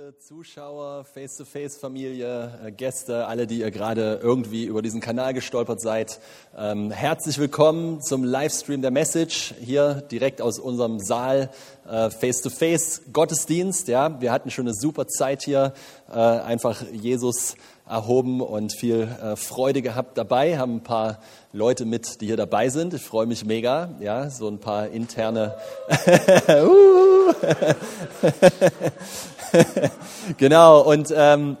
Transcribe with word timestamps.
liebe 0.00 0.16
Zuschauer, 0.18 1.04
Face-to-Face-Familie, 1.04 2.58
äh, 2.64 2.72
Gäste, 2.72 3.26
alle, 3.26 3.46
die 3.46 3.60
ihr 3.60 3.70
gerade 3.70 4.18
irgendwie 4.22 4.64
über 4.64 4.80
diesen 4.80 5.02
Kanal 5.02 5.34
gestolpert 5.34 5.80
seid, 5.80 6.20
ähm, 6.56 6.90
herzlich 6.90 7.38
willkommen 7.38 8.00
zum 8.00 8.24
Livestream 8.24 8.80
der 8.80 8.92
Message 8.92 9.52
hier 9.60 9.96
direkt 10.10 10.40
aus 10.40 10.58
unserem 10.58 11.00
Saal 11.00 11.50
äh, 11.86 12.08
Face-to-Face-Gottesdienst. 12.08 13.88
Ja, 13.88 14.22
wir 14.22 14.32
hatten 14.32 14.50
schon 14.50 14.66
eine 14.66 14.74
super 14.74 15.06
Zeit 15.06 15.42
hier, 15.42 15.74
äh, 16.08 16.14
einfach 16.14 16.82
Jesus 16.92 17.56
erhoben 17.86 18.40
und 18.40 18.72
viel 18.72 19.02
äh, 19.02 19.36
Freude 19.36 19.82
gehabt 19.82 20.16
dabei, 20.16 20.56
haben 20.56 20.76
ein 20.76 20.82
paar 20.82 21.20
Leute 21.52 21.84
mit, 21.84 22.22
die 22.22 22.26
hier 22.26 22.38
dabei 22.38 22.70
sind. 22.70 22.94
Ich 22.94 23.02
freue 23.02 23.26
mich 23.26 23.44
mega, 23.44 23.90
ja, 24.00 24.30
so 24.30 24.48
ein 24.48 24.60
paar 24.60 24.88
interne. 24.88 25.56
genau 30.36 30.82
und 30.82 31.12
ähm, 31.16 31.56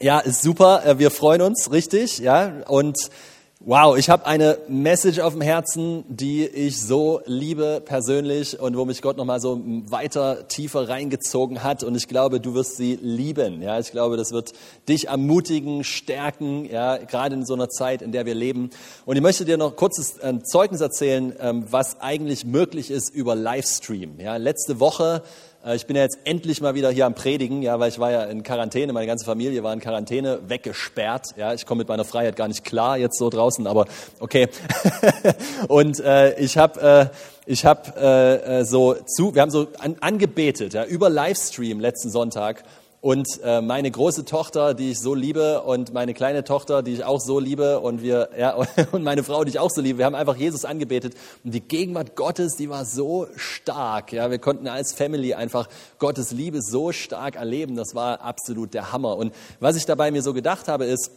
ja, 0.00 0.20
ist 0.20 0.42
super. 0.42 0.84
Äh, 0.84 0.98
wir 0.98 1.10
freuen 1.10 1.42
uns 1.42 1.70
richtig, 1.70 2.18
ja 2.18 2.52
und 2.66 3.10
Wow, 3.62 3.98
ich 3.98 4.08
habe 4.08 4.24
eine 4.24 4.56
Message 4.68 5.18
auf 5.18 5.34
dem 5.34 5.42
Herzen, 5.42 6.04
die 6.08 6.46
ich 6.46 6.80
so 6.80 7.20
liebe 7.26 7.82
persönlich 7.84 8.58
und 8.58 8.74
wo 8.74 8.86
mich 8.86 9.02
Gott 9.02 9.18
nochmal 9.18 9.38
so 9.38 9.60
weiter 9.90 10.48
tiefer 10.48 10.88
reingezogen 10.88 11.62
hat 11.62 11.84
und 11.84 11.94
ich 11.94 12.08
glaube, 12.08 12.40
du 12.40 12.54
wirst 12.54 12.78
sie 12.78 12.98
lieben. 13.02 13.60
Ja, 13.60 13.78
ich 13.78 13.90
glaube, 13.90 14.16
das 14.16 14.32
wird 14.32 14.54
dich 14.88 15.08
ermutigen, 15.08 15.84
stärken, 15.84 16.64
ja, 16.64 16.96
gerade 16.96 17.34
in 17.34 17.44
so 17.44 17.52
einer 17.52 17.68
Zeit, 17.68 18.00
in 18.00 18.12
der 18.12 18.24
wir 18.24 18.34
leben. 18.34 18.70
Und 19.04 19.16
ich 19.16 19.22
möchte 19.22 19.44
dir 19.44 19.58
noch 19.58 19.76
kurzes 19.76 20.16
äh, 20.16 20.42
Zeugnis 20.42 20.80
erzählen, 20.80 21.34
ähm, 21.38 21.66
was 21.68 22.00
eigentlich 22.00 22.46
möglich 22.46 22.90
ist 22.90 23.14
über 23.14 23.34
Livestream. 23.34 24.18
Ja, 24.20 24.36
letzte 24.36 24.80
Woche 24.80 25.22
ich 25.74 25.86
bin 25.86 25.94
ja 25.94 26.02
jetzt 26.02 26.18
endlich 26.24 26.62
mal 26.62 26.74
wieder 26.74 26.90
hier 26.90 27.04
am 27.04 27.14
Predigen, 27.14 27.60
ja, 27.60 27.78
weil 27.78 27.90
ich 27.90 27.98
war 27.98 28.10
ja 28.10 28.24
in 28.24 28.42
Quarantäne, 28.42 28.94
meine 28.94 29.06
ganze 29.06 29.26
Familie 29.26 29.62
war 29.62 29.74
in 29.74 29.80
Quarantäne, 29.80 30.40
weggesperrt. 30.48 31.26
Ja, 31.36 31.52
ich 31.52 31.66
komme 31.66 31.80
mit 31.80 31.88
meiner 31.88 32.06
Freiheit 32.06 32.34
gar 32.36 32.48
nicht 32.48 32.64
klar 32.64 32.96
jetzt 32.96 33.18
so 33.18 33.28
draußen, 33.28 33.66
aber 33.66 33.86
okay. 34.20 34.48
und 35.68 36.00
äh, 36.00 36.38
ich 36.40 36.56
habe 36.56 37.10
äh, 37.10 37.16
ich 37.44 37.64
äh, 37.64 38.60
äh, 38.60 38.64
so 38.64 38.94
zu, 38.94 39.34
wir 39.34 39.42
haben 39.42 39.50
so 39.50 39.68
an, 39.78 39.96
angebetet 40.00 40.72
ja, 40.72 40.84
über 40.84 41.10
Livestream 41.10 41.78
letzten 41.78 42.08
Sonntag 42.08 42.62
und 43.02 43.40
äh, 43.42 43.62
meine 43.62 43.90
große 43.90 44.26
Tochter, 44.26 44.74
die 44.74 44.90
ich 44.90 45.00
so 45.00 45.14
liebe, 45.14 45.62
und 45.62 45.94
meine 45.94 46.12
kleine 46.12 46.44
Tochter, 46.44 46.82
die 46.82 46.92
ich 46.92 47.04
auch 47.04 47.18
so 47.18 47.38
liebe, 47.38 47.80
und 47.80 48.02
wir, 48.02 48.28
ja, 48.38 48.54
und 48.92 49.02
meine 49.02 49.22
Frau, 49.22 49.42
die 49.42 49.50
ich 49.50 49.58
auch 49.58 49.70
so 49.70 49.80
liebe, 49.80 49.98
wir 49.98 50.04
haben 50.04 50.14
einfach 50.14 50.36
Jesus 50.36 50.66
angebetet. 50.66 51.14
Und 51.42 51.54
die 51.54 51.62
Gegenwart 51.62 52.14
Gottes, 52.14 52.56
die 52.56 52.68
war 52.68 52.84
so 52.84 53.26
stark. 53.36 54.12
Ja, 54.12 54.30
wir 54.30 54.38
konnten 54.38 54.68
als 54.68 54.92
Family 54.92 55.32
einfach 55.32 55.68
Gottes 55.98 56.30
Liebe 56.30 56.60
so 56.60 56.92
stark 56.92 57.36
erleben. 57.36 57.74
Das 57.74 57.94
war 57.94 58.20
absolut 58.20 58.74
der 58.74 58.92
Hammer. 58.92 59.16
Und 59.16 59.34
was 59.60 59.76
ich 59.76 59.86
dabei 59.86 60.10
mir 60.10 60.22
so 60.22 60.34
gedacht 60.34 60.68
habe, 60.68 60.84
ist, 60.84 61.10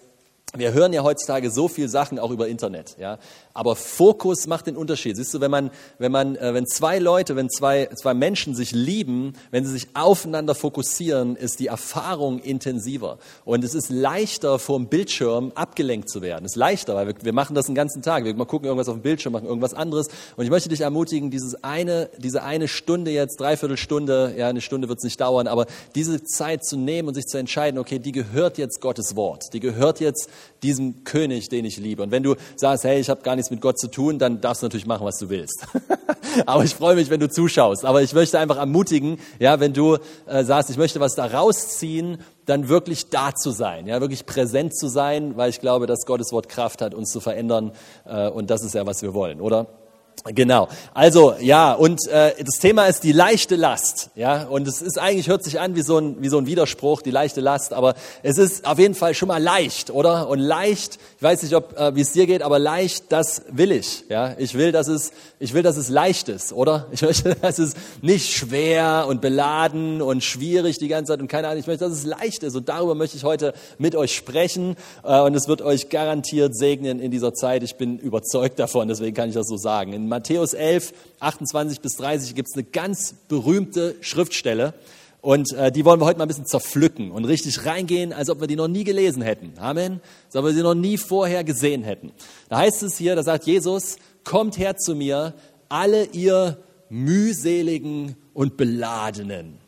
wir 0.56 0.72
hören 0.72 0.94
ja 0.94 1.02
heutzutage 1.02 1.50
so 1.50 1.68
viel 1.68 1.90
Sachen 1.90 2.20
auch 2.20 2.30
über 2.30 2.48
Internet, 2.48 2.96
ja. 3.00 3.18
Aber 3.56 3.76
Fokus 3.76 4.46
macht 4.48 4.68
den 4.68 4.76
Unterschied. 4.76 5.16
Siehst 5.16 5.34
du, 5.34 5.42
wenn 5.42 5.52
man, 5.52 5.72
wenn 5.98 6.12
man, 6.12 6.36
äh, 6.36 6.54
wenn 6.54 6.68
zwei 6.68 7.00
Leute, 7.00 7.36
wenn 7.36 7.50
zwei, 7.50 7.88
zwei 7.96 8.14
Menschen 8.14 8.56
sich 8.56 8.72
lieben, 8.72 9.34
wenn 9.52 9.66
sie 9.66 9.72
sich 9.72 9.88
aufeinander 9.96 10.56
fokussieren, 10.56 11.36
ist 11.36 11.60
die 11.60 11.68
Erfahrung 11.68 12.40
intensiver. 12.40 13.18
Und 13.46 13.64
es 13.64 13.74
ist 13.74 13.90
leichter, 13.90 14.60
vor 14.60 14.78
dem 14.78 14.88
Bildschirm 14.88 15.52
abgelenkt 15.56 16.10
zu 16.10 16.22
werden. 16.22 16.46
Es 16.46 16.54
ist 16.54 16.58
leichter, 16.58 16.96
weil 16.96 17.08
wir, 17.08 17.16
wir 17.22 17.34
machen 17.34 17.56
das 17.56 17.66
den 17.66 17.76
ganzen 17.76 18.02
Tag. 18.02 18.24
Wir 18.24 18.36
mal 18.36 18.46
gucken 18.46 18.68
irgendwas 18.68 18.90
auf 18.90 18.96
dem 18.96 19.02
Bildschirm, 19.02 19.34
machen 19.34 19.48
irgendwas 19.48 19.74
anderes. 19.74 20.08
Und 20.36 20.46
ich 20.46 20.52
möchte 20.52 20.70
dich 20.70 20.82
ermutigen, 20.82 21.32
dieses 21.32 21.64
eine, 21.64 22.10
diese 22.18 22.44
eine 22.44 22.68
Stunde 22.68 23.12
jetzt, 23.12 23.40
dreiviertel 23.40 23.78
Stunde, 23.78 24.34
ja, 24.38 24.50
eine 24.50 24.62
Stunde 24.62 24.88
wird 24.88 25.00
es 25.00 25.04
nicht 25.04 25.20
dauern, 25.20 25.48
aber 25.48 25.66
diese 25.96 26.24
Zeit 26.24 26.64
zu 26.64 26.78
nehmen 26.78 27.08
und 27.08 27.16
sich 27.16 27.26
zu 27.26 27.38
entscheiden, 27.38 27.80
okay, 27.80 27.98
die 28.00 28.12
gehört 28.12 28.60
jetzt 28.60 28.82
Gottes 28.82 29.16
Wort. 29.16 29.54
Die 29.54 29.60
gehört 29.60 30.00
jetzt 30.00 30.30
diesem 30.62 31.04
König, 31.04 31.50
den 31.50 31.66
ich 31.66 31.78
liebe. 31.78 32.04
Und 32.04 32.12
wenn 32.12 32.24
du 32.24 32.36
sagst, 32.56 32.84
hey, 32.84 33.00
ich 33.00 33.10
habe 33.10 33.22
gar 33.22 33.36
nichts 33.36 33.52
mit 33.52 33.62
Gott 33.62 33.80
zu 33.80 33.88
tun, 33.88 34.20
dann 34.20 34.42
darfst 34.42 34.62
du 34.62 34.66
natürlich 34.66 34.86
machen, 34.86 35.06
was 35.06 35.18
du 35.18 35.30
willst. 35.30 35.66
Aber 36.46 36.64
ich 36.64 36.76
freue 36.76 36.96
mich, 36.96 37.10
wenn 37.10 37.20
du 37.20 37.30
zuschaust. 37.30 37.86
Aber 37.86 38.02
ich 38.02 38.14
möchte 38.14 38.40
einfach 38.40 38.58
ermutigen, 38.58 39.18
ja, 39.40 39.60
wenn 39.60 39.74
du 39.74 39.98
äh, 40.26 40.44
sagst, 40.44 40.70
ich 40.70 40.78
möchte 40.78 41.00
was 41.00 41.16
da 41.16 41.26
rausziehen, 41.26 42.20
dann 42.46 42.70
wirklich 42.70 43.10
da 43.10 43.34
zu 43.34 43.52
sein, 43.52 43.88
ja, 43.88 44.02
wirklich 44.02 44.26
präsent 44.26 44.76
zu 44.76 44.88
sein, 44.88 45.38
weil 45.38 45.50
ich 45.50 45.60
glaube, 45.60 45.88
dass 45.88 46.06
Gottes 46.06 46.32
Wort 46.32 46.50
Kraft 46.50 46.82
hat, 46.82 46.94
uns 46.94 47.12
zu 47.12 47.20
verändern. 47.20 47.72
Äh, 48.06 48.30
und 48.30 48.50
das 48.50 48.64
ist 48.64 48.74
ja, 48.74 48.86
was 48.86 49.02
wir 49.02 49.14
wollen, 49.14 49.40
oder? 49.42 49.83
Genau. 50.26 50.70
Also 50.94 51.34
ja, 51.42 51.74
und 51.74 52.08
äh, 52.08 52.34
das 52.40 52.58
Thema 52.60 52.86
ist 52.86 53.04
die 53.04 53.12
leichte 53.12 53.58
Last, 53.58 54.10
ja. 54.16 54.44
Und 54.44 54.66
es 54.70 54.82
ist 54.82 54.98
eigentlich 54.98 55.28
hört 55.28 55.44
sich 55.44 55.60
an 55.60 55.76
wie 55.76 55.82
so 55.82 55.98
ein 55.98 56.22
wie 56.22 56.30
so 56.30 56.38
ein 56.38 56.46
Widerspruch, 56.46 57.02
die 57.02 57.12
leichte 57.12 57.42
Last, 57.42 57.74
aber 57.74 57.94
es 58.22 58.38
ist 58.38 58.66
auf 58.66 58.80
jeden 58.80 58.96
Fall 58.96 59.16
schon 59.16 59.28
mal 59.28 59.44
leicht, 59.44 59.92
oder? 59.92 60.30
Und 60.30 60.40
leicht, 60.40 60.98
ich 61.18 61.24
weiß 61.24 61.44
nicht, 61.44 61.54
ob 61.54 61.78
äh, 61.78 61.94
wie 61.96 62.02
es 62.02 62.14
dir 62.14 62.26
geht, 62.26 62.42
aber 62.42 62.58
leicht, 62.58 63.12
das 63.12 63.42
will 63.50 63.74
ich, 63.74 64.06
ja. 64.08 64.34
Ich 64.38 64.54
will, 64.54 64.72
dass 64.72 64.88
es 64.88 65.12
ich 65.40 65.54
will, 65.54 65.62
dass 65.62 65.76
es 65.76 65.90
leicht 65.90 66.30
ist, 66.30 66.54
oder? 66.54 66.88
Ich 66.92 67.02
möchte, 67.02 67.36
dass 67.42 67.60
es 67.60 67.74
nicht 68.02 68.34
schwer 68.34 69.08
und 69.10 69.20
beladen 69.20 70.02
und 70.02 70.24
schwierig 70.24 70.78
die 70.78 70.88
ganze 70.88 71.12
Zeit 71.12 71.20
und 71.20 71.28
keine 71.28 71.50
Ahnung. 71.50 71.60
Ich 71.60 71.68
möchte, 71.68 71.84
dass 71.84 71.94
es 71.94 72.06
leicht 72.06 72.44
ist 72.44 72.56
und 72.56 72.70
darüber 72.70 72.96
möchte 72.96 73.18
ich 73.18 73.26
heute 73.26 73.54
mit 73.78 73.94
euch 73.94 74.16
sprechen 74.16 74.78
äh, 75.04 75.20
und 75.20 75.36
es 75.36 75.50
wird 75.50 75.62
euch 75.62 75.90
garantiert 75.90 76.56
segnen 76.56 77.02
in 77.02 77.12
dieser 77.12 77.34
Zeit. 77.34 77.62
Ich 77.62 77.76
bin 77.76 78.00
überzeugt 78.00 78.58
davon, 78.58 78.88
deswegen 78.88 79.14
kann 79.14 79.28
ich 79.28 79.36
das 79.36 79.50
so 79.50 79.58
sagen. 79.58 79.92
In 79.92 80.03
Matthäus 80.08 80.54
11, 80.54 80.94
28 81.20 81.82
bis 81.82 81.96
30 81.98 82.36
gibt 82.36 82.50
es 82.50 82.56
eine 82.56 82.64
ganz 82.64 83.16
berühmte 83.28 83.96
Schriftstelle. 84.02 84.74
Und 85.22 85.54
äh, 85.54 85.72
die 85.72 85.86
wollen 85.86 86.02
wir 86.02 86.06
heute 86.06 86.18
mal 86.18 86.26
ein 86.26 86.28
bisschen 86.28 86.46
zerpflücken 86.46 87.10
und 87.12 87.24
richtig 87.24 87.66
reingehen, 87.66 88.12
als 88.12 88.30
ob 88.30 88.42
wir 88.42 88.48
die 88.48 88.58
noch 88.58 88.68
nie 88.68 88.84
gelesen 88.84 89.22
hätten. 89.22 89.54
Amen. 89.58 90.02
Als 90.26 90.36
ob 90.36 90.44
wir 90.44 90.54
sie 90.54 90.62
noch 90.62 90.74
nie 90.74 90.98
vorher 90.98 91.46
gesehen 91.46 91.84
hätten. 91.84 92.12
Da 92.50 92.58
heißt 92.58 92.84
es 92.84 92.98
hier, 92.98 93.16
da 93.16 93.24
sagt 93.24 93.46
Jesus, 93.46 93.96
kommt 94.26 94.58
her 94.58 94.76
zu 94.76 94.96
mir, 94.96 95.34
alle 95.70 96.06
ihr 96.08 96.58
mühseligen 96.90 98.18
und 98.34 98.58
beladenen. 98.58 99.60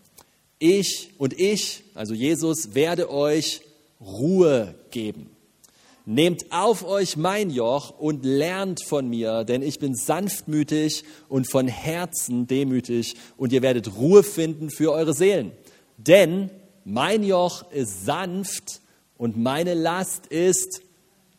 Ich 0.60 1.12
und 1.18 1.40
ich, 1.40 1.84
also 1.94 2.14
Jesus, 2.14 2.76
werde 2.76 3.10
euch 3.10 3.62
Ruhe 4.02 4.76
geben. 4.92 5.35
Nehmt 6.08 6.52
auf 6.52 6.86
euch 6.86 7.18
mein 7.18 7.50
Joch 7.50 7.90
und 7.98 8.24
lernt 8.24 8.84
von 8.84 9.10
mir, 9.10 9.44
denn 9.44 9.64
ich 9.64 9.80
bin 9.80 9.96
sanftmütig 9.96 11.04
und 11.30 11.50
von 11.50 11.68
Herzen 11.68 12.46
demütig 12.46 13.16
und 13.38 13.52
ihr 13.52 13.64
werdet 13.64 13.96
Ruhe 13.96 14.22
finden 14.22 14.70
für 14.70 14.92
eure 14.92 15.16
Seelen. 15.16 15.52
Denn 15.98 16.52
mein 16.84 17.24
Joch 17.24 17.72
ist 17.72 18.06
sanft 18.06 18.82
und 19.18 19.36
meine 19.36 19.74
Last 19.74 20.28
ist 20.28 20.82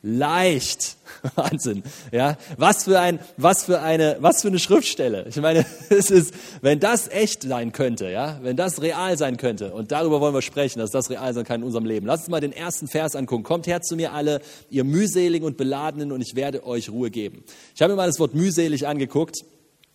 leicht. 0.07 0.97
Wahnsinn. 1.35 1.83
Ja, 2.13 2.39
was 2.57 2.85
für 2.85 3.01
ein, 3.01 3.19
was 3.37 3.65
für 3.65 3.81
eine, 3.81 4.17
was 4.21 4.43
für 4.43 4.49
eine 4.49 4.59
Schriftstelle. 4.59 5.27
Ich 5.29 5.37
meine, 5.37 5.67
es 5.91 6.11
ist, 6.11 6.33
wenn 6.63 6.79
das 6.79 7.09
echt 7.09 7.43
sein 7.43 7.73
könnte, 7.73 8.09
ja, 8.11 8.39
wenn 8.43 8.57
das 8.57 8.81
real 8.81 9.19
sein 9.19 9.37
könnte, 9.37 9.75
und 9.75 9.91
darüber 9.93 10.21
wollen 10.21 10.35
wir 10.35 10.43
sprechen, 10.43 10.79
dass 10.79 10.91
das 10.91 11.11
real 11.11 11.35
sein 11.35 11.45
kann 11.45 11.61
in 11.61 11.67
unserem 11.67 11.87
Leben. 11.87 12.07
Lass 12.07 12.21
uns 12.21 12.29
mal 12.29 12.41
den 12.41 12.53
ersten 12.53 12.87
Vers 12.87 13.17
angucken. 13.17 13.43
Kommt 13.43 13.67
her 13.67 13.83
zu 13.83 13.97
mir 13.97 14.13
alle, 14.13 14.41
ihr 14.71 14.85
mühseligen 14.85 15.47
und 15.47 15.57
beladenen, 15.57 16.13
und 16.13 16.21
ich 16.21 16.37
werde 16.37 16.65
euch 16.65 16.89
Ruhe 16.91 17.11
geben. 17.11 17.43
Ich 17.75 17.83
habe 17.83 17.93
mir 17.93 17.97
mal 17.97 18.07
das 18.07 18.21
Wort 18.21 18.35
mühselig 18.35 18.87
angeguckt. 18.87 19.45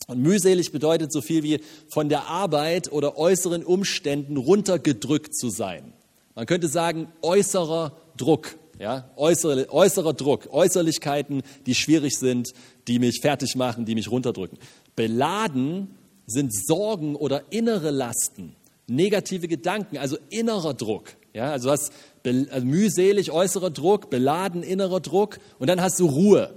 Und 0.08 0.20
mühselig 0.20 0.72
bedeutet 0.74 1.14
so 1.14 1.22
viel 1.22 1.44
wie 1.44 1.62
von 1.88 2.10
der 2.10 2.26
Arbeit 2.26 2.92
oder 2.92 3.18
äußeren 3.18 3.64
Umständen 3.64 4.36
runtergedrückt 4.36 5.38
zu 5.38 5.50
sein. 5.50 5.94
Man 6.36 6.48
könnte 6.48 6.68
sagen, 6.68 7.08
äußerer 7.22 7.96
Druck. 8.18 8.56
Ja, 8.82 9.12
äußere, 9.16 9.72
äußerer 9.72 10.14
Druck, 10.14 10.48
Äußerlichkeiten, 10.52 11.44
die 11.68 11.76
schwierig 11.76 12.18
sind, 12.18 12.50
die 12.88 12.98
mich 12.98 13.22
fertig 13.22 13.56
machen, 13.56 13.86
die 13.86 13.94
mich 13.94 14.10
runterdrücken. 14.10 14.58
Beladen 14.96 15.96
sind 16.26 16.52
Sorgen 16.52 17.16
oder 17.16 17.44
innere 17.52 17.92
Lasten, 17.92 18.56
negative 18.88 19.48
Gedanken, 19.48 20.00
also 20.00 20.18
innerer 20.32 20.74
Druck. 20.74 21.16
Ja, 21.32 21.52
also 21.52 21.68
du 21.68 21.74
hast 21.74 21.92
also 22.26 22.66
mühselig 22.66 23.32
äußerer 23.32 23.70
Druck, 23.70 24.10
beladen 24.10 24.64
innerer 24.64 25.00
Druck 25.00 25.38
und 25.60 25.68
dann 25.68 25.80
hast 25.80 26.00
du 26.00 26.08
Ruhe. 26.08 26.52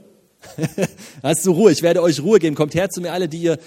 hast 1.23 1.45
du 1.45 1.53
Ruhe. 1.53 1.73
Ich 1.73 1.83
werde 1.83 2.01
euch 2.01 2.23
Ruhe 2.23 2.39
geben. 2.39 2.57
Kommt 2.57 2.75
her 2.75 2.89
zu 2.89 3.03
mir 3.03 3.13
alle, 3.13 3.29
die 3.29 3.43
ihr 3.43 3.59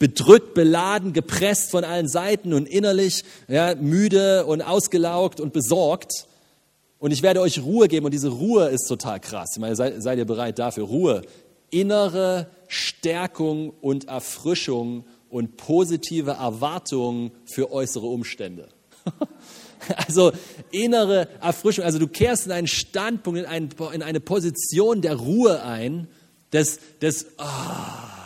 bedrückt, 0.00 0.54
beladen, 0.54 1.12
gepresst 1.12 1.70
von 1.70 1.84
allen 1.84 2.08
Seiten 2.08 2.54
und 2.54 2.68
innerlich 2.68 3.22
ja, 3.46 3.76
müde 3.76 4.46
und 4.46 4.62
ausgelaugt 4.62 5.38
und 5.38 5.52
besorgt. 5.52 6.26
Und 7.00 7.12
ich 7.12 7.22
werde 7.22 7.40
euch 7.40 7.62
Ruhe 7.62 7.88
geben 7.88 8.04
und 8.04 8.12
diese 8.12 8.28
Ruhe 8.28 8.68
ist 8.68 8.86
total 8.86 9.20
krass. 9.20 9.52
Ich 9.54 9.58
meine, 9.58 9.74
seid, 9.74 10.02
seid 10.02 10.18
ihr 10.18 10.26
bereit 10.26 10.58
dafür? 10.58 10.84
Ruhe, 10.84 11.22
innere 11.70 12.50
Stärkung 12.68 13.70
und 13.80 14.06
Erfrischung 14.08 15.04
und 15.30 15.56
positive 15.56 16.32
Erwartungen 16.32 17.32
für 17.46 17.72
äußere 17.72 18.06
Umstände. 18.06 18.68
Also 19.96 20.32
innere 20.70 21.26
Erfrischung, 21.40 21.84
also 21.84 21.98
du 21.98 22.06
kehrst 22.06 22.44
in 22.44 22.52
einen 22.52 22.66
Standpunkt, 22.66 23.40
in, 23.40 23.46
ein, 23.46 23.70
in 23.94 24.02
eine 24.02 24.20
Position 24.20 25.00
der 25.00 25.16
Ruhe 25.16 25.62
ein, 25.62 26.06
des, 26.52 26.80
des 27.00 27.28
oh, 27.38 28.19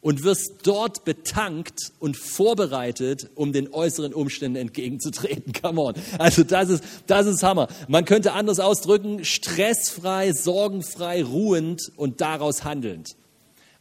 und 0.00 0.24
wirst 0.24 0.60
dort 0.62 1.04
betankt 1.04 1.92
und 1.98 2.16
vorbereitet, 2.16 3.30
um 3.34 3.52
den 3.52 3.72
äußeren 3.72 4.14
Umständen 4.14 4.56
entgegenzutreten. 4.56 5.52
Come 5.62 5.80
on. 5.80 5.94
Also 6.18 6.42
das 6.42 6.70
ist, 6.70 6.84
das 7.06 7.26
ist 7.26 7.42
Hammer. 7.42 7.68
Man 7.88 8.04
könnte 8.04 8.32
anders 8.32 8.60
ausdrücken, 8.60 9.24
stressfrei, 9.24 10.32
sorgenfrei, 10.32 11.22
ruhend 11.22 11.92
und 11.96 12.20
daraus 12.20 12.64
handelnd. 12.64 13.16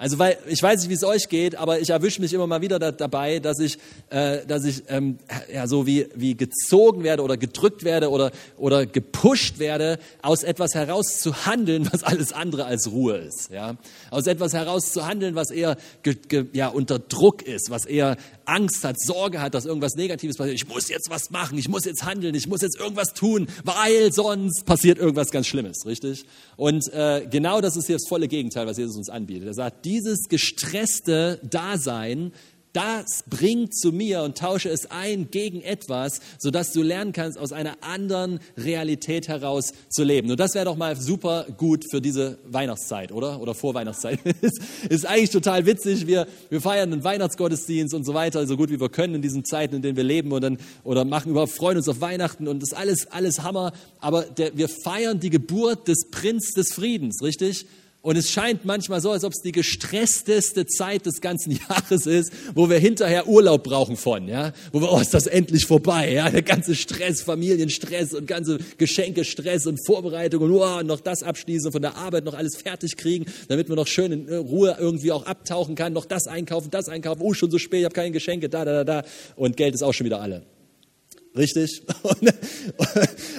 Also 0.01 0.17
weil 0.17 0.37
ich 0.47 0.63
weiß 0.63 0.79
nicht, 0.79 0.89
wie 0.89 0.93
es 0.93 1.03
euch 1.03 1.27
geht, 1.27 1.55
aber 1.57 1.81
ich 1.81 1.89
erwische 1.89 2.21
mich 2.21 2.31
immer 2.31 2.47
mal 2.47 2.61
wieder 2.61 2.79
da, 2.79 2.93
dabei, 2.93 3.39
dass 3.39 3.59
ich, 3.59 3.77
äh, 4.09 4.45
dass 4.47 4.63
ich 4.63 4.83
ähm, 4.87 5.17
ja 5.53 5.67
so 5.67 5.85
wie 5.85 6.07
wie 6.15 6.35
gezogen 6.35 7.03
werde 7.03 7.21
oder 7.21 7.35
gedrückt 7.35 7.83
werde 7.83 8.09
oder 8.09 8.31
oder 8.55 8.85
gepusht 8.85 9.59
werde, 9.59 9.99
aus 10.21 10.43
etwas 10.43 10.73
heraus 10.73 11.19
zu 11.19 11.45
handeln, 11.45 11.85
was 11.91 12.03
alles 12.03 12.31
andere 12.31 12.63
als 12.63 12.89
Ruhe 12.89 13.17
ist. 13.17 13.49
Ja, 13.51 13.75
aus 14.09 14.25
etwas 14.25 14.53
heraus 14.53 14.93
zu 14.93 15.05
handeln, 15.05 15.35
was 15.35 15.51
eher 15.51 15.75
ge, 16.01 16.15
ge, 16.15 16.45
ja 16.53 16.69
unter 16.69 16.97
Druck 16.97 17.41
ist, 17.41 17.69
was 17.69 17.85
eher 17.85 18.15
Angst 18.45 18.85
hat, 18.85 18.95
Sorge 19.01 19.41
hat, 19.41 19.53
dass 19.53 19.65
irgendwas 19.65 19.95
Negatives 19.95 20.37
passiert. 20.37 20.55
Ich 20.55 20.67
muss 20.69 20.87
jetzt 20.87 21.09
was 21.09 21.29
machen, 21.29 21.57
ich 21.57 21.67
muss 21.67 21.83
jetzt 21.83 22.05
handeln, 22.05 22.35
ich 22.35 22.47
muss 22.47 22.61
jetzt 22.61 22.79
irgendwas 22.79 23.13
tun, 23.13 23.47
weil 23.65 24.13
sonst 24.13 24.65
passiert 24.65 24.97
irgendwas 24.97 25.29
ganz 25.29 25.45
Schlimmes, 25.47 25.85
richtig? 25.85 26.23
Und 26.55 26.87
äh, 26.93 27.27
genau 27.29 27.59
das 27.59 27.75
ist 27.75 27.87
hier 27.87 27.97
das 27.97 28.07
volle 28.07 28.29
Gegenteil, 28.29 28.65
was 28.65 28.77
Jesus 28.77 28.95
uns 28.95 29.09
anbietet. 29.09 29.47
Er 29.47 29.53
sagt, 29.53 29.88
dieses 29.89 30.29
gestresste 30.29 31.39
Dasein 31.43 32.31
das 32.73 33.23
bringt 33.27 33.75
zu 33.75 33.91
mir 33.91 34.21
und 34.21 34.37
tausche 34.37 34.69
es 34.69 34.91
ein 34.91 35.31
gegen 35.31 35.61
etwas, 35.61 36.21
sodass 36.37 36.71
du 36.71 36.83
lernen 36.83 37.13
kannst, 37.13 37.39
aus 37.39 37.51
einer 37.51 37.77
anderen 37.81 38.39
Realität 38.57 39.27
heraus 39.27 39.73
zu 39.89 40.03
leben. 40.03 40.29
Und 40.29 40.39
das 40.39 40.53
wäre 40.53 40.65
doch 40.65 40.77
mal 40.77 40.95
super 40.95 41.47
gut 41.57 41.85
für 41.89 41.99
diese 41.99 42.37
Weihnachtszeit, 42.45 43.11
oder? 43.11 43.41
Oder 43.41 43.55
Vorweihnachtszeit. 43.55 44.19
ist 44.89 45.05
eigentlich 45.07 45.31
total 45.31 45.65
witzig. 45.65 46.05
Wir, 46.05 46.27
wir 46.49 46.61
feiern 46.61 46.93
einen 46.93 47.03
Weihnachtsgottesdienst 47.03 47.95
und 47.95 48.05
so 48.05 48.13
weiter, 48.13 48.45
so 48.45 48.55
gut 48.55 48.69
wie 48.69 48.79
wir 48.79 48.89
können 48.89 49.15
in 49.15 49.21
diesen 49.23 49.45
Zeiten, 49.45 49.75
in 49.75 49.81
denen 49.81 49.97
wir 49.97 50.03
leben 50.03 50.31
und 50.31 50.43
dann, 50.43 50.59
oder 50.83 51.05
machen 51.05 51.31
überhaupt, 51.31 51.53
freuen 51.53 51.77
uns 51.77 51.89
auf 51.89 52.01
Weihnachten 52.01 52.47
und 52.47 52.61
das 52.61 52.71
ist 52.71 52.77
alles, 52.77 53.07
alles 53.07 53.41
Hammer. 53.41 53.73
Aber 53.99 54.23
der, 54.23 54.55
wir 54.55 54.69
feiern 54.69 55.19
die 55.19 55.31
Geburt 55.31 55.87
des 55.87 56.09
Prinz 56.11 56.51
des 56.51 56.71
Friedens, 56.71 57.23
richtig? 57.23 57.65
Und 58.01 58.15
es 58.15 58.31
scheint 58.31 58.63
manchmal 58.63 59.01
so, 59.01 59.11
als 59.11 59.25
ob 59.25 59.33
es 59.33 59.41
die 59.41 59.51
gestressteste 59.51 60.65
Zeit 60.65 61.05
des 61.05 61.19
ganzen 61.19 61.51
Jahres 61.69 62.05
ist, 62.05 62.31
wo 62.55 62.69
wir 62.69 62.77
hinterher 62.77 63.27
Urlaub 63.27 63.63
brauchen 63.63 63.97
von, 63.97 64.29
ja, 64.29 64.53
wo 64.71 64.79
wir, 64.79 64.89
oh, 64.91 64.99
ist 64.99 65.13
das 65.13 65.27
endlich 65.27 65.65
vorbei, 65.65 66.13
ja, 66.13 66.29
der 66.29 66.41
ganze 66.41 66.75
Stress, 66.75 67.21
Familienstress 67.21 68.13
und 68.13 68.25
ganze 68.25 68.59
Geschenkestress 68.77 69.67
und 69.67 69.85
Vorbereitung 69.85 70.43
und 70.43 70.51
oh, 70.51 70.81
noch 70.81 71.01
das 71.01 71.23
abschließen, 71.23 71.73
von 71.73 71.81
der 71.81 71.97
Arbeit 71.97 72.23
noch 72.23 72.35
alles 72.35 72.55
fertig 72.55 72.95
kriegen, 72.95 73.25
damit 73.49 73.67
man 73.67 73.75
noch 73.75 73.87
schön 73.87 74.13
in 74.13 74.29
Ruhe 74.33 74.77
irgendwie 74.79 75.11
auch 75.11 75.25
abtauchen 75.25 75.75
kann, 75.75 75.91
noch 75.91 76.05
das 76.05 76.27
einkaufen, 76.27 76.71
das 76.71 76.87
einkaufen, 76.87 77.21
oh, 77.21 77.33
schon 77.33 77.51
so 77.51 77.57
spät, 77.57 77.79
ich 77.79 77.85
habe 77.85 77.95
keine 77.95 78.11
Geschenke, 78.11 78.47
da, 78.47 78.63
da, 78.63 78.83
da, 78.85 79.01
da, 79.01 79.09
und 79.35 79.57
Geld 79.57 79.75
ist 79.75 79.83
auch 79.83 79.93
schon 79.93 80.05
wieder 80.05 80.21
alle. 80.21 80.43
Richtig? 81.37 81.83
Und, 82.03 82.33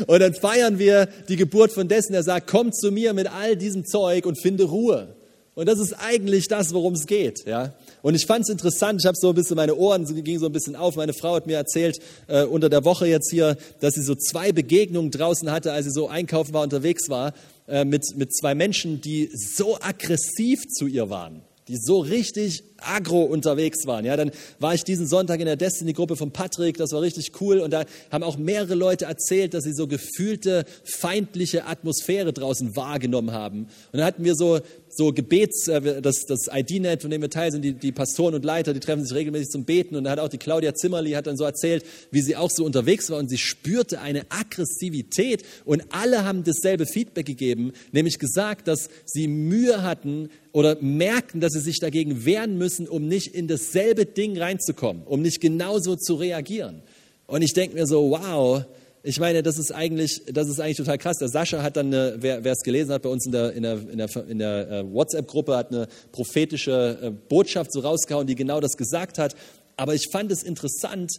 und, 0.07 0.21
dann 0.21 0.35
feiern 0.35 0.79
wir 0.79 1.09
die 1.29 1.37
Geburt 1.37 1.73
von 1.73 1.89
dessen, 1.89 2.13
der 2.13 2.23
sagt, 2.23 2.47
komm 2.47 2.73
zu 2.73 2.93
mir 2.93 3.13
mit 3.15 3.27
all 3.27 3.57
diesem 3.57 3.85
Zeug 3.85 4.27
und 4.27 4.41
finde 4.41 4.65
Ruhe. 4.65 5.17
Und 5.55 5.67
das 5.67 5.79
ist 5.81 5.95
eigentlich 5.95 6.47
das, 6.47 6.73
worum 6.73 6.95
es 6.95 7.07
geht. 7.07 7.45
Ja? 7.47 7.75
Und 8.03 8.15
ich 8.15 8.27
fand 8.27 8.45
es 8.45 8.49
interessant, 8.49 9.01
ich 9.03 9.07
habe 9.07 9.17
so 9.21 9.31
ein 9.31 9.35
bisschen, 9.35 9.57
meine 9.57 9.75
Ohren 9.75 10.05
gingen 10.23 10.39
so 10.39 10.47
ein 10.47 10.53
bisschen 10.53 10.77
auf. 10.77 10.97
Meine 10.97 11.13
Frau 11.13 11.35
hat 11.35 11.47
mir 11.47 11.57
erzählt, 11.57 11.99
äh, 12.29 12.45
unter 12.45 12.71
der 12.71 12.85
Woche 12.85 13.07
jetzt 13.07 13.31
hier, 13.31 13.57
dass 13.81 13.95
sie 13.95 14.03
so 14.03 14.15
zwei 14.15 14.53
Begegnungen 14.53 15.11
draußen 15.11 15.51
hatte, 15.51 15.73
als 15.73 15.87
sie 15.87 15.93
so 15.93 16.09
einkaufen 16.09 16.55
war, 16.55 16.63
unterwegs 16.63 17.09
war, 17.09 17.35
äh, 17.67 17.85
mit, 17.85 18.05
mit 18.17 18.35
zwei 18.35 18.55
Menschen, 18.55 19.01
die 19.01 19.31
so 19.35 19.77
aggressiv 19.81 20.61
zu 20.69 20.87
ihr 20.87 21.11
waren 21.11 21.43
die 21.71 21.77
so 21.77 22.01
richtig 22.01 22.70
agro 22.83 23.23
unterwegs 23.23 23.87
waren. 23.87 24.05
Ja, 24.05 24.17
dann 24.17 24.31
war 24.59 24.75
ich 24.75 24.85
diesen 24.85 25.07
Sonntag 25.07 25.41
in 25.41 25.47
der 25.47 25.57
Destiny-Gruppe 25.57 26.17
von 26.17 26.31
Patrick, 26.31 26.77
das 26.77 26.93
war 26.93 27.03
richtig 27.03 27.33
cool 27.41 27.59
und 27.59 27.73
da 27.73 27.85
haben 28.11 28.25
auch 28.25 28.37
mehrere 28.37 28.75
Leute 28.75 29.07
erzählt, 29.07 29.55
dass 29.55 29.65
sie 29.65 29.73
so 29.73 29.87
gefühlte 29.87 30.65
feindliche 30.85 31.67
Atmosphäre 31.67 32.33
draußen 32.33 32.77
wahrgenommen 32.77 33.33
haben. 33.33 33.61
Und 33.93 33.99
dann 33.99 34.05
hatten 34.05 34.25
wir 34.25 34.35
so 34.35 34.61
so 34.91 35.13
Gebets, 35.13 35.69
äh, 35.69 36.03
das, 36.03 36.27
das 36.27 36.49
ID-Net, 36.53 37.03
von 37.03 37.11
dem 37.11 37.23
wir 37.23 37.31
teil 37.31 37.53
sind, 37.53 37.63
die, 37.63 37.73
die 37.73 37.93
Pastoren 37.93 38.35
und 38.35 38.45
Leiter, 38.45 38.75
die 38.75 38.81
treffen 38.81 39.05
sich 39.05 39.17
regelmäßig 39.17 39.51
zum 39.51 39.65
Beten. 39.65 39.97
Und 39.97 40.05
da 40.05 40.11
hat 40.11 40.19
auch 40.19 40.29
die 40.29 40.39
Claudia 40.39 40.75
Zimmerli 40.75 41.13
hat 41.13 41.27
dann 41.27 41.37
so 41.37 41.45
erzählt, 41.45 41.85
wie 42.11 42.21
sie 42.21 42.37
auch 42.37 42.51
so 42.51 42.65
unterwegs 42.65 43.11
war 43.11 43.19
und 43.19 43.29
sie 43.29 43.39
spürte 43.39 44.01
eine 44.01 44.23
Aggressivität 44.31 45.45
und 45.65 45.85
alle 45.91 46.25
haben 46.25 46.45
dasselbe 46.45 46.87
Feedback 46.87 47.27
gegeben, 47.27 47.73
nämlich 47.93 48.19
gesagt, 48.19 48.69
dass 48.69 48.89
sie 49.05 49.29
Mühe 49.29 49.83
hatten 49.83 50.31
oder 50.53 50.77
merkten, 50.81 51.41
dass 51.41 51.53
sie 51.53 51.61
sich 51.61 51.79
dagegen 51.79 52.25
wehren 52.25 52.59
müssen, 52.59 52.70
um 52.79 53.07
nicht 53.09 53.35
in 53.35 53.49
dasselbe 53.49 54.07
Ding 54.07 54.39
reinzukommen, 54.39 55.03
um 55.05 55.23
nicht 55.23 55.41
genauso 55.41 55.97
zu 55.97 56.15
reagieren. 56.15 56.83
Und 57.27 57.43
ich 57.43 57.53
denke 57.53 57.77
mir 57.77 57.87
so, 57.87 58.11
wow, 58.11 58.65
ich 59.03 59.19
meine, 59.19 59.43
das 59.43 59.59
ist 59.59 59.73
eigentlich, 59.73 60.23
das 60.27 60.49
ist 60.49 60.61
eigentlich 60.61 60.77
total 60.77 60.99
krass. 60.99 61.17
Der 61.19 61.29
Sascha 61.29 61.63
hat 61.63 61.77
dann, 61.77 61.87
eine, 61.87 62.17
wer, 62.19 62.45
wer 62.45 62.53
es 62.53 62.63
gelesen 62.63 62.93
hat, 62.93 63.03
bei 63.03 63.09
uns 63.09 63.25
in 63.25 63.33
der, 63.33 63.53
in 63.53 63.63
der, 63.63 63.73
in 63.91 63.99
der, 63.99 64.29
in 64.29 64.39
der 64.39 64.71
äh, 64.71 64.93
WhatsApp-Gruppe, 64.93 65.57
hat 65.57 65.73
eine 65.73 65.89
prophetische 66.13 66.99
äh, 67.01 67.11
Botschaft 67.11 67.73
so 67.73 67.81
rausgehauen, 67.81 68.27
die 68.27 68.35
genau 68.35 68.61
das 68.61 68.77
gesagt 68.77 69.19
hat. 69.19 69.35
Aber 69.77 69.95
ich 69.95 70.09
fand 70.13 70.31
es 70.31 70.43
interessant, 70.43 71.13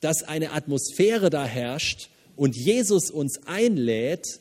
dass 0.00 0.24
eine 0.24 0.52
Atmosphäre 0.52 1.30
da 1.30 1.44
herrscht 1.44 2.08
und 2.34 2.56
Jesus 2.56 3.10
uns 3.10 3.40
einlädt, 3.46 4.40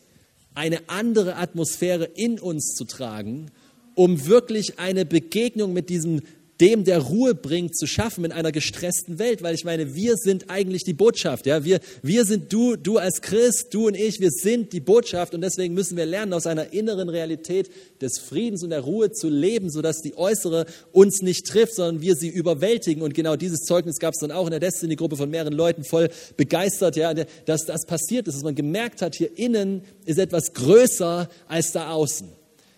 eine 0.56 0.80
andere 0.88 1.36
Atmosphäre 1.36 2.06
in 2.06 2.40
uns 2.40 2.74
zu 2.74 2.86
tragen, 2.86 3.52
um 3.94 4.28
wirklich 4.28 4.80
eine 4.80 5.06
Begegnung 5.06 5.72
mit 5.72 5.90
diesem 5.90 6.22
dem, 6.60 6.84
der 6.84 7.00
Ruhe 7.00 7.36
bringt, 7.36 7.78
zu 7.78 7.86
schaffen 7.88 8.26
in 8.26 8.32
einer 8.32 8.52
gestressten 8.52 9.20
Welt, 9.20 9.44
weil 9.44 9.56
ich 9.56 9.64
meine, 9.64 9.96
wir 9.96 10.16
sind 10.16 10.50
eigentlich 10.50 10.84
die 10.84 10.94
Botschaft, 10.94 11.46
ja, 11.46 11.64
wir, 11.64 11.80
wir 12.02 12.26
sind 12.26 12.52
du, 12.52 12.76
du 12.76 12.98
als 12.98 13.22
Christ, 13.22 13.74
du 13.74 13.88
und 13.88 13.96
ich, 13.96 14.20
wir 14.20 14.32
sind 14.32 14.74
die 14.74 14.80
Botschaft. 14.80 15.34
Und 15.34 15.42
deswegen 15.42 15.74
müssen 15.74 15.98
wir 15.98 16.06
lernen, 16.06 16.34
aus 16.34 16.48
einer 16.48 16.74
inneren 16.74 17.10
Realität 17.10 17.70
des 18.02 18.20
Friedens 18.20 18.64
und 18.64 18.72
der 18.72 18.82
Ruhe 18.82 19.12
zu 19.12 19.30
leben, 19.30 19.70
sodass 19.70 20.02
die 20.02 20.18
äußere 20.18 20.66
uns 20.92 21.22
nicht 21.22 21.46
trifft, 21.46 21.76
sondern 21.76 22.02
wir 22.02 22.16
sie 22.16 22.30
überwältigen. 22.30 23.02
Und 23.04 23.14
genau 23.14 23.36
dieses 23.36 23.62
Zeugnis 23.62 24.00
gab 24.00 24.14
es 24.14 24.20
dann 24.20 24.32
auch 24.32 24.46
in 24.46 24.52
der 24.52 24.60
Destiny-Gruppe 24.60 25.18
von 25.18 25.30
mehreren 25.30 25.54
Leuten 25.54 25.84
voll 25.84 26.10
begeistert, 26.36 26.96
ja, 26.96 27.14
dass 27.14 27.66
das 27.66 27.86
passiert 27.86 28.28
ist, 28.28 28.36
dass 28.36 28.44
man 28.44 28.56
gemerkt 28.56 29.02
hat, 29.02 29.16
hier 29.16 29.38
innen 29.38 29.84
ist 30.06 30.20
etwas 30.20 30.54
größer 30.54 31.30
als 31.48 31.72
da 31.72 31.92
außen. 31.92 32.30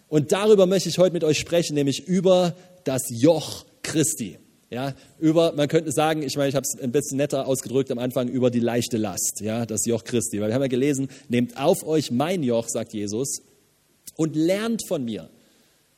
Und 0.08 0.32
darüber 0.32 0.66
möchte 0.66 0.90
ich 0.90 0.98
heute 0.98 1.14
mit 1.14 1.24
euch 1.24 1.38
sprechen, 1.38 1.76
nämlich 1.76 2.08
über 2.08 2.56
das 2.84 3.04
Joch 3.10 3.66
Christi. 3.92 4.38
Ja, 4.72 4.94
über, 5.20 5.54
man 5.54 5.68
könnte 5.68 5.92
sagen, 5.92 6.22
ich 6.22 6.38
meine, 6.38 6.50
ich 6.50 6.56
habe 6.56 6.64
es 6.64 6.80
ein 6.80 6.92
bisschen 6.92 7.18
netter 7.18 7.48
ausgedrückt 7.48 7.90
am 7.90 7.98
Anfang, 7.98 8.28
über 8.28 8.52
die 8.52 8.60
leichte 8.60 8.98
Last, 8.98 9.42
ja, 9.42 9.66
das 9.66 9.86
Joch 9.86 10.04
Christi. 10.04 10.40
Weil 10.40 10.50
wir 10.50 10.54
haben 10.54 10.62
ja 10.62 10.68
gelesen, 10.68 11.10
nehmt 11.28 11.58
auf 11.58 11.84
euch 11.88 12.12
mein 12.12 12.44
Joch, 12.44 12.68
sagt 12.70 12.94
Jesus, 12.94 13.42
und 14.16 14.36
lernt 14.36 14.88
von 14.88 15.04
mir. 15.04 15.30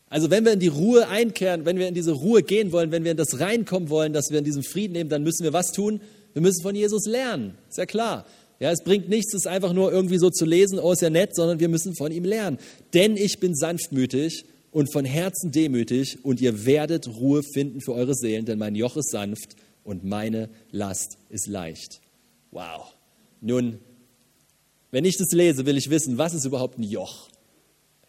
Also 0.07 0.29
wenn 0.29 0.45
wir 0.45 0.53
in 0.53 0.59
die 0.59 0.67
Ruhe 0.67 1.07
einkehren, 1.09 1.65
wenn 1.65 1.77
wir 1.79 1.87
in 1.87 1.93
diese 1.93 2.11
Ruhe 2.11 2.43
gehen 2.43 2.71
wollen, 2.71 2.91
wenn 2.91 3.03
wir 3.03 3.11
in 3.11 3.17
das 3.17 3.39
reinkommen 3.41 3.89
wollen, 3.89 4.13
dass 4.13 4.29
wir 4.29 4.39
in 4.39 4.45
diesem 4.45 4.63
Frieden 4.63 4.93
nehmen, 4.93 5.09
dann 5.09 5.23
müssen 5.23 5.43
wir 5.43 5.53
was 5.53 5.71
tun? 5.71 6.01
Wir 6.33 6.41
müssen 6.41 6.61
von 6.61 6.75
Jesus 6.75 7.05
lernen. 7.05 7.57
Ist 7.69 7.77
ja 7.77 7.85
klar. 7.85 8.25
Ja, 8.59 8.71
es 8.71 8.83
bringt 8.83 9.09
nichts, 9.09 9.33
es 9.33 9.47
einfach 9.47 9.73
nur 9.73 9.91
irgendwie 9.91 10.17
so 10.17 10.29
zu 10.29 10.45
lesen, 10.45 10.79
oh, 10.79 10.91
ist 10.91 11.01
ja 11.01 11.09
nett, 11.09 11.35
sondern 11.35 11.59
wir 11.59 11.67
müssen 11.67 11.95
von 11.95 12.11
ihm 12.11 12.23
lernen. 12.23 12.57
Denn 12.93 13.17
ich 13.17 13.39
bin 13.39 13.55
sanftmütig 13.55 14.45
und 14.71 14.91
von 14.91 15.05
Herzen 15.05 15.51
demütig 15.51 16.23
und 16.23 16.41
ihr 16.41 16.65
werdet 16.65 17.07
Ruhe 17.07 17.43
finden 17.43 17.81
für 17.81 17.93
eure 17.93 18.15
Seelen, 18.15 18.45
denn 18.45 18.57
mein 18.57 18.75
Joch 18.75 18.97
ist 18.97 19.11
sanft 19.11 19.55
und 19.83 20.03
meine 20.03 20.49
Last 20.71 21.17
ist 21.29 21.47
leicht. 21.47 22.01
Wow. 22.51 22.93
Nun, 23.41 23.79
wenn 24.91 25.05
ich 25.05 25.17
das 25.17 25.31
lese, 25.31 25.65
will 25.65 25.77
ich 25.77 25.89
wissen, 25.89 26.17
was 26.17 26.33
ist 26.33 26.45
überhaupt 26.45 26.77
ein 26.77 26.83
Joch? 26.83 27.29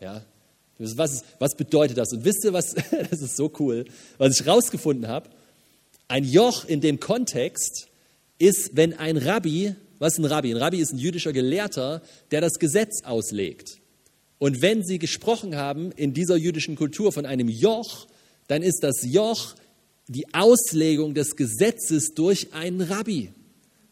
Ja? 0.01 0.25
Was, 0.79 1.13
ist, 1.13 1.25
was 1.39 1.55
bedeutet 1.57 1.99
das? 1.99 2.13
Und 2.13 2.25
wisst 2.25 2.45
ihr, 2.45 2.53
was, 2.53 2.75
das 3.11 3.21
ist 3.21 3.37
so 3.37 3.53
cool, 3.59 3.85
was 4.19 4.41
ich 4.41 4.47
rausgefunden 4.47 5.09
habe? 5.09 5.31
Ein 6.09 6.25
Joch 6.25 6.65
in 6.65 6.81
dem 6.81 7.01
Kontext 7.01 7.89
ist, 8.39 8.77
wenn 8.77 8.95
ein 8.95 9.17
Rabbi, 9.17 9.75
was 9.99 10.15
ist 10.15 10.19
ein 10.19 10.25
Rabbi? 10.25 10.53
Ein 10.53 10.59
Rabbi 10.59 10.79
ist 10.79 10.93
ein 10.93 10.99
jüdischer 10.99 11.33
Gelehrter, 11.33 12.03
der 12.33 12.41
das 12.41 12.55
Gesetz 12.55 13.05
auslegt. 13.05 13.82
Und 14.43 14.61
wenn 14.61 14.83
sie 14.83 14.99
gesprochen 14.99 15.55
haben 15.55 15.93
in 15.93 16.15
dieser 16.15 16.35
jüdischen 16.35 16.75
Kultur 16.75 17.13
von 17.13 17.27
einem 17.27 17.49
Joch, 17.49 18.09
dann 18.49 18.65
ist 18.65 18.81
das 18.83 19.05
Joch 19.05 19.55
die 20.09 20.35
Auslegung 20.35 21.15
des 21.15 21.37
Gesetzes 21.37 22.15
durch 22.15 22.53
einen 22.53 22.81
Rabbi, 22.81 23.31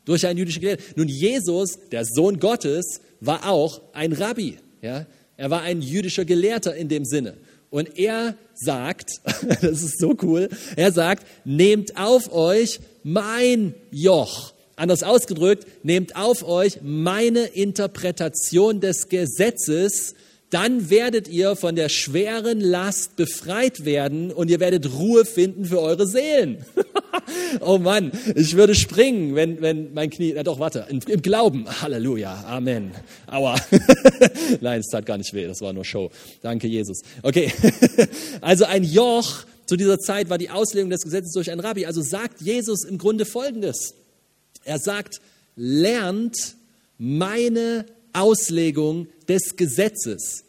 durch 0.04 0.26
einen 0.26 0.40
jüdischen 0.40 0.61
Gelehrten. 0.61 0.85
Nun, 0.97 1.07
Jesus, 1.07 1.78
der 1.92 2.04
Sohn 2.04 2.40
Gottes, 2.40 3.00
war 3.21 3.49
auch 3.49 3.80
ein 3.92 4.12
Rabbi. 4.12 4.59
Ja? 4.83 5.07
Er 5.37 5.50
war 5.50 5.62
ein 5.62 5.83
jüdischer 5.83 6.25
Gelehrter 6.25 6.75
in 6.75 6.88
dem 6.88 7.04
Sinne. 7.04 7.37
Und 7.71 7.97
er 7.97 8.35
sagt, 8.57 9.21
das 9.62 9.85
ist 9.85 10.00
so 10.00 10.16
cool, 10.21 10.49
er 10.75 10.90
sagt, 10.90 11.28
nehmt 11.45 11.97
auf 11.97 12.33
euch 12.33 12.80
mein 13.04 13.76
Joch. 13.92 14.52
Anders 14.75 15.04
ausgedrückt, 15.04 15.64
nehmt 15.85 16.16
auf 16.16 16.42
euch 16.42 16.80
meine 16.83 17.45
Interpretation 17.45 18.80
des 18.80 19.09
Gesetzes, 19.09 20.16
dann 20.50 20.90
werdet 20.90 21.28
ihr 21.28 21.54
von 21.54 21.76
der 21.76 21.88
schweren 21.88 22.61
Last 22.61 23.14
befreit 23.14 23.85
werden 23.85 24.33
und 24.33 24.50
ihr 24.50 24.59
werdet 24.59 24.92
Ruhe 24.92 25.25
finden 25.25 25.64
für 25.64 25.80
eure 25.80 26.09
Seelen. 26.09 26.64
oh 27.61 27.78
Mann, 27.78 28.11
ich 28.35 28.57
würde 28.57 28.75
springen, 28.75 29.37
wenn, 29.37 29.61
wenn 29.61 29.95
mein 29.95 30.11
Knie, 30.11 30.33
na 30.35 30.42
doch, 30.42 30.59
warte, 30.59 30.87
im, 30.88 31.00
im 31.07 31.23
Glauben, 31.23 31.66
Halleluja, 31.80 32.45
Amen, 32.49 32.90
aua. 33.28 33.54
Nein, 34.61 34.80
es 34.80 34.88
tat 34.88 35.07
gar 35.07 35.19
nicht 35.19 35.33
weh, 35.33 35.47
das 35.47 35.61
war 35.61 35.73
nur 35.73 35.85
Show. 35.85 36.11
Danke, 36.42 36.66
Jesus. 36.66 37.00
Okay, 37.23 37.52
also 38.40 38.64
ein 38.64 38.83
Joch 38.83 39.45
zu 39.66 39.76
dieser 39.76 40.00
Zeit 40.00 40.30
war 40.30 40.38
die 40.38 40.50
Auslegung 40.50 40.90
des 40.90 41.02
Gesetzes 41.02 41.33
durch 41.33 41.49
einen 41.52 41.61
Rabbi. 41.61 41.87
Also 41.87 42.02
sagt 42.02 42.40
Jesus 42.40 42.85
im 42.85 42.99
Grunde 42.99 43.25
Folgendes. 43.25 43.95
Er 44.64 44.80
sagt, 44.80 45.21
lernt 45.54 46.57
meine 46.99 47.87
Auslegung 48.12 49.09
des 49.29 49.57
Gesetzes. 49.57 50.45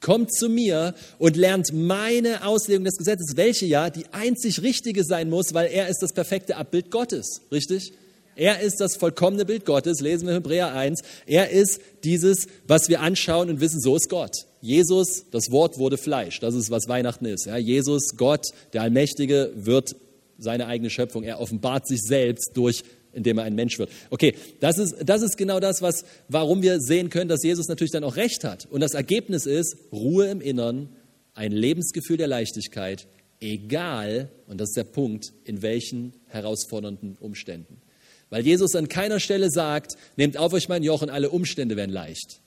Kommt 0.00 0.34
zu 0.34 0.48
mir 0.48 0.94
und 1.18 1.36
lernt 1.36 1.72
meine 1.72 2.46
Auslegung 2.46 2.84
des 2.84 2.96
Gesetzes, 2.96 3.36
welche 3.36 3.64
ja 3.64 3.88
die 3.88 4.04
einzig 4.12 4.60
richtige 4.62 5.02
sein 5.02 5.30
muss, 5.30 5.54
weil 5.54 5.70
er 5.70 5.88
ist 5.88 6.00
das 6.00 6.12
perfekte 6.12 6.56
Abbild 6.56 6.90
Gottes, 6.90 7.40
richtig? 7.50 7.94
Er 8.36 8.60
ist 8.60 8.80
das 8.80 8.96
vollkommene 8.96 9.44
Bild 9.44 9.64
Gottes, 9.64 10.00
lesen 10.00 10.26
wir 10.26 10.34
Hebräer 10.34 10.72
1. 10.74 11.02
Er 11.26 11.50
ist 11.50 11.80
dieses, 12.02 12.48
was 12.66 12.88
wir 12.88 13.00
anschauen 13.00 13.48
und 13.48 13.60
wissen, 13.60 13.80
so 13.80 13.96
ist 13.96 14.08
Gott. 14.08 14.46
Jesus, 14.60 15.26
das 15.30 15.50
Wort 15.50 15.78
wurde 15.78 15.98
Fleisch, 15.98 16.40
das 16.40 16.54
ist, 16.54 16.70
was 16.70 16.88
Weihnachten 16.88 17.26
ist. 17.26 17.46
Ja, 17.46 17.56
Jesus, 17.56 18.16
Gott, 18.16 18.46
der 18.72 18.82
Allmächtige, 18.82 19.52
wird 19.54 19.94
seine 20.38 20.66
eigene 20.66 20.90
Schöpfung. 20.90 21.22
Er 21.22 21.40
offenbart 21.40 21.86
sich 21.86 22.02
selbst 22.02 22.50
durch 22.54 22.82
indem 23.14 23.38
er 23.38 23.44
ein 23.44 23.54
Mensch 23.54 23.78
wird. 23.78 23.90
Okay, 24.10 24.34
das 24.60 24.78
ist, 24.78 24.96
das 25.04 25.22
ist 25.22 25.36
genau 25.36 25.60
das, 25.60 25.82
was, 25.82 26.04
warum 26.28 26.62
wir 26.62 26.80
sehen 26.80 27.10
können, 27.10 27.28
dass 27.28 27.42
Jesus 27.42 27.68
natürlich 27.68 27.92
dann 27.92 28.04
auch 28.04 28.16
recht 28.16 28.44
hat. 28.44 28.66
Und 28.66 28.80
das 28.80 28.94
Ergebnis 28.94 29.46
ist 29.46 29.76
Ruhe 29.92 30.26
im 30.26 30.40
Innern, 30.40 30.88
ein 31.34 31.52
Lebensgefühl 31.52 32.16
der 32.16 32.28
Leichtigkeit, 32.28 33.06
egal, 33.40 34.30
und 34.46 34.60
das 34.60 34.70
ist 34.70 34.76
der 34.76 34.84
Punkt, 34.84 35.32
in 35.44 35.62
welchen 35.62 36.12
herausfordernden 36.26 37.16
Umständen. 37.20 37.80
Weil 38.30 38.44
Jesus 38.44 38.74
an 38.74 38.88
keiner 38.88 39.20
Stelle 39.20 39.50
sagt, 39.50 39.96
nehmt 40.16 40.36
auf 40.36 40.52
euch 40.52 40.68
mein 40.68 40.82
Joch 40.82 41.02
und 41.02 41.10
alle 41.10 41.30
Umstände 41.30 41.76
werden 41.76 41.92
leicht. 41.92 42.40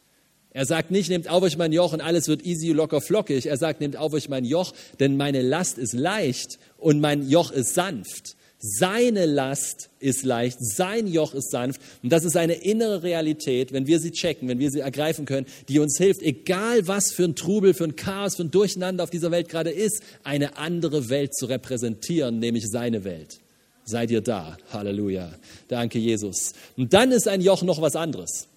Er 0.52 0.66
sagt 0.66 0.92
nicht, 0.92 1.10
nehmt 1.10 1.30
auf 1.30 1.44
euch 1.44 1.58
mein 1.58 1.72
Joch 1.72 1.94
und 1.94 2.02
alles 2.02 2.28
wird 2.28 2.44
easy, 2.44 2.72
locker, 2.72 3.00
flockig. 3.00 3.46
Er 3.46 3.58
sagt, 3.58 3.80
nehmt 3.80 3.96
auf 3.96 4.14
euch 4.14 4.28
mein 4.28 4.44
Joch, 4.44 4.74
denn 5.00 5.16
meine 5.16 5.42
Last 5.42 5.78
ist 5.78 5.94
leicht 5.94 6.58
und 6.78 7.00
mein 7.00 7.30
Joch 7.30 7.52
ist 7.52 7.76
sanft. 7.76 8.37
Seine 8.60 9.28
Last 9.28 9.90
ist 10.00 10.24
leicht, 10.24 10.58
sein 10.60 11.06
Joch 11.06 11.36
ist 11.36 11.52
sanft. 11.52 11.80
Und 12.02 12.12
das 12.12 12.26
ist 12.26 12.36
eine 12.36 12.54
innere 12.54 13.04
Realität, 13.04 13.72
wenn 13.72 13.86
wir 13.86 14.00
sie 14.00 14.12
checken, 14.12 14.48
wenn 14.48 14.58
wir 14.58 14.72
sie 14.72 14.80
ergreifen 14.80 15.26
können, 15.26 15.46
die 15.70 15.78
uns 15.78 15.98
hilft, 15.98 16.24
egal 16.24 16.88
was 16.88 17.12
für 17.12 17.26
ein 17.26 17.36
Trubel, 17.36 17.76
für 17.76 17.84
ein 17.84 17.96
Chaos, 17.96 18.36
für 18.36 18.44
ein 18.44 18.52
Durcheinander 18.52 19.04
auf 19.04 19.12
dieser 19.12 19.30
Welt 19.30 19.50
gerade 19.50 19.70
ist, 19.70 20.02
eine 20.24 20.58
andere 20.58 21.10
Welt 21.10 21.36
zu 21.36 21.46
repräsentieren, 21.46 22.40
nämlich 22.40 22.68
seine 22.68 23.04
Welt. 23.04 23.40
Seid 23.86 24.10
ihr 24.10 24.22
da? 24.22 24.58
Halleluja. 24.72 25.32
Danke, 25.68 26.00
Jesus. 26.00 26.54
Und 26.76 26.94
dann 26.94 27.12
ist 27.12 27.28
ein 27.28 27.42
Joch 27.42 27.62
noch 27.62 27.82
was 27.82 27.96
anderes. 27.96 28.48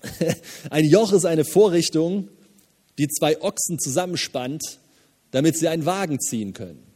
Ein 0.70 0.86
Joch 0.86 1.12
ist 1.12 1.26
eine 1.26 1.44
Vorrichtung, 1.44 2.28
die 2.96 3.08
zwei 3.08 3.40
Ochsen 3.42 3.78
zusammenspannt, 3.78 4.78
damit 5.30 5.58
sie 5.58 5.68
einen 5.68 5.84
Wagen 5.84 6.20
ziehen 6.20 6.54
können. 6.54 6.89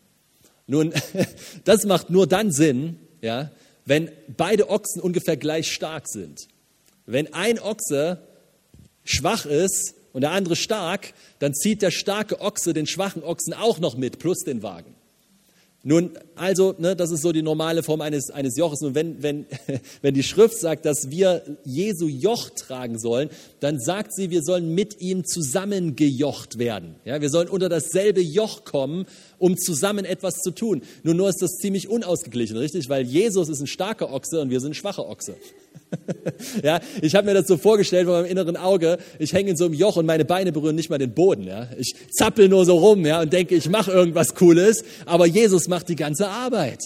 Nun, 0.66 0.92
das 1.64 1.84
macht 1.84 2.10
nur 2.10 2.26
dann 2.26 2.52
Sinn, 2.52 2.98
ja, 3.22 3.50
wenn 3.84 4.10
beide 4.36 4.70
Ochsen 4.70 5.02
ungefähr 5.02 5.36
gleich 5.36 5.72
stark 5.72 6.08
sind. 6.08 6.48
Wenn 7.06 7.34
ein 7.34 7.58
Ochse 7.58 8.22
schwach 9.04 9.44
ist 9.44 9.94
und 10.12 10.22
der 10.22 10.30
andere 10.30 10.56
stark, 10.56 11.12
dann 11.38 11.54
zieht 11.54 11.82
der 11.82 11.90
starke 11.90 12.40
Ochse 12.40 12.72
den 12.72 12.86
schwachen 12.86 13.22
Ochsen 13.22 13.52
auch 13.52 13.78
noch 13.78 13.96
mit, 13.96 14.18
plus 14.18 14.38
den 14.38 14.62
Wagen. 14.62 14.94
Nun, 15.86 16.12
also, 16.34 16.74
ne, 16.78 16.96
das 16.96 17.10
ist 17.10 17.20
so 17.20 17.30
die 17.30 17.42
normale 17.42 17.82
Form 17.82 18.00
eines, 18.00 18.30
eines 18.30 18.56
Joches. 18.56 18.80
Und 18.80 18.94
wenn, 18.94 19.22
wenn, 19.22 19.44
wenn 20.02 20.14
die 20.14 20.22
Schrift 20.22 20.58
sagt, 20.58 20.86
dass 20.86 21.10
wir 21.10 21.42
Jesu 21.64 22.08
Joch 22.08 22.48
tragen 22.48 22.98
sollen, 22.98 23.28
dann 23.60 23.78
sagt 23.78 24.14
sie, 24.14 24.30
wir 24.30 24.42
sollen 24.42 24.74
mit 24.74 25.02
ihm 25.02 25.26
zusammengejocht 25.26 26.58
werden. 26.58 26.94
Ja, 27.04 27.20
wir 27.20 27.28
sollen 27.28 27.48
unter 27.48 27.68
dasselbe 27.68 28.22
Joch 28.22 28.64
kommen, 28.64 29.04
um 29.38 29.56
zusammen 29.56 30.04
etwas 30.04 30.34
zu 30.36 30.50
tun. 30.50 30.82
Nur, 31.02 31.14
nur 31.14 31.28
ist 31.28 31.42
das 31.42 31.56
ziemlich 31.56 31.88
unausgeglichen, 31.88 32.56
richtig? 32.56 32.88
Weil 32.88 33.04
Jesus 33.04 33.48
ist 33.48 33.60
ein 33.60 33.66
starker 33.66 34.12
Ochse 34.12 34.40
und 34.40 34.50
wir 34.50 34.60
sind 34.60 34.72
ein 34.72 34.74
schwacher 34.74 35.08
Ochse. 35.08 35.36
ja, 36.62 36.80
ich 37.02 37.14
habe 37.14 37.26
mir 37.26 37.34
das 37.34 37.46
so 37.46 37.56
vorgestellt 37.56 38.06
von 38.06 38.14
meinem 38.14 38.30
inneren 38.30 38.56
Auge. 38.56 38.98
Ich 39.18 39.32
hänge 39.32 39.50
in 39.50 39.56
so 39.56 39.66
einem 39.66 39.74
Joch 39.74 39.96
und 39.96 40.06
meine 40.06 40.24
Beine 40.24 40.52
berühren 40.52 40.76
nicht 40.76 40.90
mal 40.90 40.98
den 40.98 41.12
Boden. 41.12 41.44
Ja. 41.44 41.68
Ich 41.78 41.94
zappel 42.12 42.48
nur 42.48 42.64
so 42.64 42.76
rum 42.76 43.04
ja, 43.06 43.20
und 43.20 43.32
denke, 43.32 43.54
ich 43.54 43.68
mache 43.68 43.92
irgendwas 43.92 44.34
Cooles. 44.34 44.84
Aber 45.06 45.26
Jesus 45.26 45.68
macht 45.68 45.88
die 45.88 45.96
ganze 45.96 46.28
Arbeit. 46.28 46.80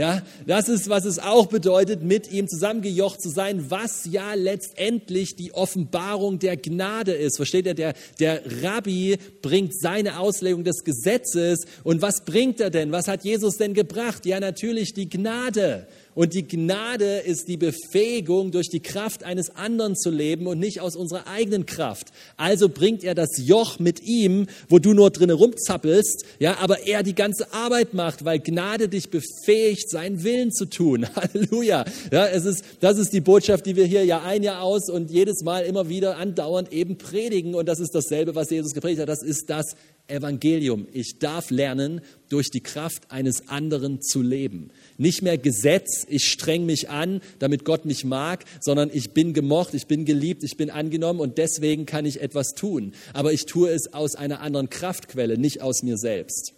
Ja, 0.00 0.22
das 0.46 0.70
ist, 0.70 0.88
was 0.88 1.04
es 1.04 1.18
auch 1.18 1.44
bedeutet, 1.44 2.02
mit 2.02 2.32
ihm 2.32 2.48
zusammengejocht 2.48 3.20
zu 3.20 3.28
sein, 3.28 3.66
was 3.68 4.06
ja 4.10 4.32
letztendlich 4.32 5.36
die 5.36 5.52
Offenbarung 5.52 6.38
der 6.38 6.56
Gnade 6.56 7.12
ist. 7.12 7.36
Versteht 7.36 7.66
ihr? 7.66 7.74
Der, 7.74 7.92
der 8.18 8.40
Rabbi 8.62 9.18
bringt 9.42 9.78
seine 9.78 10.18
Auslegung 10.18 10.64
des 10.64 10.84
Gesetzes. 10.84 11.66
Und 11.84 12.00
was 12.00 12.24
bringt 12.24 12.60
er 12.60 12.70
denn? 12.70 12.92
Was 12.92 13.08
hat 13.08 13.24
Jesus 13.24 13.58
denn 13.58 13.74
gebracht? 13.74 14.24
Ja, 14.24 14.40
natürlich 14.40 14.94
die 14.94 15.10
Gnade. 15.10 15.86
Und 16.20 16.34
die 16.34 16.46
Gnade 16.46 17.20
ist 17.20 17.48
die 17.48 17.56
Befähigung, 17.56 18.50
durch 18.50 18.68
die 18.68 18.80
Kraft 18.80 19.24
eines 19.24 19.56
anderen 19.56 19.96
zu 19.96 20.10
leben 20.10 20.46
und 20.48 20.58
nicht 20.58 20.82
aus 20.82 20.94
unserer 20.94 21.26
eigenen 21.26 21.64
Kraft. 21.64 22.08
Also 22.36 22.68
bringt 22.68 23.02
er 23.04 23.14
das 23.14 23.38
Joch 23.38 23.78
mit 23.78 24.02
ihm, 24.02 24.46
wo 24.68 24.78
du 24.78 24.92
nur 24.92 25.08
drinnen 25.08 25.34
rumzappelst, 25.34 26.26
ja, 26.38 26.58
aber 26.58 26.86
er 26.86 27.02
die 27.02 27.14
ganze 27.14 27.54
Arbeit 27.54 27.94
macht, 27.94 28.26
weil 28.26 28.38
Gnade 28.38 28.90
dich 28.90 29.08
befähigt, 29.08 29.88
seinen 29.88 30.22
Willen 30.22 30.52
zu 30.52 30.66
tun. 30.66 31.06
Halleluja. 31.16 31.86
Ja, 32.12 32.26
es 32.26 32.44
ist, 32.44 32.64
das 32.80 32.98
ist 32.98 33.14
die 33.14 33.22
Botschaft, 33.22 33.64
die 33.64 33.76
wir 33.76 33.86
hier 33.86 34.04
Jahr 34.04 34.22
ein, 34.22 34.42
Jahr 34.42 34.60
aus 34.60 34.90
und 34.90 35.10
jedes 35.10 35.42
Mal 35.42 35.64
immer 35.64 35.88
wieder 35.88 36.18
andauernd 36.18 36.70
eben 36.70 36.98
predigen. 36.98 37.54
Und 37.54 37.66
das 37.66 37.80
ist 37.80 37.94
dasselbe, 37.94 38.34
was 38.34 38.50
Jesus 38.50 38.74
gepredigt 38.74 39.00
hat. 39.00 39.08
Das 39.08 39.22
ist 39.22 39.48
das 39.48 39.74
Evangelium. 40.10 40.86
Ich 40.92 41.18
darf 41.18 41.50
lernen, 41.50 42.00
durch 42.28 42.50
die 42.50 42.60
Kraft 42.60 43.10
eines 43.10 43.48
anderen 43.48 44.00
zu 44.00 44.22
leben. 44.22 44.70
Nicht 44.98 45.22
mehr 45.22 45.36
Gesetz, 45.36 46.06
ich 46.08 46.24
streng 46.24 46.64
mich 46.64 46.88
an, 46.88 47.20
damit 47.38 47.64
Gott 47.64 47.84
mich 47.84 48.04
mag, 48.04 48.44
sondern 48.60 48.90
ich 48.92 49.10
bin 49.10 49.34
gemocht, 49.34 49.74
ich 49.74 49.86
bin 49.86 50.04
geliebt, 50.04 50.44
ich 50.44 50.56
bin 50.56 50.70
angenommen 50.70 51.20
und 51.20 51.38
deswegen 51.38 51.86
kann 51.86 52.06
ich 52.06 52.20
etwas 52.20 52.54
tun. 52.54 52.92
Aber 53.12 53.32
ich 53.32 53.46
tue 53.46 53.70
es 53.70 53.92
aus 53.92 54.14
einer 54.14 54.40
anderen 54.40 54.70
Kraftquelle, 54.70 55.38
nicht 55.38 55.62
aus 55.62 55.82
mir 55.82 55.96
selbst. 55.96 56.52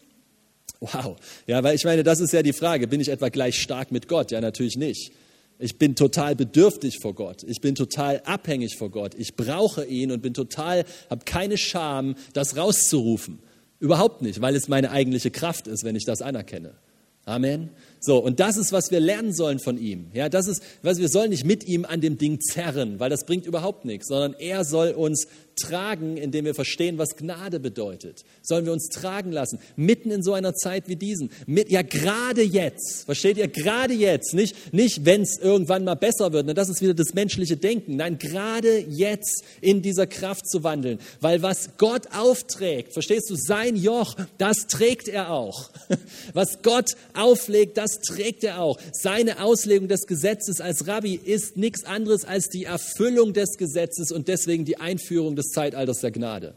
Wow. 0.81 1.17
Ja, 1.47 1.63
weil 1.63 1.77
ich 1.77 1.85
meine, 1.85 2.03
das 2.03 2.21
ist 2.21 2.33
ja 2.33 2.43
die 2.43 2.53
Frage. 2.53 2.89
Bin 2.89 3.01
ich 3.01 3.09
etwa 3.09 3.29
gleich 3.29 3.61
stark 3.61 3.93
mit 3.93 4.09
Gott? 4.09 4.33
Ja, 4.33 4.41
natürlich 4.41 4.77
nicht. 4.77 5.13
Ich 5.63 5.79
bin 5.79 5.95
total 5.95 6.35
bedürftig 6.35 6.99
vor 6.99 7.15
Gott. 7.15 7.45
Ich 7.45 7.61
bin 7.61 7.77
total 7.77 8.21
abhängig 8.25 8.77
vor 8.77 8.91
Gott. 8.91 9.15
Ich 9.15 9.37
brauche 9.37 9.85
ihn 9.85 10.11
und 10.11 10.21
bin 10.21 10.35
total, 10.35 10.85
habe 11.09 11.25
keine 11.25 11.57
Scham, 11.57 12.17
das 12.33 12.57
rauszurufen. 12.57 13.39
Überhaupt 13.79 14.23
nicht, 14.23 14.41
weil 14.41 14.57
es 14.57 14.67
meine 14.67 14.91
eigentliche 14.91 15.31
Kraft 15.31 15.69
ist, 15.69 15.85
wenn 15.85 15.95
ich 15.95 16.05
das 16.05 16.21
anerkenne. 16.21 16.75
Amen. 17.25 17.71
So, 18.05 18.19
und 18.19 18.41
das 18.41 18.57
ist, 18.57 18.73
was 18.73 18.91
wir 18.91 18.99
lernen 18.99 19.33
sollen 19.33 19.61
von 19.61 19.79
ihm. 19.79 20.11
Ja, 20.13 20.29
das 20.29 20.49
ist, 20.49 20.61
was 20.83 20.99
wir 20.99 21.09
sollen 21.09 21.31
nicht 21.31 21.45
mit 21.45 21.65
ihm 21.69 21.85
an 21.85 22.01
dem 22.01 22.19
Ding 22.19 22.41
zerren, 22.41 22.99
weil 22.99 23.11
das 23.11 23.25
bringt 23.25 23.47
überhaupt 23.47 23.85
nichts, 23.85 24.09
sondern 24.09 24.35
er 24.41 24.65
soll 24.65 24.91
uns 24.91 25.29
tragen, 25.55 26.17
indem 26.17 26.45
wir 26.45 26.55
verstehen, 26.55 26.99
was 26.99 27.17
Gnade 27.17 27.61
bedeutet. 27.61 28.25
Sollen 28.43 28.65
wir 28.65 28.73
uns 28.73 28.89
tragen 28.89 29.33
lassen, 29.33 29.59
mitten 29.77 30.11
in 30.11 30.23
so 30.23 30.33
einer 30.33 30.55
Zeit 30.55 30.89
wie 30.89 30.97
diesen. 30.97 31.31
Mit, 31.47 31.71
ja, 31.71 31.83
gerade 31.83 32.43
jetzt, 32.43 33.05
versteht 33.05 33.37
ihr, 33.37 33.49
gerade 33.49 33.95
jetzt, 33.95 34.35
nicht, 34.35 34.73
nicht 34.73 35.05
wenn 35.05 35.23
es 35.23 35.39
irgendwann 35.39 35.85
mal 35.85 35.95
besser 35.95 36.33
wird, 36.33 36.47
ne, 36.47 36.55
das 36.55 36.69
ist 36.69 36.83
wieder 36.83 36.95
das 36.95 37.15
menschliche 37.15 37.57
Denken. 37.57 37.97
Nein, 37.97 38.19
gerade 38.19 38.79
jetzt 38.79 39.45
in 39.61 39.83
dieser 39.83 40.07
Kraft 40.07 40.49
zu 40.49 40.65
wandeln, 40.65 40.99
weil 41.21 41.43
was 41.43 41.71
Gott 41.79 42.09
aufträgt, 42.17 42.93
verstehst 42.93 43.31
du, 43.31 43.37
sein 43.37 43.77
Joch, 43.77 44.17
das 44.39 44.67
trägt 44.67 45.09
er 45.09 45.31
auch. 45.31 45.71
Was 46.33 46.63
Gott 46.63 46.97
auflegt, 47.15 47.77
das 47.77 47.92
trägt 48.01 48.45
er 48.45 48.61
auch. 48.61 48.79
Seine 48.93 49.43
Auslegung 49.43 49.89
des 49.89 50.07
Gesetzes 50.07 50.61
als 50.61 50.87
Rabbi 50.87 51.15
ist 51.15 51.57
nichts 51.57 51.85
anderes 51.85 52.25
als 52.25 52.49
die 52.49 52.65
Erfüllung 52.65 53.33
des 53.33 53.57
Gesetzes 53.59 54.13
und 54.13 54.29
deswegen 54.29 54.65
die 54.65 54.79
Einführung 54.79 55.37
des 55.37 55.49
Zeitalters 55.49 56.01
der 56.01 56.11
Gnade. 56.11 56.55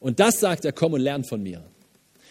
Und 0.00 0.20
das 0.20 0.40
sagt 0.40 0.64
er, 0.64 0.72
komm 0.72 0.92
und 0.92 1.00
lern 1.00 1.24
von 1.24 1.42
mir. 1.42 1.62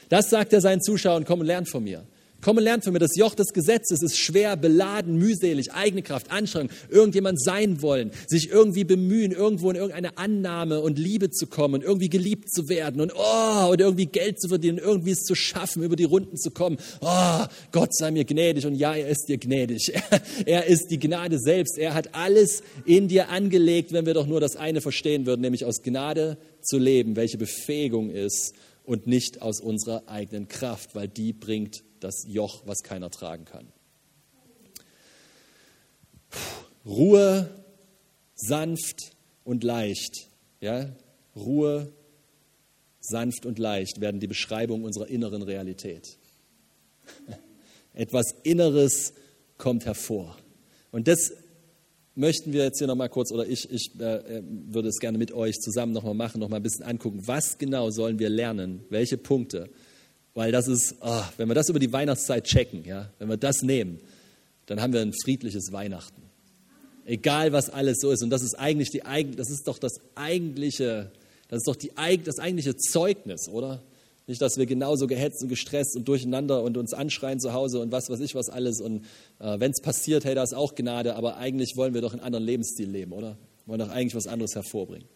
Das 0.10 0.30
sagt 0.30 0.54
er 0.54 0.62
seinen 0.62 0.82
Zuschauern, 0.82 1.26
komm 1.26 1.42
und 1.42 1.48
lern 1.48 1.66
von 1.66 1.84
mir. 1.84 2.06
Komm 2.48 2.56
und 2.56 2.64
lernt 2.64 2.86
von 2.86 2.94
mir. 2.94 3.00
Das 3.00 3.18
Joch 3.18 3.36
des 3.36 3.48
Gesetzes 3.48 4.02
ist 4.02 4.18
schwer, 4.18 4.56
beladen, 4.56 5.18
mühselig, 5.18 5.74
eigene 5.74 6.02
Kraft, 6.02 6.32
Anstrengung, 6.32 6.70
irgendjemand 6.88 7.44
sein 7.44 7.82
wollen, 7.82 8.12
sich 8.26 8.50
irgendwie 8.52 8.86
bemühen, 8.86 9.34
irgendwo 9.34 9.70
in 9.70 9.76
irgendeine 9.76 10.18
Annahme 10.18 10.80
und 10.80 10.98
Liebe 10.98 11.30
zu 11.30 11.48
kommen, 11.48 11.82
irgendwie 11.82 12.08
geliebt 12.08 12.50
zu 12.50 12.70
werden 12.70 13.02
und 13.02 13.12
oh, 13.14 13.68
oder 13.70 13.84
irgendwie 13.84 14.06
Geld 14.06 14.40
zu 14.40 14.48
verdienen, 14.48 14.78
irgendwie 14.78 15.12
es 15.12 15.24
zu 15.26 15.36
schaffen, 15.36 15.84
über 15.84 15.98
die 15.98 16.06
Runden 16.06 16.38
zu 16.38 16.50
kommen. 16.50 16.78
Oh, 17.02 17.44
Gott 17.74 17.94
sei 17.94 18.12
mir 18.12 18.24
gnädig 18.24 18.66
und 18.66 18.76
ja, 18.76 18.96
er 18.96 19.10
ist 19.10 19.26
dir 19.28 19.40
gnädig. 19.40 19.92
Er 20.46 20.68
ist 20.68 20.90
die 20.90 21.00
Gnade 21.00 21.40
selbst. 21.40 21.78
Er 21.78 21.94
hat 21.94 22.16
alles 22.16 22.64
in 22.86 23.10
dir 23.10 23.28
angelegt, 23.28 23.92
wenn 23.92 24.06
wir 24.06 24.14
doch 24.14 24.26
nur 24.26 24.40
das 24.40 24.56
eine 24.56 24.80
verstehen 24.80 25.26
würden, 25.26 25.42
nämlich 25.42 25.66
aus 25.66 25.82
Gnade 25.82 26.38
zu 26.62 26.78
leben, 26.78 27.18
welche 27.18 27.38
Befähigung 27.38 28.10
ist 28.10 28.54
und 28.86 29.06
nicht 29.06 29.42
aus 29.42 29.60
unserer 29.60 30.08
eigenen 30.08 30.48
Kraft, 30.48 30.96
weil 30.96 31.10
die 31.10 31.34
bringt 31.34 31.84
das 32.00 32.26
Joch, 32.28 32.64
was 32.66 32.84
keiner 32.84 33.10
tragen 33.10 33.46
kann. 33.46 33.68
Ruhe, 36.86 37.50
sanft 38.36 39.16
und 39.44 39.64
leicht. 39.64 40.28
Ja? 40.62 40.96
Ruhe, 41.36 41.92
sanft 43.00 43.46
und 43.46 43.60
leicht 43.60 44.02
werden 44.02 44.20
die 44.20 44.28
Beschreibung 44.28 44.84
unserer 44.84 45.08
inneren 45.08 45.42
Realität. 45.42 46.18
Etwas 47.94 48.36
Inneres 48.44 49.14
kommt 49.58 49.86
hervor. 49.86 50.38
Und 50.92 51.08
das 51.08 51.34
möchten 52.16 52.52
wir 52.52 52.64
jetzt 52.64 52.80
hier 52.80 52.88
nochmal 52.88 53.10
kurz, 53.10 53.32
oder 53.32 53.46
ich, 53.48 53.70
ich 53.72 53.92
äh, 54.00 54.42
würde 54.44 54.90
es 54.90 55.00
gerne 55.00 55.18
mit 55.18 55.32
euch 55.32 55.60
zusammen 55.60 55.94
nochmal 55.94 56.16
machen, 56.16 56.40
nochmal 56.40 56.60
ein 56.60 56.64
bisschen 56.64 56.86
angucken. 56.86 57.22
Was 57.26 57.58
genau 57.58 57.90
sollen 57.92 58.20
wir 58.20 58.30
lernen? 58.30 58.84
Welche 58.90 59.18
Punkte? 59.18 59.70
Weil 60.38 60.52
das 60.52 60.68
ist, 60.68 60.94
oh, 61.02 61.24
wenn 61.38 61.48
wir 61.48 61.56
das 61.56 61.68
über 61.68 61.80
die 61.80 61.92
Weihnachtszeit 61.92 62.44
checken, 62.44 62.86
ja, 62.86 63.10
wenn 63.18 63.28
wir 63.28 63.38
das 63.38 63.64
nehmen, 63.64 64.00
dann 64.68 64.80
haben 64.80 64.94
wir 64.94 65.02
ein 65.02 65.12
friedliches 65.12 65.72
Weihnachten. 65.72 66.22
Egal 67.06 67.54
was 67.54 67.72
alles 67.72 67.98
so 68.02 68.12
ist. 68.12 68.22
Und 68.22 68.30
das 68.30 68.44
ist 68.44 68.54
eigentlich 68.54 68.92
die, 68.92 69.02
das 69.36 69.50
ist 69.50 69.68
doch 69.68 69.80
das 69.80 69.94
eigentliche, 70.14 71.12
das 71.48 71.62
ist 71.62 71.68
doch 71.68 71.76
die, 71.76 71.90
das 72.24 72.38
eigentliche 72.38 72.76
Zeugnis, 72.76 73.50
oder? 73.50 73.82
Nicht, 74.28 74.40
dass 74.40 74.58
wir 74.58 74.68
genauso 74.68 75.08
gehetzt 75.08 75.42
und 75.42 75.50
gestresst 75.50 75.96
und 75.96 76.08
durcheinander 76.08 76.62
und 76.62 76.78
uns 76.78 76.94
anschreien 76.94 77.40
zu 77.40 77.54
Hause 77.54 77.80
und 77.80 77.92
was 77.92 78.08
weiß 78.08 78.20
ich 78.20 78.36
was 78.36 78.50
alles. 78.50 78.80
Und 78.80 79.06
äh, 79.40 79.60
wenn 79.60 79.72
es 79.72 79.82
passiert, 79.82 80.24
hey, 80.24 80.36
da 80.36 80.44
ist 80.44 80.54
auch 80.54 80.76
Gnade, 80.76 81.16
aber 81.16 81.38
eigentlich 81.38 81.76
wollen 81.78 81.96
wir 81.96 82.02
doch 82.02 82.14
einen 82.14 82.22
anderen 82.22 82.46
Lebensstil 82.46 82.92
leben, 82.92 83.12
oder? 83.12 83.40
Wollen 83.66 83.80
doch 83.80 83.90
eigentlich 83.90 84.14
was 84.14 84.28
anderes 84.28 84.54
hervorbringen. 84.54 85.08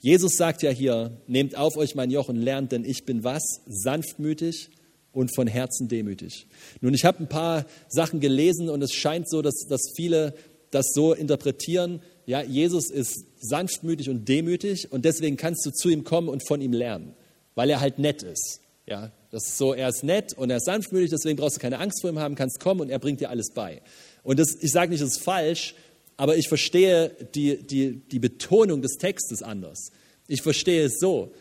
Jesus 0.00 0.36
sagt 0.36 0.62
ja 0.62 0.70
hier, 0.70 1.18
nehmt 1.26 1.56
auf 1.56 1.76
euch 1.76 1.94
mein 1.94 2.10
Joch 2.10 2.28
und 2.28 2.36
lernt, 2.36 2.72
denn 2.72 2.84
ich 2.84 3.04
bin 3.04 3.22
was? 3.24 3.42
Sanftmütig 3.66 4.70
und 5.12 5.34
von 5.34 5.46
Herzen 5.46 5.88
demütig. 5.88 6.46
Nun, 6.80 6.94
ich 6.94 7.04
habe 7.04 7.22
ein 7.22 7.28
paar 7.28 7.66
Sachen 7.88 8.20
gelesen 8.20 8.68
und 8.68 8.82
es 8.82 8.92
scheint 8.92 9.28
so, 9.28 9.42
dass, 9.42 9.66
dass 9.68 9.92
viele 9.94 10.34
das 10.70 10.86
so 10.92 11.12
interpretieren. 11.12 12.00
Ja, 12.26 12.42
Jesus 12.42 12.90
ist 12.90 13.24
sanftmütig 13.40 14.08
und 14.08 14.28
demütig 14.28 14.90
und 14.92 15.04
deswegen 15.04 15.36
kannst 15.36 15.64
du 15.66 15.70
zu 15.70 15.88
ihm 15.88 16.04
kommen 16.04 16.28
und 16.28 16.46
von 16.46 16.60
ihm 16.60 16.72
lernen 16.72 17.14
weil 17.60 17.68
er 17.68 17.80
halt 17.80 17.98
nett 17.98 18.22
ist. 18.22 18.60
Ja, 18.86 19.12
das 19.30 19.46
ist 19.46 19.58
so, 19.58 19.74
er 19.74 19.88
ist 19.88 20.02
nett 20.02 20.32
und 20.32 20.50
er 20.50 20.56
ist 20.56 20.64
sanftmütig, 20.64 21.10
deswegen 21.10 21.36
brauchst 21.36 21.56
du 21.56 21.60
keine 21.60 21.78
Angst 21.78 22.00
vor 22.00 22.10
ihm 22.10 22.18
haben, 22.18 22.34
kannst 22.34 22.58
kommen 22.58 22.80
und 22.80 22.90
er 22.90 22.98
bringt 22.98 23.20
dir 23.20 23.30
alles 23.30 23.50
bei. 23.54 23.82
Und 24.22 24.38
das, 24.38 24.56
ich 24.60 24.72
sage 24.72 24.90
nicht, 24.90 25.02
das 25.02 25.10
ist 25.10 25.22
falsch, 25.22 25.74
aber 26.20 26.36
ich 26.36 26.48
verstehe 26.48 27.16
die, 27.34 27.62
die, 27.62 27.94
die 27.94 28.18
Betonung 28.18 28.82
des 28.82 28.98
Textes 28.98 29.42
anders. 29.42 29.90
Ich 30.28 30.42
verstehe 30.42 30.84
es 30.84 30.98
so, 30.98 31.32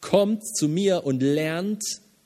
kommt 0.00 0.42
zu 0.56 0.68
mir 0.68 1.04
und 1.04 1.22
lernt, 1.22 1.82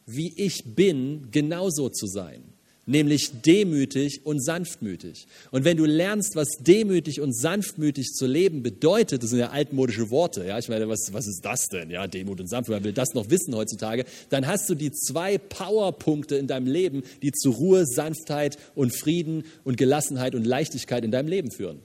wie 0.07 0.33
ich 0.37 0.77
bin, 0.77 1.33
genauso 1.33 1.89
zu 1.89 2.07
sein 2.07 2.50
nämlich 2.87 3.43
demütig 3.43 4.25
und 4.25 4.43
sanftmütig. 4.45 5.27
Und 5.51 5.65
wenn 5.65 5.77
du 5.77 5.85
lernst, 5.85 6.35
was 6.35 6.49
demütig 6.61 7.21
und 7.21 7.37
sanftmütig 7.37 8.09
zu 8.13 8.27
leben 8.27 8.63
bedeutet, 8.63 9.23
das 9.23 9.31
sind 9.31 9.39
ja 9.39 9.51
altmodische 9.51 10.11
Worte, 10.11 10.45
ja, 10.47 10.59
ich 10.59 10.69
meine, 10.69 10.89
was, 10.89 11.13
was 11.13 11.27
ist 11.27 11.45
das 11.45 11.67
denn, 11.67 11.91
ja, 11.91 12.07
Demut 12.07 12.41
und 12.41 12.49
Sanftmut, 12.49 12.79
wer 12.79 12.85
will 12.85 12.93
das 12.93 13.15
noch 13.15 13.31
wissen 13.31 13.55
heutzutage, 13.55 14.05
dann 14.31 14.47
hast 14.47 14.69
du 14.69 14.75
die 14.75 14.93
zwei 14.93 15.39
Powerpunkte 15.39 16.37
in 16.37 16.47
deinem 16.47 16.67
Leben, 16.67 17.03
die 17.23 17.33
zu 17.33 17.51
Ruhe, 17.51 17.85
Sanftheit 17.87 18.59
und 18.75 18.97
Frieden 18.97 19.45
und 19.65 19.77
Gelassenheit 19.77 20.35
und 20.35 20.47
Leichtigkeit 20.47 21.05
in 21.05 21.11
deinem 21.11 21.29
Leben 21.29 21.51
führen. 21.51 21.81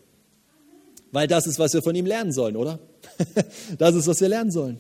Weil 1.11 1.27
das 1.27 1.47
ist, 1.47 1.59
was 1.59 1.73
wir 1.73 1.81
von 1.81 1.95
ihm 1.95 2.05
lernen 2.05 2.33
sollen, 2.33 2.55
oder? 2.55 2.79
das 3.77 3.95
ist, 3.95 4.07
was 4.07 4.19
wir 4.19 4.27
lernen 4.27 4.51
sollen. 4.51 4.79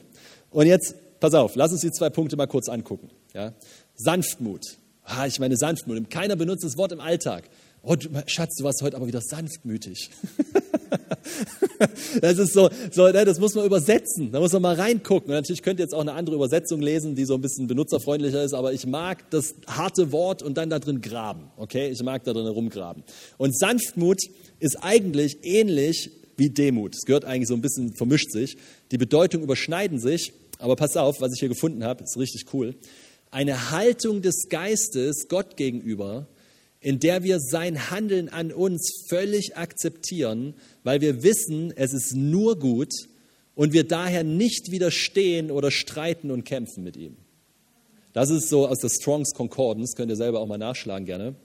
Und 0.49 0.67
jetzt, 0.67 0.95
pass 1.19 1.33
auf, 1.33 1.55
lass 1.55 1.71
uns 1.71 1.81
die 1.81 1.91
zwei 1.91 2.09
Punkte 2.09 2.35
mal 2.35 2.47
kurz 2.47 2.67
angucken. 2.67 3.09
Ja? 3.33 3.53
Sanftmut. 3.95 4.77
Ah, 5.05 5.27
ich 5.27 5.39
meine 5.39 5.55
sanftmütig. 5.55 6.09
Keiner 6.09 6.35
benutzt 6.35 6.63
das 6.63 6.77
Wort 6.77 6.91
im 6.91 6.99
Alltag. 6.99 7.47
Oh, 7.83 7.95
du, 7.95 8.09
Schatz, 8.25 8.55
du 8.57 8.63
warst 8.63 8.81
heute 8.81 8.95
aber 8.95 9.05
wieder 9.05 9.21
sanftmütig. 9.21 10.09
das 12.21 12.39
ist 12.39 12.53
so, 12.53 12.71
so, 12.91 13.07
ne, 13.09 13.23
das 13.23 13.39
muss 13.39 13.53
man 13.53 13.65
übersetzen. 13.65 14.31
Da 14.31 14.39
muss 14.39 14.53
man 14.53 14.63
mal 14.63 14.73
reingucken. 14.73 15.29
Und 15.29 15.35
natürlich 15.35 15.61
könnt 15.61 15.79
ihr 15.79 15.83
jetzt 15.83 15.93
auch 15.93 16.01
eine 16.01 16.13
andere 16.13 16.35
Übersetzung 16.35 16.81
lesen, 16.81 17.13
die 17.13 17.25
so 17.25 17.35
ein 17.35 17.41
bisschen 17.41 17.67
benutzerfreundlicher 17.67 18.43
ist, 18.43 18.53
aber 18.53 18.73
ich 18.73 18.87
mag 18.87 19.29
das 19.29 19.53
harte 19.67 20.11
Wort 20.11 20.41
und 20.41 20.57
dann 20.57 20.71
da 20.71 20.79
drin 20.79 21.01
graben. 21.01 21.51
Okay? 21.57 21.89
Ich 21.89 22.01
mag 22.01 22.23
da 22.23 22.33
drin 22.33 22.47
rumgraben. 22.47 23.03
Und 23.37 23.55
Sanftmut 23.55 24.21
ist 24.59 24.77
eigentlich 24.81 25.37
ähnlich 25.43 26.09
wie 26.37 26.49
Demut. 26.49 26.95
Es 26.95 27.05
gehört 27.05 27.25
eigentlich 27.25 27.47
so 27.47 27.53
ein 27.53 27.61
bisschen, 27.61 27.93
vermischt 27.93 28.31
sich. 28.31 28.57
Die 28.91 28.97
Bedeutungen 28.97 29.43
überschneiden 29.43 29.99
sich, 29.99 30.33
aber 30.57 30.75
pass 30.75 30.97
auf, 30.97 31.21
was 31.21 31.33
ich 31.33 31.39
hier 31.39 31.49
gefunden 31.49 31.83
habe, 31.83 32.03
ist 32.03 32.17
richtig 32.17 32.51
cool 32.53 32.73
eine 33.35 33.69
Haltung 33.69 34.21
des 34.21 34.47
Geistes 34.47 35.27
Gott 35.27 35.57
gegenüber, 35.57 36.25
in 36.79 37.01
der 37.01 37.23
wir 37.23 37.41
sein 37.41 37.91
Handeln 37.91 38.29
an 38.29 38.53
uns 38.53 39.03
völlig 39.09 39.57
akzeptieren, 39.57 40.53
weil 40.85 41.01
wir 41.01 41.21
wissen, 41.21 41.73
es 41.75 41.91
ist 41.91 42.15
nur 42.15 42.57
gut 42.57 42.93
und 43.53 43.73
wir 43.73 43.83
daher 43.83 44.23
nicht 44.23 44.71
widerstehen 44.71 45.51
oder 45.51 45.69
streiten 45.69 46.31
und 46.31 46.45
kämpfen 46.45 46.81
mit 46.85 46.95
ihm. 46.95 47.17
Das 48.13 48.29
ist 48.29 48.47
so 48.47 48.69
aus 48.69 48.79
der 48.79 48.87
Strongs 48.89 49.33
Concordance, 49.33 49.97
könnt 49.97 50.11
ihr 50.11 50.15
selber 50.15 50.39
auch 50.39 50.47
mal 50.47 50.57
nachschlagen 50.57 51.05
gerne. 51.05 51.35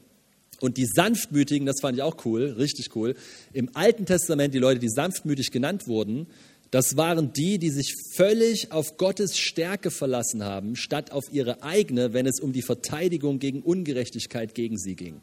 Und 0.60 0.76
die 0.76 0.86
Sanftmütigen, 0.86 1.66
das 1.66 1.80
fand 1.80 1.96
ich 1.96 2.02
auch 2.04 2.24
cool, 2.24 2.54
richtig 2.56 2.94
cool. 2.94 3.16
Im 3.52 3.68
Alten 3.74 4.06
Testament, 4.06 4.54
die 4.54 4.58
Leute, 4.58 4.78
die 4.78 4.90
sanftmütig 4.90 5.50
genannt 5.50 5.88
wurden, 5.88 6.28
das 6.70 6.96
waren 6.96 7.32
die, 7.32 7.58
die 7.58 7.70
sich 7.70 7.94
völlig 8.14 8.70
auf 8.70 8.96
Gottes 8.96 9.36
Stärke 9.36 9.90
verlassen 9.90 10.44
haben, 10.44 10.76
statt 10.76 11.10
auf 11.10 11.24
ihre 11.32 11.62
eigene, 11.62 12.12
wenn 12.12 12.26
es 12.26 12.40
um 12.40 12.52
die 12.52 12.62
Verteidigung 12.62 13.38
gegen 13.38 13.62
Ungerechtigkeit 13.62 14.54
gegen 14.54 14.78
sie 14.78 14.94
ging. 14.94 15.20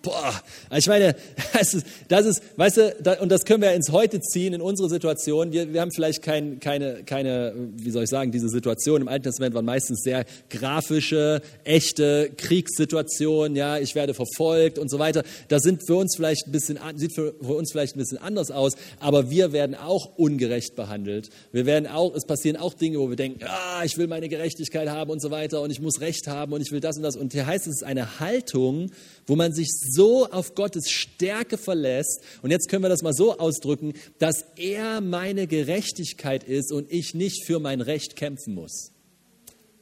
Boah, 0.00 0.32
ich 0.76 0.86
meine, 0.86 1.16
das 1.52 1.74
ist, 1.74 1.86
das 2.06 2.24
ist 2.24 2.42
weißt 2.56 2.76
du, 2.76 2.96
da, 3.02 3.14
und 3.20 3.30
das 3.30 3.44
können 3.44 3.62
wir 3.62 3.72
ins 3.72 3.90
Heute 3.90 4.20
ziehen, 4.20 4.54
in 4.54 4.60
unsere 4.60 4.88
Situation. 4.88 5.52
Wir, 5.52 5.72
wir 5.72 5.80
haben 5.80 5.90
vielleicht 5.90 6.22
kein, 6.22 6.60
keine, 6.60 7.02
keine, 7.04 7.52
wie 7.76 7.90
soll 7.90 8.04
ich 8.04 8.10
sagen, 8.10 8.30
diese 8.30 8.48
Situation 8.48 9.02
im 9.02 9.08
Alten 9.08 9.24
Testament 9.24 9.54
waren 9.54 9.64
meistens 9.64 10.02
sehr 10.02 10.24
grafische, 10.50 11.42
echte 11.64 12.30
Kriegssituationen, 12.36 13.56
ja, 13.56 13.78
ich 13.78 13.96
werde 13.96 14.14
verfolgt 14.14 14.78
und 14.78 14.88
so 14.88 15.00
weiter. 15.00 15.24
Das 15.48 15.62
sind 15.62 15.84
für 15.84 15.96
uns 15.96 16.14
vielleicht 16.14 16.46
ein 16.46 16.52
bisschen, 16.52 16.78
sieht 16.94 17.12
für, 17.12 17.34
für 17.40 17.54
uns 17.54 17.72
vielleicht 17.72 17.96
ein 17.96 17.98
bisschen 17.98 18.18
anders 18.18 18.52
aus, 18.52 18.74
aber 19.00 19.30
wir 19.30 19.52
werden 19.52 19.74
auch 19.74 20.16
ungerecht 20.16 20.76
behandelt. 20.76 21.30
Wir 21.50 21.66
werden 21.66 21.88
auch, 21.88 22.14
es 22.14 22.24
passieren 22.24 22.56
auch 22.56 22.74
Dinge, 22.74 23.00
wo 23.00 23.08
wir 23.08 23.16
denken, 23.16 23.40
ah, 23.44 23.82
ich 23.84 23.98
will 23.98 24.06
meine 24.06 24.28
Gerechtigkeit 24.28 24.88
haben 24.88 25.10
und 25.10 25.20
so 25.20 25.32
weiter 25.32 25.60
und 25.60 25.70
ich 25.72 25.80
muss 25.80 26.00
Recht 26.00 26.28
haben 26.28 26.52
und 26.52 26.60
ich 26.60 26.70
will 26.70 26.80
das 26.80 26.96
und 26.96 27.02
das. 27.02 27.16
Und 27.16 27.32
hier 27.32 27.46
heißt 27.46 27.66
es, 27.66 27.82
eine 27.82 28.20
Haltung, 28.20 28.92
wo 29.28 29.36
man 29.36 29.52
sich 29.52 29.68
so 29.70 30.26
auf 30.26 30.56
Gottes 30.56 30.90
Stärke 30.90 31.56
verlässt, 31.56 32.20
und 32.42 32.50
jetzt 32.50 32.68
können 32.68 32.82
wir 32.82 32.88
das 32.88 33.02
mal 33.02 33.14
so 33.14 33.38
ausdrücken, 33.38 33.92
dass 34.18 34.44
er 34.56 35.00
meine 35.00 35.46
Gerechtigkeit 35.46 36.42
ist 36.42 36.72
und 36.72 36.90
ich 36.90 37.14
nicht 37.14 37.44
für 37.44 37.60
mein 37.60 37.80
Recht 37.80 38.16
kämpfen 38.16 38.54
muss. 38.54 38.90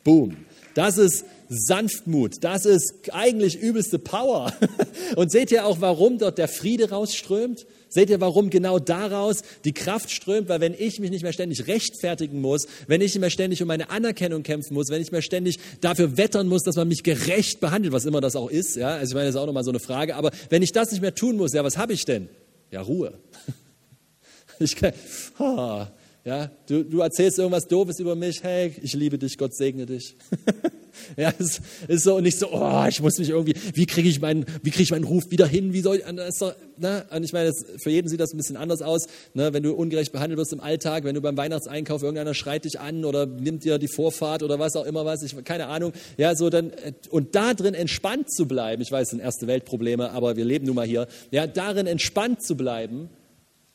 Boom. 0.04 0.36
Das 0.74 0.98
ist 0.98 1.24
Sanftmut. 1.48 2.34
Das 2.42 2.64
ist 2.66 2.92
eigentlich 3.12 3.58
übelste 3.58 3.98
Power. 3.98 4.52
Und 5.16 5.32
seht 5.32 5.50
ihr 5.50 5.66
auch, 5.66 5.80
warum 5.80 6.18
dort 6.18 6.38
der 6.38 6.46
Friede 6.46 6.90
rausströmt? 6.90 7.66
Seht 7.96 8.10
ihr, 8.10 8.20
warum 8.20 8.50
genau 8.50 8.78
daraus 8.78 9.40
die 9.64 9.72
Kraft 9.72 10.10
strömt? 10.10 10.50
Weil 10.50 10.60
wenn 10.60 10.74
ich 10.74 11.00
mich 11.00 11.10
nicht 11.10 11.22
mehr 11.22 11.32
ständig 11.32 11.66
rechtfertigen 11.66 12.42
muss, 12.42 12.66
wenn 12.88 13.00
ich 13.00 13.14
nicht 13.14 13.22
mehr 13.22 13.30
ständig 13.30 13.62
um 13.62 13.68
meine 13.68 13.88
Anerkennung 13.88 14.42
kämpfen 14.42 14.74
muss, 14.74 14.90
wenn 14.90 15.00
ich 15.00 15.12
mehr 15.12 15.22
ständig 15.22 15.58
dafür 15.80 16.18
wettern 16.18 16.46
muss, 16.46 16.62
dass 16.62 16.76
man 16.76 16.88
mich 16.88 17.04
gerecht 17.04 17.58
behandelt, 17.58 17.94
was 17.94 18.04
immer 18.04 18.20
das 18.20 18.36
auch 18.36 18.50
ist, 18.50 18.76
ja, 18.76 18.96
also 18.96 19.12
ich 19.12 19.14
meine, 19.14 19.28
das 19.28 19.34
ist 19.34 19.40
auch 19.40 19.46
nochmal 19.46 19.64
so 19.64 19.70
eine 19.70 19.80
Frage, 19.80 20.14
aber 20.14 20.30
wenn 20.50 20.60
ich 20.62 20.72
das 20.72 20.90
nicht 20.90 21.00
mehr 21.00 21.14
tun 21.14 21.38
muss, 21.38 21.54
ja, 21.54 21.64
was 21.64 21.78
habe 21.78 21.94
ich 21.94 22.04
denn? 22.04 22.28
Ja, 22.70 22.82
Ruhe. 22.82 23.14
Ich 24.58 24.74
kann, 24.74 24.92
ja, 25.38 26.50
du, 26.66 26.82
du 26.82 27.00
erzählst 27.00 27.38
irgendwas 27.38 27.66
Doofes 27.66 27.98
über 27.98 28.14
mich, 28.14 28.42
hey, 28.42 28.74
ich 28.82 28.92
liebe 28.92 29.18
dich, 29.18 29.38
Gott 29.38 29.54
segne 29.54 29.86
dich. 29.86 30.16
Ja, 31.16 31.32
es 31.38 31.60
ist 31.88 32.04
so 32.04 32.16
und 32.16 32.24
nicht 32.24 32.38
so, 32.38 32.52
oh, 32.52 32.84
ich 32.88 33.00
muss 33.00 33.18
mich 33.18 33.30
irgendwie, 33.30 33.54
wie 33.74 33.86
kriege 33.86 34.08
ich 34.08 34.20
meinen, 34.20 34.44
ich 34.64 34.90
meinen 34.90 35.04
Ruf 35.04 35.30
wieder 35.30 35.46
hin? 35.46 35.72
Wie 35.72 35.80
soll 35.80 35.96
ich, 35.96 36.04
doch, 36.38 36.54
ne? 36.76 37.06
Und 37.10 37.22
ich 37.24 37.32
meine, 37.32 37.52
für 37.78 37.90
jeden 37.90 38.08
sieht 38.08 38.20
das 38.20 38.32
ein 38.32 38.36
bisschen 38.36 38.56
anders 38.56 38.82
aus, 38.82 39.06
ne? 39.34 39.52
Wenn 39.52 39.62
du 39.62 39.72
ungerecht 39.72 40.12
behandelt 40.12 40.38
wirst 40.38 40.52
im 40.52 40.60
Alltag, 40.60 41.04
wenn 41.04 41.14
du 41.14 41.20
beim 41.20 41.36
Weihnachtseinkauf 41.36 42.02
irgendeiner 42.02 42.34
schreit 42.34 42.64
dich 42.64 42.80
an 42.80 43.04
oder 43.04 43.26
nimmt 43.26 43.64
dir 43.64 43.78
die 43.78 43.88
Vorfahrt 43.88 44.42
oder 44.42 44.58
was 44.58 44.76
auch 44.76 44.84
immer 44.84 45.04
was, 45.04 45.22
ich 45.22 45.36
keine 45.44 45.66
Ahnung. 45.66 45.92
Ja, 46.16 46.34
so 46.34 46.50
dann 46.50 46.72
und 47.10 47.34
da 47.34 47.54
drin 47.54 47.74
entspannt 47.74 48.30
zu 48.30 48.46
bleiben. 48.46 48.82
Ich 48.82 48.92
weiß, 48.92 49.04
es 49.04 49.10
sind 49.10 49.20
erste 49.20 49.46
Weltprobleme, 49.46 50.10
aber 50.10 50.36
wir 50.36 50.44
leben 50.44 50.66
nun 50.66 50.76
mal 50.76 50.86
hier. 50.86 51.06
Ja, 51.30 51.46
darin 51.46 51.86
entspannt 51.86 52.42
zu 52.42 52.56
bleiben, 52.56 53.08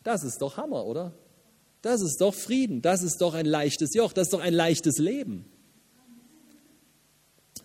das 0.03 0.23
ist 0.23 0.41
doch 0.41 0.57
Hammer, 0.57 0.85
oder? 0.85 1.13
Das 1.81 2.01
ist 2.01 2.21
doch 2.21 2.33
Frieden, 2.33 2.81
das 2.81 3.01
ist 3.01 3.21
doch 3.21 3.33
ein 3.33 3.45
leichtes 3.45 3.93
Joch, 3.95 4.13
das 4.13 4.27
ist 4.27 4.33
doch 4.33 4.41
ein 4.41 4.53
leichtes 4.53 4.99
Leben. 4.99 5.50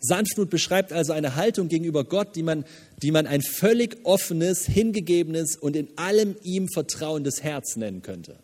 Sanftmut 0.00 0.50
beschreibt 0.50 0.92
also 0.92 1.12
eine 1.12 1.36
Haltung 1.36 1.68
gegenüber 1.68 2.04
Gott, 2.04 2.36
die 2.36 2.42
man, 2.42 2.64
die 3.02 3.10
man 3.10 3.26
ein 3.26 3.42
völlig 3.42 3.98
offenes, 4.04 4.66
hingegebenes 4.66 5.56
und 5.56 5.76
in 5.76 5.88
allem 5.96 6.36
ihm 6.42 6.68
vertrauendes 6.68 7.42
Herz 7.42 7.76
nennen 7.76 8.02
könnte. 8.02 8.38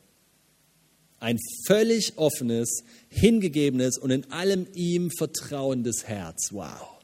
Ein 1.21 1.38
völlig 1.67 2.15
offenes, 2.17 2.83
hingegebenes 3.09 3.99
und 3.99 4.11
in 4.11 4.31
allem 4.33 4.67
ihm 4.75 5.11
vertrauendes 5.11 6.09
Herz. 6.09 6.49
Wow. 6.51 7.02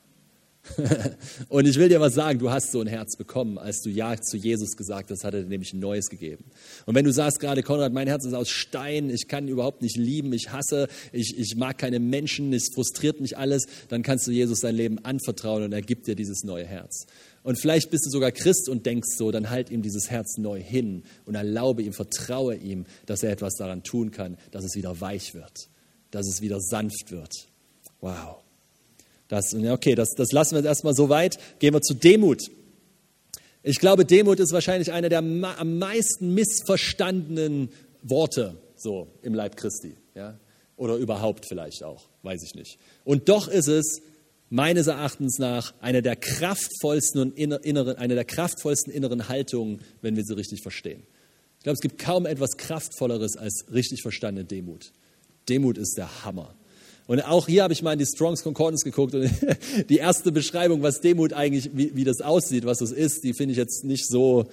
Und 1.49 1.67
ich 1.67 1.77
will 1.77 1.89
dir 1.89 2.01
was 2.01 2.15
sagen, 2.15 2.39
du 2.39 2.51
hast 2.51 2.73
so 2.73 2.81
ein 2.81 2.87
Herz 2.87 3.17
bekommen, 3.17 3.59
als 3.59 3.81
du 3.83 3.91
Ja 3.91 4.21
zu 4.21 4.37
Jesus 4.37 4.77
gesagt 4.77 5.11
hast, 5.11 5.25
hat 5.25 5.35
er 5.35 5.43
dir 5.43 5.49
nämlich 5.49 5.73
ein 5.73 5.81
neues 5.81 6.09
gegeben. 6.09 6.45
Und 6.87 6.95
wenn 6.95 7.05
du 7.05 7.13
sagst 7.13 7.41
gerade, 7.41 7.63
Konrad, 7.63 7.93
mein 7.93 8.09
Herz 8.09 8.25
ist 8.25 8.35
aus 8.35 8.49
Stein, 8.49 9.11
ich 9.11 9.29
kann 9.29 9.49
überhaupt 9.49 9.83
nicht 9.83 9.97
lieben, 9.97 10.33
ich 10.33 10.51
hasse, 10.51 10.89
ich, 11.13 11.39
ich 11.39 11.57
mag 11.57 11.79
keine 11.79 12.01
Menschen, 12.01 12.53
es 12.53 12.71
frustriert 12.73 13.21
mich 13.21 13.37
alles, 13.37 13.67
dann 13.89 14.03
kannst 14.03 14.27
du 14.27 14.31
Jesus 14.31 14.61
dein 14.61 14.75
Leben 14.75 14.99
anvertrauen 15.05 15.63
und 15.63 15.73
er 15.73 15.83
gibt 15.83 16.07
dir 16.07 16.15
dieses 16.15 16.45
neue 16.45 16.65
Herz. 16.65 17.07
Und 17.43 17.59
vielleicht 17.59 17.91
bist 17.91 18.05
du 18.07 18.11
sogar 18.11 18.33
Christ 18.33 18.69
und 18.69 18.85
denkst 18.85 19.17
so, 19.17 19.31
dann 19.31 19.49
halt 19.49 19.71
ihm 19.71 19.83
dieses 19.83 20.11
Herz 20.11 20.37
neu 20.39 20.61
hin 20.61 21.05
und 21.25 21.35
erlaube 21.35 21.83
ihm, 21.83 21.93
vertraue 21.93 22.57
ihm, 22.57 22.85
dass 23.07 23.23
er 23.23 23.31
etwas 23.31 23.55
daran 23.55 23.83
tun 23.83 24.11
kann, 24.11 24.37
dass 24.51 24.65
es 24.65 24.75
wieder 24.75 25.01
weich 25.01 25.35
wird, 25.35 25.69
dass 26.11 26.27
es 26.27 26.41
wieder 26.41 26.61
sanft 26.61 27.11
wird. 27.11 27.49
Wow. 28.01 28.48
Das, 29.29 29.55
okay, 29.55 29.95
das, 29.95 30.11
das 30.17 30.33
lassen 30.33 30.53
wir 30.53 30.59
jetzt 30.59 30.69
erstmal 30.69 30.95
so 30.95 31.09
weit. 31.09 31.39
Gehen 31.59 31.75
wir 31.75 31.83
zu 31.83 31.95
Demut. 31.95 32.51
Ich 33.63 33.79
glaube, 33.79 34.05
Demut 34.05 34.41
ist 34.41 34.53
wahrscheinlich 34.53 34.93
einer 34.93 35.09
der 35.09 35.19
am 35.19 35.79
meisten 35.79 36.33
missverstandenen 36.35 37.71
Worte 38.03 38.57
so 38.77 39.09
im 39.23 39.35
Leib 39.35 39.57
Christi. 39.57 39.97
Ja? 40.15 40.39
Oder 40.77 40.97
überhaupt 40.97 41.47
vielleicht 41.47 41.83
auch, 41.83 42.09
weiß 42.23 42.43
ich 42.45 42.55
nicht. 42.55 42.79
Und 43.05 43.29
doch 43.29 43.49
ist 43.49 43.67
es 43.67 44.01
meines 44.49 44.87
Erachtens 44.87 45.39
nach 45.39 45.75
eine 45.81 46.01
der 46.01 46.17
kraftvollsten 46.17 47.21
und 47.21 47.37
inneren, 47.37 47.97
eine 47.97 48.15
der 48.15 48.25
kraftvollsten 48.25 48.93
inneren 48.93 49.29
Haltungen, 49.29 49.81
wenn 50.01 50.17
wir 50.17 50.25
sie 50.25 50.37
richtig 50.37 50.63
verstehen. 50.63 51.03
Ich 51.59 51.65
glaube, 51.65 51.75
es 51.75 51.81
gibt 51.81 51.99
kaum 51.99 52.25
etwas 52.25 52.57
kraftvolleres 52.57 53.37
als 53.37 53.67
richtig 53.73 54.03
verstandene 54.03 54.47
Demut. 54.47 54.93
Demut 55.49 55.77
ist 55.77 55.97
der 55.99 56.25
Hammer. 56.25 56.55
Und 57.09 57.23
auch 57.23 57.49
hier 57.49 57.63
habe 57.63 57.73
ich 57.73 57.81
mal 57.81 57.95
in 57.95 57.99
die 57.99 58.05
Strongs 58.05 58.43
Concordance 58.43 58.85
geguckt 58.85 59.15
und 59.15 59.31
die 59.89 59.97
erste 59.97 60.31
Beschreibung, 60.31 60.83
was 60.83 61.01
Demut 61.01 61.33
eigentlich, 61.33 61.71
wie, 61.73 61.97
wie 61.97 62.05
das 62.05 62.21
aussieht, 62.21 62.67
was 62.67 62.79
das 62.79 62.93
ist, 62.93 63.25
die 63.25 63.33
finde 63.33 63.53
ich 63.53 63.59
jetzt 63.59 63.83
nicht 63.83 64.07
so 64.07 64.45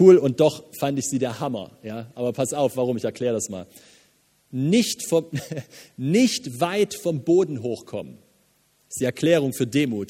cool 0.00 0.16
und 0.16 0.40
doch 0.40 0.64
fand 0.80 0.98
ich 0.98 1.04
sie 1.04 1.18
der 1.18 1.38
Hammer. 1.38 1.76
Ja? 1.82 2.10
Aber 2.14 2.32
pass 2.32 2.54
auf, 2.54 2.78
warum, 2.78 2.96
ich 2.96 3.04
erkläre 3.04 3.34
das 3.34 3.50
mal. 3.50 3.66
Nicht, 4.50 5.06
vom, 5.06 5.26
nicht 5.98 6.60
weit 6.60 6.94
vom 6.94 7.24
Boden 7.24 7.62
hochkommen. 7.62 8.16
Ist 8.88 9.00
die 9.00 9.04
Erklärung 9.04 9.52
für 9.52 9.66
Demut. 9.66 10.08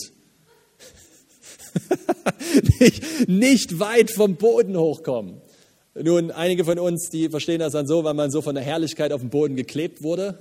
nicht, 2.79 3.29
nicht 3.29 3.81
weit 3.81 4.13
vom 4.13 4.37
Boden 4.37 4.79
hochkommen. 4.79 5.41
Nun, 6.01 6.31
einige 6.31 6.65
von 6.65 6.79
uns, 6.79 7.09
die 7.11 7.29
verstehen 7.29 7.59
das 7.59 7.73
dann 7.73 7.89
so, 7.89 8.05
weil 8.05 8.15
man 8.15 8.31
so 8.31 8.41
von 8.41 8.55
der 8.55 8.63
Herrlichkeit 8.63 9.13
auf 9.13 9.21
den 9.21 9.31
Boden 9.31 9.57
geklebt 9.57 10.01
wurde. 10.05 10.39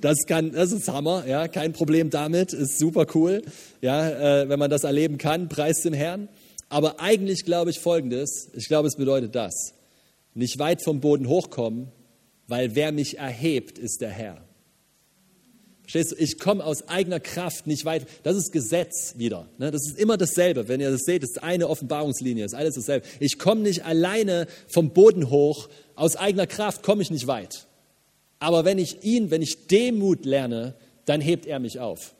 Das 0.00 0.26
kann, 0.26 0.52
das 0.52 0.72
ist 0.72 0.88
Hammer, 0.88 1.24
ja, 1.26 1.48
kein 1.48 1.72
Problem 1.72 2.10
damit, 2.10 2.52
ist 2.52 2.78
super 2.78 3.06
cool, 3.14 3.42
ja, 3.80 4.42
äh, 4.42 4.48
wenn 4.48 4.58
man 4.58 4.70
das 4.70 4.84
erleben 4.84 5.18
kann, 5.18 5.48
preis 5.48 5.82
dem 5.82 5.92
Herrn. 5.92 6.28
Aber 6.68 7.00
eigentlich 7.00 7.44
glaube 7.44 7.70
ich 7.70 7.80
Folgendes, 7.80 8.48
ich 8.54 8.68
glaube, 8.68 8.88
es 8.88 8.96
bedeutet 8.96 9.34
das, 9.34 9.74
nicht 10.34 10.58
weit 10.58 10.82
vom 10.82 11.00
Boden 11.00 11.28
hochkommen, 11.28 11.88
weil 12.48 12.74
wer 12.74 12.92
mich 12.92 13.18
erhebt, 13.18 13.78
ist 13.78 14.00
der 14.00 14.10
Herr. 14.10 14.46
Verstehst 15.86 16.12
du? 16.12 16.16
Ich 16.16 16.40
komme 16.40 16.64
aus 16.64 16.88
eigener 16.88 17.20
Kraft 17.20 17.68
nicht 17.68 17.84
weit. 17.84 18.06
Das 18.24 18.36
ist 18.36 18.50
Gesetz 18.50 19.14
wieder. 19.18 19.48
Ne? 19.56 19.70
Das 19.70 19.82
ist 19.86 19.96
immer 19.96 20.16
dasselbe. 20.16 20.66
Wenn 20.66 20.80
ihr 20.80 20.90
das 20.90 21.02
seht, 21.02 21.22
das 21.22 21.30
ist 21.30 21.42
eine 21.44 21.68
Offenbarungslinie, 21.68 22.44
ist 22.44 22.54
alles 22.54 22.74
dasselbe. 22.74 23.06
Ich 23.20 23.38
komme 23.38 23.60
nicht 23.60 23.84
alleine 23.84 24.48
vom 24.66 24.90
Boden 24.90 25.30
hoch. 25.30 25.68
Aus 25.94 26.16
eigener 26.16 26.48
Kraft 26.48 26.82
komme 26.82 27.02
ich 27.02 27.12
nicht 27.12 27.28
weit. 27.28 27.65
Aber 28.38 28.64
wenn 28.64 28.78
ich 28.78 29.02
ihn, 29.02 29.30
wenn 29.30 29.42
ich 29.42 29.66
Demut 29.66 30.24
lerne, 30.24 30.74
dann 31.04 31.20
hebt 31.20 31.46
er 31.46 31.58
mich 31.58 31.80
auf. 31.80 32.14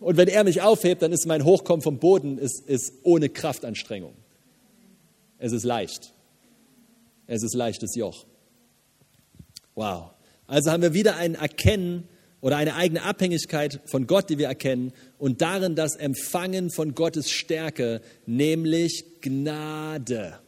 Und 0.00 0.16
wenn 0.16 0.28
er 0.28 0.44
mich 0.44 0.62
aufhebt, 0.62 1.02
dann 1.02 1.12
ist 1.12 1.26
mein 1.26 1.44
Hochkommen 1.44 1.82
vom 1.82 1.98
Boden 1.98 2.38
ist, 2.38 2.60
ist 2.68 2.92
ohne 3.02 3.28
Kraftanstrengung. 3.28 4.14
Es 5.38 5.52
ist 5.52 5.64
leicht. 5.64 6.12
Es 7.26 7.42
ist 7.42 7.54
leichtes 7.54 7.94
Joch. 7.94 8.24
Wow. 9.74 10.10
Also 10.46 10.70
haben 10.70 10.82
wir 10.82 10.94
wieder 10.94 11.16
ein 11.16 11.34
Erkennen 11.34 12.08
oder 12.40 12.56
eine 12.56 12.74
eigene 12.74 13.02
Abhängigkeit 13.02 13.80
von 13.86 14.06
Gott, 14.06 14.30
die 14.30 14.38
wir 14.38 14.46
erkennen 14.46 14.92
und 15.18 15.42
darin 15.42 15.74
das 15.74 15.96
Empfangen 15.96 16.70
von 16.70 16.94
Gottes 16.94 17.30
Stärke, 17.30 18.00
nämlich 18.26 19.04
Gnade. 19.20 20.38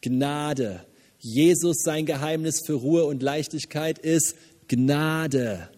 Gnade. 0.00 0.84
Jesus, 1.22 1.82
sein 1.82 2.06
Geheimnis 2.06 2.62
für 2.64 2.72
Ruhe 2.72 3.04
und 3.04 3.22
Leichtigkeit 3.22 3.98
ist 3.98 4.36
Gnade. 4.68 5.68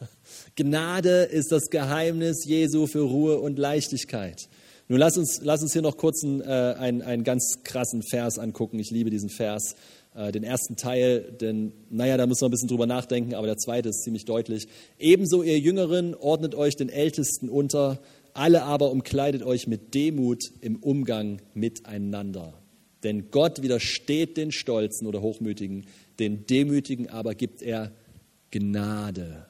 Gnade 0.56 1.22
ist 1.22 1.52
das 1.52 1.70
Geheimnis 1.70 2.44
Jesu 2.44 2.88
für 2.88 3.02
Ruhe 3.02 3.38
und 3.38 3.60
Leichtigkeit. 3.60 4.48
Nun 4.88 4.98
lass 4.98 5.16
uns, 5.16 5.40
lass 5.40 5.62
uns 5.62 5.72
hier 5.72 5.82
noch 5.82 5.96
kurz 5.96 6.24
einen, 6.24 6.40
äh, 6.40 6.74
einen, 6.78 7.00
einen 7.00 7.22
ganz 7.22 7.60
krassen 7.62 8.02
Vers 8.02 8.40
angucken. 8.40 8.80
Ich 8.80 8.90
liebe 8.90 9.08
diesen 9.08 9.30
Vers. 9.30 9.76
Äh, 10.16 10.32
den 10.32 10.42
ersten 10.42 10.74
Teil, 10.74 11.32
denn, 11.40 11.72
naja, 11.88 12.16
da 12.16 12.26
müssen 12.26 12.40
wir 12.40 12.48
ein 12.48 12.50
bisschen 12.50 12.68
drüber 12.68 12.86
nachdenken, 12.86 13.34
aber 13.34 13.46
der 13.46 13.58
zweite 13.58 13.88
ist 13.88 14.02
ziemlich 14.02 14.24
deutlich. 14.24 14.66
Ebenso, 14.98 15.44
ihr 15.44 15.60
Jüngeren, 15.60 16.16
ordnet 16.16 16.56
euch 16.56 16.74
den 16.74 16.88
Ältesten 16.88 17.48
unter, 17.48 18.00
alle 18.34 18.64
aber 18.64 18.90
umkleidet 18.90 19.44
euch 19.44 19.68
mit 19.68 19.94
Demut 19.94 20.42
im 20.60 20.76
Umgang 20.76 21.40
miteinander. 21.54 22.61
Denn 23.02 23.30
Gott 23.30 23.62
widersteht 23.62 24.36
den 24.36 24.52
Stolzen 24.52 25.06
oder 25.06 25.22
Hochmütigen, 25.22 25.86
den 26.18 26.46
Demütigen 26.46 27.08
aber 27.08 27.34
gibt 27.34 27.62
er 27.62 27.92
Gnade. 28.50 29.46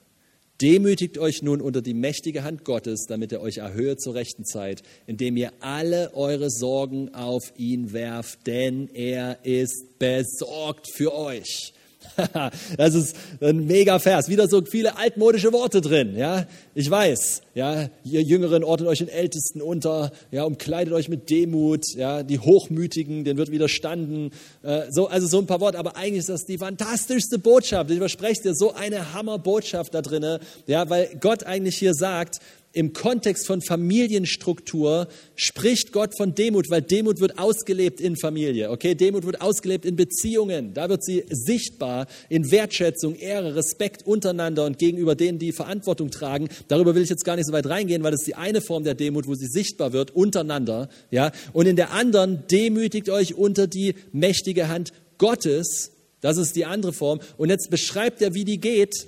Demütigt 0.62 1.18
euch 1.18 1.42
nun 1.42 1.60
unter 1.60 1.82
die 1.82 1.92
mächtige 1.92 2.44
Hand 2.44 2.64
Gottes, 2.64 3.06
damit 3.08 3.32
er 3.32 3.42
euch 3.42 3.56
erhöhe 3.56 3.96
zur 3.96 4.14
rechten 4.14 4.44
Zeit, 4.44 4.84
indem 5.06 5.36
ihr 5.36 5.52
alle 5.58 6.14
eure 6.14 6.50
Sorgen 6.50 7.12
auf 7.14 7.52
ihn 7.56 7.92
werft, 7.92 8.46
denn 8.46 8.88
er 8.94 9.44
ist 9.44 9.98
besorgt 9.98 10.86
für 10.94 11.12
euch. 11.14 11.72
das 12.76 12.94
ist 12.94 13.16
ein 13.40 13.66
mega 13.66 13.98
Vers. 13.98 14.28
Wieder 14.28 14.48
so 14.48 14.62
viele 14.64 14.96
altmodische 14.96 15.52
Worte 15.52 15.80
drin. 15.80 16.16
Ja, 16.16 16.46
ich 16.74 16.90
weiß. 16.90 17.42
Ja, 17.54 17.88
ihr 18.04 18.22
Jüngeren 18.22 18.64
ordnet 18.64 18.88
euch 18.88 18.98
den 18.98 19.08
Ältesten 19.08 19.60
unter. 19.60 20.12
Ja, 20.30 20.44
umkleidet 20.44 20.94
euch 20.94 21.08
mit 21.08 21.30
Demut. 21.30 21.84
Ja, 21.94 22.22
die 22.22 22.38
Hochmütigen, 22.38 23.24
denen 23.24 23.38
wird 23.38 23.50
widerstanden. 23.50 24.30
Äh, 24.62 24.82
so, 24.90 25.08
also 25.08 25.26
so 25.26 25.38
ein 25.38 25.46
paar 25.46 25.60
Worte. 25.60 25.78
Aber 25.78 25.96
eigentlich 25.96 26.20
ist 26.20 26.28
das 26.28 26.46
die 26.46 26.58
fantastischste 26.58 27.38
Botschaft. 27.38 27.90
Ich 27.90 27.98
verspreche 27.98 28.42
dir 28.42 28.54
so 28.54 28.72
eine 28.72 29.14
Hammerbotschaft 29.14 29.94
da 29.94 30.02
drinne. 30.02 30.40
Ja, 30.66 30.88
weil 30.88 31.10
Gott 31.20 31.44
eigentlich 31.44 31.76
hier 31.76 31.94
sagt, 31.94 32.40
im 32.72 32.92
Kontext 32.92 33.46
von 33.46 33.60
Familienstruktur 33.60 35.08
spricht 35.36 35.92
Gott 35.92 36.16
von 36.16 36.34
Demut, 36.34 36.70
weil 36.70 36.82
Demut 36.82 37.20
wird 37.20 37.38
ausgelebt 37.38 38.00
in 38.00 38.16
Familie. 38.16 38.70
Okay, 38.70 38.94
Demut 38.94 39.26
wird 39.26 39.40
ausgelebt 39.40 39.84
in 39.84 39.96
Beziehungen. 39.96 40.72
Da 40.72 40.88
wird 40.88 41.04
sie 41.04 41.24
sichtbar 41.28 42.06
in 42.28 42.50
Wertschätzung, 42.50 43.14
Ehre, 43.14 43.54
Respekt 43.56 44.06
untereinander 44.06 44.64
und 44.64 44.78
gegenüber 44.78 45.14
denen, 45.14 45.38
die 45.38 45.52
Verantwortung 45.52 46.10
tragen. 46.10 46.48
Darüber 46.68 46.94
will 46.94 47.02
ich 47.02 47.10
jetzt 47.10 47.24
gar 47.24 47.36
nicht 47.36 47.46
so 47.46 47.52
weit 47.52 47.66
reingehen, 47.66 48.02
weil 48.02 48.12
das 48.12 48.22
ist 48.22 48.28
die 48.28 48.36
eine 48.36 48.60
Form 48.60 48.84
der 48.84 48.94
Demut, 48.94 49.26
wo 49.26 49.34
sie 49.34 49.46
sichtbar 49.46 49.92
wird 49.92 50.10
untereinander. 50.12 50.88
Ja, 51.10 51.32
und 51.52 51.66
in 51.66 51.76
der 51.76 51.92
anderen 51.92 52.44
demütigt 52.50 53.10
euch 53.10 53.34
unter 53.34 53.66
die 53.66 53.94
mächtige 54.12 54.68
Hand 54.68 54.92
Gottes. 55.18 55.92
Das 56.20 56.38
ist 56.38 56.56
die 56.56 56.64
andere 56.64 56.92
Form. 56.92 57.20
Und 57.36 57.50
jetzt 57.50 57.68
beschreibt 57.68 58.22
er, 58.22 58.32
wie 58.32 58.44
die 58.44 58.60
geht. 58.60 59.06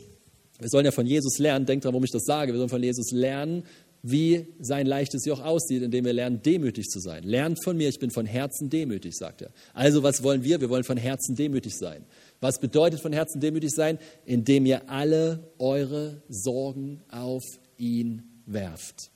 Wir 0.65 0.71
sollen 0.71 0.87
ja 0.87 0.93
von 0.93 1.05
Jesus 1.05 1.37
lernen, 1.37 1.67
denkt 1.67 1.85
dran, 1.85 1.93
warum 1.93 2.05
ich 2.05 2.11
das 2.11 2.25
sage. 2.25 2.51
Wir 2.51 2.57
sollen 2.57 2.71
von 2.71 2.83
Jesus 2.83 3.11
lernen, 3.11 3.65
wie 4.03 4.47
sein 4.61 4.87
leichtes 4.87 5.27
Joch 5.27 5.45
aussieht, 5.45 5.83
indem 5.83 6.07
wir 6.07 6.15
lernen, 6.15 6.41
demütig 6.41 6.89
zu 6.89 7.01
sein. 7.01 7.23
Lernt 7.23 7.63
von 7.63 7.77
mir, 7.77 7.91
ich 7.91 7.99
bin 7.99 8.11
von 8.11 8.25
Herzen 8.25 8.71
demütig, 8.71 9.15
sagt 9.15 9.43
er. 9.43 9.51
Also 9.75 10.03
was 10.03 10.23
wollen 10.23 10.43
wir? 10.43 10.63
Wir 10.63 10.71
wollen 10.71 10.85
von 10.85 10.97
Herzen 10.97 11.37
demütig 11.37 11.77
sein. 11.77 12.07
Was 12.41 12.61
bedeutet 12.61 13.01
von 13.01 13.13
Herzen 13.13 13.43
demütig 13.43 13.73
sein? 13.73 13.99
Indem 14.25 14.65
ihr 14.65 14.89
alle 14.89 15.53
eure 15.59 16.23
Sorgen 16.31 17.03
auf 17.11 17.45
ihn 17.77 18.23
werft. 18.47 19.11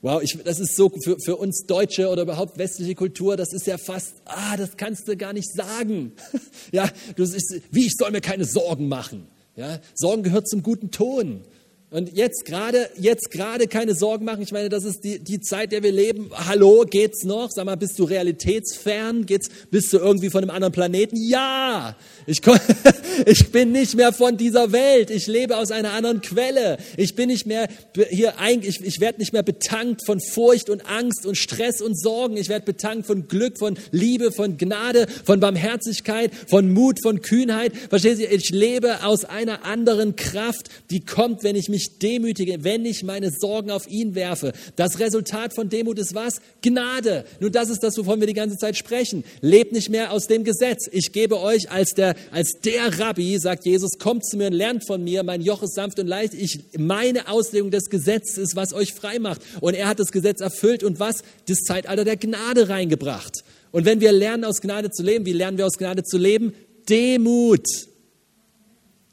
Wow, 0.00 0.22
ich, 0.22 0.38
das 0.42 0.58
ist 0.58 0.74
so 0.74 0.90
für, 1.04 1.18
für 1.22 1.36
uns 1.36 1.66
Deutsche 1.66 2.08
oder 2.08 2.22
überhaupt 2.22 2.56
westliche 2.56 2.94
Kultur, 2.94 3.36
das 3.36 3.52
ist 3.52 3.66
ja 3.66 3.76
fast, 3.76 4.14
ah, 4.24 4.56
das 4.56 4.78
kannst 4.78 5.06
du 5.06 5.18
gar 5.18 5.34
nicht 5.34 5.52
sagen. 5.52 6.12
ja, 6.72 6.88
du, 7.14 7.24
wie 7.70 7.86
ich 7.86 7.92
soll 7.98 8.10
mir 8.10 8.22
keine 8.22 8.46
Sorgen 8.46 8.88
machen. 8.88 9.28
Ja, 9.54 9.78
Sorgen 9.94 10.22
gehört 10.22 10.48
zum 10.48 10.62
guten 10.62 10.90
Ton. 10.90 11.42
Und 11.92 12.16
jetzt 12.16 12.46
gerade, 12.46 12.88
jetzt 12.96 13.30
gerade 13.30 13.68
keine 13.68 13.94
Sorgen 13.94 14.24
machen. 14.24 14.40
Ich 14.40 14.50
meine, 14.50 14.70
das 14.70 14.84
ist 14.84 15.04
die, 15.04 15.18
die 15.18 15.42
Zeit, 15.42 15.72
der 15.72 15.82
wir 15.82 15.92
leben. 15.92 16.30
Hallo, 16.32 16.86
geht's 16.88 17.22
noch? 17.24 17.50
Sag 17.50 17.66
mal, 17.66 17.76
bist 17.76 17.98
du 17.98 18.04
realitätsfern? 18.04 19.26
Geht's, 19.26 19.50
bist 19.70 19.92
du 19.92 19.98
irgendwie 19.98 20.30
von 20.30 20.40
einem 20.40 20.52
anderen 20.52 20.72
Planeten? 20.72 21.16
Ja! 21.16 21.94
Ich, 22.24 22.40
ich 23.26 23.52
bin 23.52 23.72
nicht 23.72 23.94
mehr 23.94 24.14
von 24.14 24.38
dieser 24.38 24.72
Welt. 24.72 25.10
Ich 25.10 25.26
lebe 25.26 25.58
aus 25.58 25.70
einer 25.70 25.92
anderen 25.92 26.22
Quelle. 26.22 26.78
Ich 26.96 27.14
bin 27.14 27.28
nicht 27.28 27.44
mehr 27.44 27.68
hier 28.08 28.38
eigentlich, 28.38 28.80
ich, 28.80 28.86
ich 28.86 29.00
werde 29.00 29.18
nicht 29.18 29.34
mehr 29.34 29.42
betankt 29.42 30.06
von 30.06 30.18
Furcht 30.18 30.70
und 30.70 30.88
Angst 30.88 31.26
und 31.26 31.36
Stress 31.36 31.82
und 31.82 32.00
Sorgen. 32.00 32.38
Ich 32.38 32.48
werde 32.48 32.64
betankt 32.64 33.06
von 33.06 33.28
Glück, 33.28 33.58
von 33.58 33.76
Liebe, 33.90 34.32
von 34.32 34.56
Gnade, 34.56 35.08
von 35.26 35.40
Barmherzigkeit, 35.40 36.30
von 36.46 36.72
Mut, 36.72 37.02
von 37.02 37.20
Kühnheit. 37.20 37.74
Verstehen 37.90 38.16
Sie? 38.16 38.24
Ich 38.24 38.48
lebe 38.48 39.04
aus 39.04 39.26
einer 39.26 39.66
anderen 39.66 40.16
Kraft, 40.16 40.70
die 40.90 41.00
kommt, 41.04 41.42
wenn 41.42 41.54
ich 41.54 41.68
mich 41.68 41.81
demütige, 41.90 42.64
wenn 42.64 42.84
ich 42.84 43.02
meine 43.02 43.30
Sorgen 43.30 43.70
auf 43.70 43.88
ihn 43.88 44.14
werfe. 44.14 44.52
Das 44.76 44.98
Resultat 44.98 45.54
von 45.54 45.68
Demut 45.68 45.98
ist 45.98 46.14
was? 46.14 46.40
Gnade. 46.62 47.24
Nun, 47.40 47.52
das 47.52 47.70
ist 47.70 47.82
das, 47.82 47.96
wovon 47.98 48.20
wir 48.20 48.26
die 48.26 48.34
ganze 48.34 48.56
Zeit 48.56 48.76
sprechen. 48.76 49.24
Lebt 49.40 49.72
nicht 49.72 49.90
mehr 49.90 50.12
aus 50.12 50.26
dem 50.26 50.44
Gesetz. 50.44 50.88
Ich 50.90 51.12
gebe 51.12 51.40
euch 51.40 51.70
als 51.70 51.94
der 51.94 52.14
als 52.30 52.60
der 52.64 52.98
Rabbi, 52.98 53.38
sagt 53.38 53.64
Jesus, 53.64 53.98
kommt 53.98 54.24
zu 54.24 54.36
mir 54.36 54.46
und 54.46 54.52
lernt 54.52 54.86
von 54.86 55.02
mir, 55.02 55.22
mein 55.22 55.42
Joch 55.42 55.62
ist 55.62 55.74
sanft 55.74 55.98
und 55.98 56.06
leicht. 56.06 56.34
Ich, 56.34 56.60
meine 56.78 57.28
Auslegung 57.28 57.70
des 57.70 57.90
Gesetzes 57.90 58.38
ist, 58.38 58.56
was 58.56 58.72
euch 58.72 58.92
frei 58.92 59.18
macht. 59.18 59.40
Und 59.60 59.74
er 59.74 59.88
hat 59.88 59.98
das 59.98 60.12
Gesetz 60.12 60.40
erfüllt 60.40 60.82
und 60.82 61.00
was? 61.00 61.22
Das 61.46 61.58
Zeitalter 61.58 62.04
der 62.04 62.16
Gnade 62.16 62.68
reingebracht. 62.68 63.44
Und 63.70 63.84
wenn 63.84 64.00
wir 64.00 64.12
lernen, 64.12 64.44
aus 64.44 64.60
Gnade 64.60 64.90
zu 64.90 65.02
leben, 65.02 65.24
wie 65.26 65.32
lernen 65.32 65.58
wir 65.58 65.66
aus 65.66 65.78
Gnade 65.78 66.04
zu 66.04 66.18
leben? 66.18 66.54
Demut. 66.88 67.66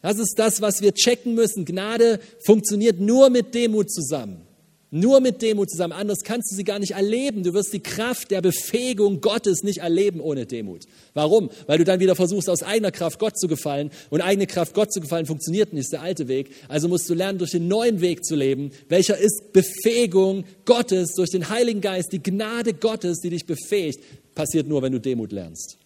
Das 0.02 0.18
ist 0.18 0.36
das, 0.38 0.62
was 0.62 0.82
wir 0.82 0.94
checken 0.94 1.36
müssen. 1.36 1.66
Gnade 1.66 2.20
funktioniert 2.40 3.00
nur 3.00 3.30
mit 3.30 3.54
Demut 3.54 3.92
zusammen. 3.92 4.46
Nur 4.92 5.20
mit 5.20 5.44
Demut 5.44 5.70
zusammen. 5.70 5.94
Anders 5.94 6.24
kannst 6.24 6.52
du 6.52 6.56
sie 6.56 6.64
gar 6.64 6.80
nicht 6.80 6.94
erleben. 6.94 7.44
Du 7.44 7.54
wirst 7.54 7.72
die 7.74 7.80
Kraft 7.80 8.32
der 8.32 8.42
Befähigung 8.42 9.22
Gottes 9.22 9.62
nicht 9.62 9.80
erleben 9.80 10.20
ohne 10.20 10.48
Demut. 10.48 10.86
Warum? 11.14 11.52
Weil 11.68 11.78
du 11.78 11.84
dann 11.84 12.00
wieder 12.00 12.16
versuchst, 12.16 12.50
aus 12.50 12.64
eigener 12.64 12.92
Kraft 12.92 13.20
Gott 13.20 13.38
zu 13.38 13.48
gefallen. 13.48 13.92
Und 14.10 14.22
eigene 14.22 14.48
Kraft 14.48 14.74
Gott 14.74 14.92
zu 14.92 15.00
gefallen 15.00 15.28
funktioniert 15.28 15.74
nicht, 15.74 15.84
ist 15.84 15.94
der 15.94 16.02
alte 16.02 16.28
Weg. 16.28 16.52
Also 16.70 16.88
musst 16.88 17.08
du 17.08 17.14
lernen, 17.14 17.38
durch 17.38 17.52
den 17.52 17.68
neuen 17.68 18.02
Weg 18.02 18.26
zu 18.26 18.36
leben. 18.36 18.72
Welcher 18.88 19.16
ist 19.16 19.54
Befähigung 19.54 20.46
Gottes 20.66 21.14
durch 21.14 21.30
den 21.30 21.50
Heiligen 21.50 21.82
Geist, 21.82 22.12
die 22.12 22.24
Gnade 22.24 22.74
Gottes, 22.74 23.20
die 23.20 23.30
dich 23.30 23.46
befähigt. 23.46 24.00
Passiert 24.34 24.68
nur, 24.68 24.82
wenn 24.82 24.94
du 24.94 25.00
Demut 25.00 25.32
lernst. 25.32 25.78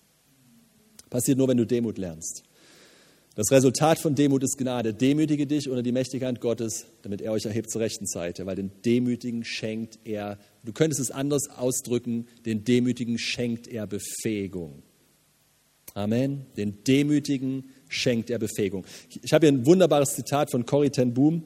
Passiert 1.10 1.38
nur, 1.38 1.50
wenn 1.50 1.58
du 1.58 1.66
Demut 1.66 1.98
lernst. 1.98 2.44
Das 3.36 3.50
Resultat 3.52 3.98
von 3.98 4.14
Demut 4.14 4.44
ist 4.44 4.60
Gnade. 4.60 4.94
Demütige 4.94 5.48
dich 5.48 5.68
unter 5.68 5.82
die 5.82 5.92
mächtige 5.92 6.28
Hand 6.28 6.40
Gottes, 6.40 6.86
damit 7.02 7.20
er 7.20 7.32
euch 7.32 7.46
erhebt 7.46 7.72
zur 7.72 7.82
rechten 7.82 8.06
Seite, 8.06 8.46
weil 8.46 8.56
den 8.56 8.70
Demütigen 8.86 9.44
schenkt 9.44 9.98
er, 10.04 10.38
du 10.64 10.72
könntest 10.72 11.02
es 11.02 11.10
anders 11.10 11.50
ausdrücken, 11.50 12.28
den 12.46 12.64
Demütigen 12.64 13.18
schenkt 13.18 13.68
er 13.68 13.88
Befähigung. 13.88 14.84
Amen. 15.96 16.46
Den 16.58 16.84
Demütigen 16.84 17.72
schenkt 17.88 18.30
er 18.30 18.38
Befähigung. 18.38 18.86
Ich 19.24 19.34
habe 19.34 19.48
hier 19.48 19.54
ein 19.54 19.66
wunderbares 19.66 20.10
Zitat 20.10 20.52
von 20.52 20.68
Corrie 20.68 20.92
ten 20.92 21.16
Boom. 21.16 21.44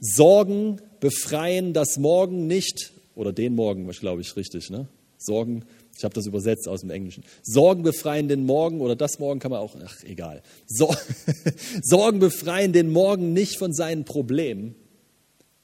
Sorgen 0.00 0.80
befreien 1.00 1.74
das 1.74 1.98
Morgen 1.98 2.46
nicht, 2.46 2.92
oder 3.14 3.34
den 3.34 3.54
Morgen, 3.54 3.86
glaube 3.88 4.22
ich 4.22 4.36
richtig, 4.36 4.70
ne? 4.70 4.88
Sorgen 5.18 5.64
ich 5.96 6.04
habe 6.04 6.14
das 6.14 6.26
übersetzt 6.26 6.68
aus 6.68 6.80
dem 6.80 6.90
Englischen. 6.90 7.24
Sorgen 7.42 7.82
befreien 7.82 8.28
den 8.28 8.44
Morgen 8.44 8.80
oder 8.80 8.96
das 8.96 9.18
Morgen 9.18 9.40
kann 9.40 9.50
man 9.50 9.60
auch, 9.60 9.76
ach 9.84 10.02
egal. 10.04 10.42
Sor 10.66 10.96
Sorgen 11.82 12.18
befreien 12.18 12.72
den 12.72 12.90
Morgen 12.90 13.32
nicht 13.32 13.58
von 13.58 13.72
seinen 13.72 14.04
Problemen. 14.04 14.74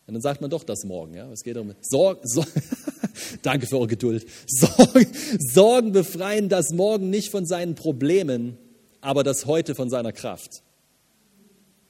Und 0.07 0.15
dann 0.15 0.23
sagt 0.23 0.41
man 0.41 0.51
doch 0.51 0.65
das 0.65 0.85
Morgen. 0.85 1.15
Ja? 1.15 1.31
Es 1.33 1.43
geht 1.43 1.57
um 1.57 1.75
Sorgen. 1.81 2.21
Sor 2.25 2.47
Danke 3.43 3.67
für 3.67 3.77
eure 3.77 3.89
Geduld. 3.89 4.27
Sorgen, 4.47 5.07
Sorgen 5.39 5.93
befreien 5.93 6.49
das 6.49 6.71
Morgen 6.71 7.11
nicht 7.11 7.31
von 7.31 7.47
seinen 7.47 7.75
Problemen, 7.75 8.57
aber 9.01 9.23
das 9.25 9.47
Heute 9.47 9.75
von 9.75 9.91
seiner 9.91 10.13
Kraft. 10.13 10.63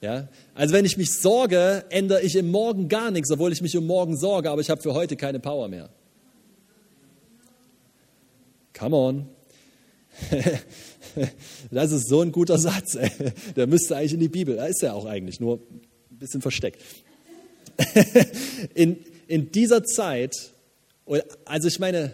Ja? 0.01 0.29
Also 0.55 0.73
wenn 0.73 0.85
ich 0.85 0.97
mich 0.97 1.13
sorge, 1.13 1.85
ändere 1.89 2.21
ich 2.21 2.35
im 2.35 2.49
Morgen 2.49 2.89
gar 2.89 3.11
nichts, 3.11 3.31
obwohl 3.31 3.51
ich 3.51 3.61
mich 3.61 3.77
um 3.77 3.85
morgen 3.85 4.17
sorge, 4.17 4.49
aber 4.49 4.61
ich 4.61 4.69
habe 4.69 4.81
für 4.81 4.93
heute 4.93 5.15
keine 5.15 5.39
Power 5.39 5.67
mehr. 5.67 5.89
Come 8.73 8.95
on. 8.95 9.29
Das 11.71 11.91
ist 11.91 12.07
so 12.07 12.21
ein 12.21 12.31
guter 12.31 12.57
Satz. 12.57 12.97
Der 13.55 13.67
müsste 13.67 13.97
eigentlich 13.97 14.13
in 14.13 14.19
die 14.19 14.29
Bibel. 14.29 14.55
Da 14.55 14.65
ist 14.67 14.81
er 14.81 14.95
auch 14.95 15.05
eigentlich, 15.05 15.39
nur 15.39 15.57
ein 15.57 16.17
bisschen 16.17 16.41
versteckt. 16.41 16.81
In, 18.73 18.97
in 19.27 19.51
dieser 19.51 19.83
Zeit, 19.83 20.35
also 21.45 21.67
ich 21.67 21.79
meine, 21.79 22.13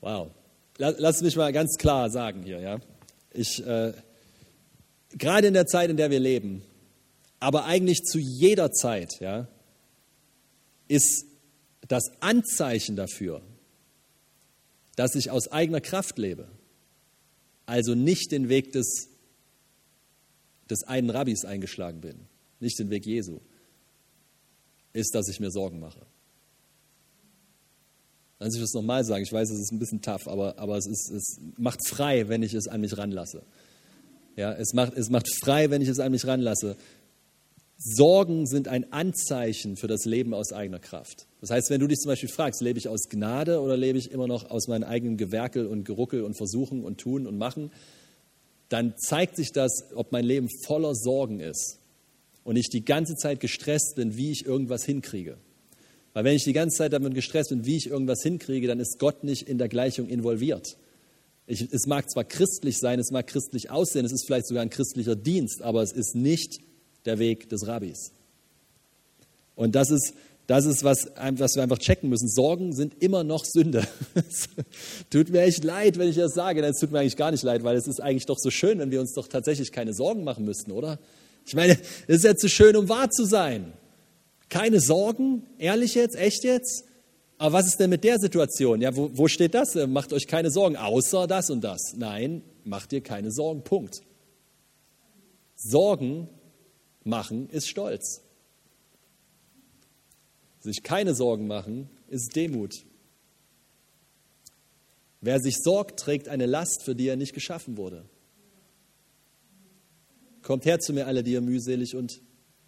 wow, 0.00 0.30
lass 0.78 1.22
mich 1.22 1.36
mal 1.36 1.52
ganz 1.52 1.76
klar 1.76 2.10
sagen 2.10 2.42
hier, 2.42 2.60
ja. 2.60 2.78
Ich, 3.32 3.64
äh, 3.66 3.92
gerade 5.10 5.48
in 5.48 5.54
der 5.54 5.66
Zeit, 5.66 5.90
in 5.90 5.96
der 5.96 6.10
wir 6.10 6.20
leben, 6.20 6.62
aber 7.40 7.64
eigentlich 7.64 8.02
zu 8.04 8.18
jeder 8.18 8.72
Zeit, 8.72 9.20
ja, 9.20 9.48
ist 10.88 11.26
das 11.88 12.10
Anzeichen 12.20 12.96
dafür, 12.96 13.42
dass 14.96 15.14
ich 15.14 15.30
aus 15.30 15.48
eigener 15.52 15.80
Kraft 15.80 16.18
lebe, 16.18 16.48
also 17.66 17.94
nicht 17.94 18.32
den 18.32 18.48
Weg 18.48 18.72
des, 18.72 19.08
des 20.68 20.82
einen 20.84 21.10
Rabbis 21.10 21.44
eingeschlagen 21.44 22.00
bin, 22.00 22.26
nicht 22.60 22.78
den 22.78 22.90
Weg 22.90 23.06
Jesu, 23.06 23.40
ist, 24.92 25.14
dass 25.14 25.28
ich 25.28 25.38
mir 25.38 25.50
Sorgen 25.50 25.78
mache. 25.78 26.04
Dann 28.38 28.52
ich 28.52 28.60
das 28.60 28.72
nochmal 28.72 29.04
sagen, 29.04 29.22
ich 29.22 29.32
weiß, 29.32 29.50
es 29.50 29.60
ist 29.60 29.72
ein 29.72 29.78
bisschen 29.78 30.02
tough, 30.02 30.28
aber, 30.28 30.58
aber 30.58 30.76
es, 30.76 30.86
ist, 30.86 31.10
es 31.10 31.40
macht 31.56 31.86
frei, 31.86 32.28
wenn 32.28 32.42
ich 32.42 32.52
es 32.54 32.68
an 32.68 32.80
mich 32.80 32.96
ranlasse. 32.96 33.42
Ja, 34.36 34.52
es, 34.52 34.74
macht, 34.74 34.94
es 34.94 35.08
macht 35.08 35.26
frei, 35.42 35.70
wenn 35.70 35.80
ich 35.80 35.88
es 35.88 35.98
an 35.98 36.12
mich 36.12 36.26
ranlasse. 36.26 36.76
Sorgen 37.78 38.46
sind 38.46 38.68
ein 38.68 38.92
Anzeichen 38.92 39.76
für 39.76 39.86
das 39.86 40.06
Leben 40.06 40.32
aus 40.32 40.52
eigener 40.52 40.78
Kraft. 40.78 41.26
Das 41.40 41.50
heißt, 41.50 41.68
wenn 41.68 41.80
du 41.80 41.86
dich 41.86 41.98
zum 41.98 42.10
Beispiel 42.10 42.30
fragst, 42.30 42.62
lebe 42.62 42.78
ich 42.78 42.88
aus 42.88 43.08
Gnade 43.10 43.60
oder 43.60 43.76
lebe 43.76 43.98
ich 43.98 44.10
immer 44.10 44.26
noch 44.26 44.50
aus 44.50 44.66
meinem 44.66 44.84
eigenen 44.84 45.16
Gewerkel 45.18 45.66
und 45.66 45.84
Geruckel 45.84 46.22
und 46.22 46.36
Versuchen 46.36 46.84
und 46.84 46.98
Tun 46.98 47.26
und 47.26 47.36
Machen, 47.36 47.70
dann 48.70 48.94
zeigt 48.96 49.36
sich 49.36 49.52
das, 49.52 49.84
ob 49.94 50.10
mein 50.10 50.24
Leben 50.24 50.48
voller 50.64 50.94
Sorgen 50.94 51.40
ist 51.40 51.78
und 52.44 52.56
ich 52.56 52.68
die 52.70 52.84
ganze 52.84 53.14
Zeit 53.14 53.40
gestresst 53.40 53.94
bin, 53.96 54.16
wie 54.16 54.30
ich 54.30 54.46
irgendwas 54.46 54.84
hinkriege. 54.84 55.36
Weil 56.14 56.24
wenn 56.24 56.34
ich 56.34 56.44
die 56.44 56.54
ganze 56.54 56.78
Zeit 56.78 56.94
damit 56.94 57.14
gestresst 57.14 57.50
bin, 57.50 57.66
wie 57.66 57.76
ich 57.76 57.88
irgendwas 57.88 58.22
hinkriege, 58.22 58.66
dann 58.66 58.80
ist 58.80 58.98
Gott 58.98 59.22
nicht 59.22 59.42
in 59.42 59.58
der 59.58 59.68
Gleichung 59.68 60.08
involviert. 60.08 60.78
Ich, 61.46 61.68
es 61.70 61.86
mag 61.86 62.10
zwar 62.10 62.24
christlich 62.24 62.78
sein, 62.78 62.98
es 62.98 63.10
mag 63.10 63.26
christlich 63.26 63.70
aussehen, 63.70 64.06
es 64.06 64.12
ist 64.12 64.24
vielleicht 64.24 64.48
sogar 64.48 64.62
ein 64.62 64.70
christlicher 64.70 65.14
Dienst, 65.14 65.60
aber 65.60 65.82
es 65.82 65.92
ist 65.92 66.16
nicht 66.16 66.58
der 67.06 67.18
Weg 67.18 67.48
des 67.48 67.66
Rabbis. 67.66 68.12
Und 69.54 69.74
das 69.74 69.90
ist, 69.90 70.12
das 70.46 70.64
ist 70.64 70.84
was, 70.84 71.08
was 71.16 71.56
wir 71.56 71.62
einfach 71.62 71.78
checken 71.78 72.08
müssen. 72.08 72.28
Sorgen 72.28 72.72
sind 72.72 73.02
immer 73.02 73.24
noch 73.24 73.44
Sünde. 73.44 73.86
tut 75.10 75.30
mir 75.30 75.42
echt 75.42 75.64
leid, 75.64 75.98
wenn 75.98 76.08
ich 76.08 76.16
das 76.16 76.34
sage. 76.34 76.64
Es 76.64 76.78
tut 76.78 76.92
mir 76.92 77.00
eigentlich 77.00 77.16
gar 77.16 77.32
nicht 77.32 77.42
leid, 77.42 77.64
weil 77.64 77.76
es 77.76 77.88
ist 77.88 78.00
eigentlich 78.00 78.26
doch 78.26 78.38
so 78.38 78.50
schön, 78.50 78.78
wenn 78.78 78.90
wir 78.90 79.00
uns 79.00 79.12
doch 79.14 79.26
tatsächlich 79.26 79.72
keine 79.72 79.92
Sorgen 79.92 80.22
machen 80.22 80.44
müssten, 80.44 80.70
oder? 80.70 80.98
Ich 81.46 81.54
meine, 81.54 81.78
es 82.06 82.18
ist 82.18 82.24
ja 82.24 82.36
zu 82.36 82.48
schön, 82.48 82.76
um 82.76 82.88
wahr 82.88 83.10
zu 83.10 83.24
sein. 83.24 83.72
Keine 84.48 84.80
Sorgen? 84.80 85.42
Ehrlich 85.58 85.94
jetzt? 85.94 86.16
Echt 86.16 86.44
jetzt? 86.44 86.84
Aber 87.38 87.54
was 87.54 87.66
ist 87.66 87.78
denn 87.80 87.90
mit 87.90 88.04
der 88.04 88.18
Situation? 88.18 88.80
Ja, 88.80 88.96
wo, 88.96 89.10
wo 89.12 89.28
steht 89.28 89.54
das? 89.54 89.74
Macht 89.74 90.12
euch 90.12 90.26
keine 90.26 90.50
Sorgen, 90.50 90.76
außer 90.76 91.26
das 91.26 91.50
und 91.50 91.62
das. 91.62 91.94
Nein, 91.96 92.42
macht 92.64 92.92
dir 92.92 93.00
keine 93.00 93.32
Sorgen. 93.32 93.62
Punkt. 93.62 94.00
Sorgen 95.56 96.28
machen 97.06 97.48
ist 97.50 97.68
Stolz. 97.68 98.22
Sich 100.60 100.82
keine 100.82 101.14
Sorgen 101.14 101.46
machen 101.46 101.88
ist 102.08 102.34
Demut. 102.34 102.74
Wer 105.20 105.40
sich 105.40 105.56
sorgt, 105.58 106.00
trägt 106.00 106.28
eine 106.28 106.46
Last, 106.46 106.82
für 106.84 106.94
die 106.94 107.08
er 107.08 107.16
nicht 107.16 107.34
geschaffen 107.34 107.76
wurde. 107.76 108.04
Kommt 110.42 110.64
her 110.64 110.78
zu 110.78 110.92
mir 110.92 111.06
alle, 111.06 111.24
die 111.24 111.32
ihr 111.32 111.40
mühselig 111.40 111.96
und 111.96 112.20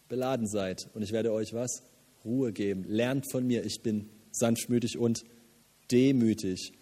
beladen 0.09 0.48
seid, 0.48 0.88
und 0.94 1.03
ich 1.03 1.12
werde 1.12 1.33
euch 1.33 1.53
was? 1.53 1.83
Ruhe 2.24 2.53
geben. 2.53 2.85
Lernt 2.88 3.31
von 3.31 3.46
mir, 3.46 3.64
ich 3.64 3.83
bin 3.83 4.09
sanftmütig 4.33 4.98
und 4.98 5.24
demütig. 5.90 6.72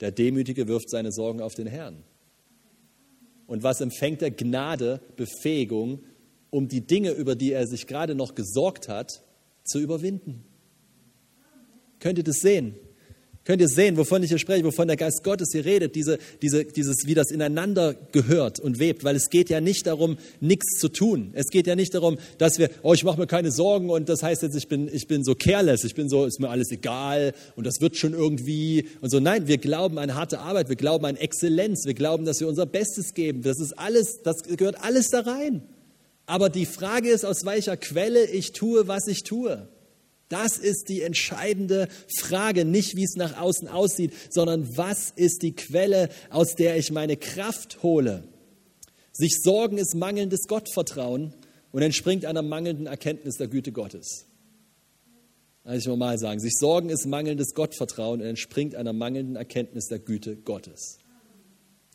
Der 0.00 0.12
Demütige 0.12 0.68
wirft 0.68 0.90
seine 0.90 1.12
Sorgen 1.12 1.40
auf 1.40 1.54
den 1.54 1.66
Herrn. 1.66 2.04
Und 3.46 3.62
was 3.62 3.80
empfängt 3.80 4.22
er? 4.22 4.30
Gnade, 4.30 5.00
Befähigung, 5.16 6.00
um 6.54 6.68
die 6.68 6.82
Dinge, 6.82 7.10
über 7.10 7.34
die 7.34 7.52
er 7.52 7.66
sich 7.66 7.88
gerade 7.88 8.14
noch 8.14 8.36
gesorgt 8.36 8.88
hat, 8.88 9.24
zu 9.64 9.80
überwinden. 9.80 10.44
Könnt 11.98 12.16
ihr 12.18 12.24
das 12.24 12.36
sehen? 12.36 12.76
Könnt 13.44 13.60
ihr 13.60 13.68
sehen, 13.68 13.96
wovon 13.96 14.22
ich 14.22 14.30
hier 14.30 14.38
spreche, 14.38 14.64
wovon 14.64 14.86
der 14.86 14.96
Geist 14.96 15.24
Gottes 15.24 15.48
hier 15.52 15.64
redet, 15.64 15.96
diese, 15.96 16.18
diese, 16.40 16.64
dieses, 16.64 17.06
wie 17.06 17.14
das 17.14 17.30
ineinander 17.30 17.94
gehört 18.12 18.60
und 18.60 18.78
webt, 18.78 19.02
weil 19.02 19.16
es 19.16 19.30
geht 19.30 19.50
ja 19.50 19.60
nicht 19.60 19.86
darum, 19.86 20.16
nichts 20.40 20.78
zu 20.78 20.88
tun. 20.88 21.32
Es 21.34 21.48
geht 21.48 21.66
ja 21.66 21.74
nicht 21.74 21.92
darum, 21.92 22.18
dass 22.38 22.58
wir, 22.58 22.70
oh, 22.82 22.94
ich 22.94 23.02
mache 23.02 23.18
mir 23.18 23.26
keine 23.26 23.50
Sorgen 23.50 23.90
und 23.90 24.08
das 24.08 24.22
heißt 24.22 24.42
jetzt, 24.42 24.54
ich 24.54 24.68
bin, 24.68 24.88
ich 24.90 25.08
bin 25.08 25.24
so 25.24 25.34
careless, 25.34 25.82
ich 25.82 25.94
bin 25.94 26.08
so, 26.08 26.24
ist 26.24 26.40
mir 26.40 26.50
alles 26.50 26.70
egal 26.70 27.34
und 27.56 27.66
das 27.66 27.80
wird 27.80 27.96
schon 27.96 28.14
irgendwie 28.14 28.86
und 29.00 29.10
so. 29.10 29.18
Nein, 29.18 29.48
wir 29.48 29.58
glauben 29.58 29.98
an 29.98 30.14
harte 30.14 30.38
Arbeit, 30.38 30.68
wir 30.68 30.76
glauben 30.76 31.04
an 31.04 31.16
Exzellenz, 31.16 31.84
wir 31.84 31.94
glauben, 31.94 32.24
dass 32.24 32.40
wir 32.40 32.46
unser 32.46 32.64
Bestes 32.64 33.12
geben. 33.12 33.42
Das 33.42 33.58
ist 33.58 33.76
alles, 33.76 34.22
das 34.22 34.44
gehört 34.44 34.82
alles 34.82 35.10
da 35.10 35.20
rein. 35.20 35.62
Aber 36.26 36.48
die 36.48 36.66
Frage 36.66 37.10
ist, 37.10 37.24
aus 37.24 37.44
welcher 37.44 37.76
Quelle 37.76 38.26
ich 38.26 38.52
tue, 38.52 38.88
was 38.88 39.06
ich 39.06 39.22
tue. 39.24 39.68
Das 40.28 40.56
ist 40.56 40.88
die 40.88 41.02
entscheidende 41.02 41.88
Frage, 42.18 42.64
nicht 42.64 42.96
wie 42.96 43.04
es 43.04 43.14
nach 43.14 43.38
außen 43.38 43.68
aussieht, 43.68 44.12
sondern 44.30 44.76
was 44.76 45.10
ist 45.14 45.42
die 45.42 45.54
Quelle, 45.54 46.08
aus 46.30 46.54
der 46.54 46.76
ich 46.76 46.90
meine 46.90 47.16
Kraft 47.16 47.82
hole. 47.82 48.24
Sich 49.12 49.42
sorgen 49.42 49.78
ist 49.78 49.94
mangelndes 49.94 50.48
Gottvertrauen 50.48 51.34
und 51.72 51.82
entspringt 51.82 52.24
einer 52.24 52.42
mangelnden 52.42 52.86
Erkenntnis 52.86 53.36
der 53.36 53.48
Güte 53.48 53.70
Gottes. 53.70 54.26
Also 55.62 55.92
ich 55.92 55.98
mal 55.98 56.18
sagen, 56.18 56.40
sich 56.40 56.54
sorgen 56.54 56.90
ist 56.90 57.06
mangelndes 57.06 57.54
Gottvertrauen 57.54 58.20
und 58.20 58.26
entspringt 58.26 58.74
einer 58.74 58.92
mangelnden 58.92 59.36
Erkenntnis 59.36 59.86
der 59.86 59.98
Güte 59.98 60.36
Gottes. 60.36 60.98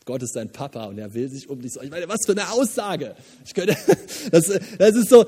Gott 0.10 0.24
ist 0.24 0.36
dein 0.36 0.50
Papa 0.50 0.86
und 0.86 0.98
er 0.98 1.13
will 1.13 1.30
sich 1.30 1.48
um 1.52 1.62
dich. 1.62 1.76
Ich 1.80 1.91
meine, 1.91 2.10
was 2.10 2.26
für 2.26 2.32
eine 2.32 2.50
Aussage. 2.50 3.13
Ich 3.45 3.54
könnte, 3.54 3.78
das, 4.32 4.48
das 4.80 4.95
ist 4.95 5.08
so, 5.08 5.24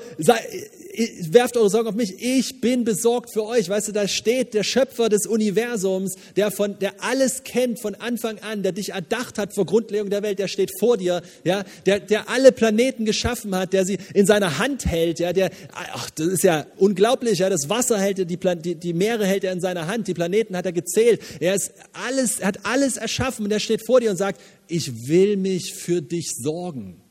werft 1.30 1.56
eure 1.56 1.70
Sorgen 1.70 1.88
auf 1.88 1.94
mich, 1.94 2.22
ich 2.22 2.60
bin 2.60 2.84
besorgt 2.84 3.32
für 3.32 3.44
euch. 3.44 3.68
Weißt 3.68 3.88
du, 3.88 3.92
da 3.92 4.06
steht 4.08 4.54
der 4.54 4.62
Schöpfer 4.62 5.08
des 5.08 5.26
Universums, 5.26 6.14
der, 6.36 6.50
von, 6.50 6.78
der 6.78 7.02
alles 7.02 7.44
kennt 7.44 7.80
von 7.80 7.94
Anfang 7.94 8.38
an, 8.40 8.62
der 8.62 8.72
dich 8.72 8.90
erdacht 8.90 9.38
hat 9.38 9.54
vor 9.54 9.64
Grundlegung 9.66 10.10
der 10.10 10.22
Welt, 10.22 10.38
der 10.38 10.48
steht 10.48 10.70
vor 10.78 10.96
dir, 10.96 11.22
ja, 11.44 11.64
der, 11.86 12.00
der 12.00 12.28
alle 12.28 12.52
Planeten 12.52 13.04
geschaffen 13.04 13.54
hat, 13.54 13.72
der 13.72 13.84
sie 13.84 13.98
in 14.14 14.26
seiner 14.26 14.58
Hand 14.58 14.86
hält, 14.86 15.18
ja, 15.18 15.32
der, 15.32 15.50
ach, 15.72 16.10
das 16.10 16.26
ist 16.26 16.44
ja 16.44 16.66
unglaublich, 16.76 17.38
ja, 17.38 17.48
das 17.48 17.68
Wasser 17.68 17.98
hält 17.98 18.18
er, 18.18 18.24
die, 18.24 18.38
die, 18.38 18.74
die 18.74 18.92
Meere 18.92 19.26
hält 19.26 19.44
er 19.44 19.52
in 19.52 19.60
seiner 19.60 19.86
Hand, 19.86 20.08
die 20.08 20.14
Planeten 20.14 20.56
hat 20.56 20.66
er 20.66 20.72
gezählt, 20.72 21.20
er 21.40 21.54
ist 21.54 21.72
alles, 21.92 22.40
er 22.40 22.48
hat 22.48 22.66
alles 22.66 22.96
erschaffen 22.96 23.46
und 23.46 23.50
er 23.50 23.60
steht 23.60 23.84
vor 23.86 24.00
dir 24.00 24.10
und 24.10 24.16
sagt, 24.16 24.40
ich 24.68 25.08
will 25.08 25.36
mich 25.36 25.74
für 25.74 26.02
dich 26.02 26.30
sorgen. 26.36 27.01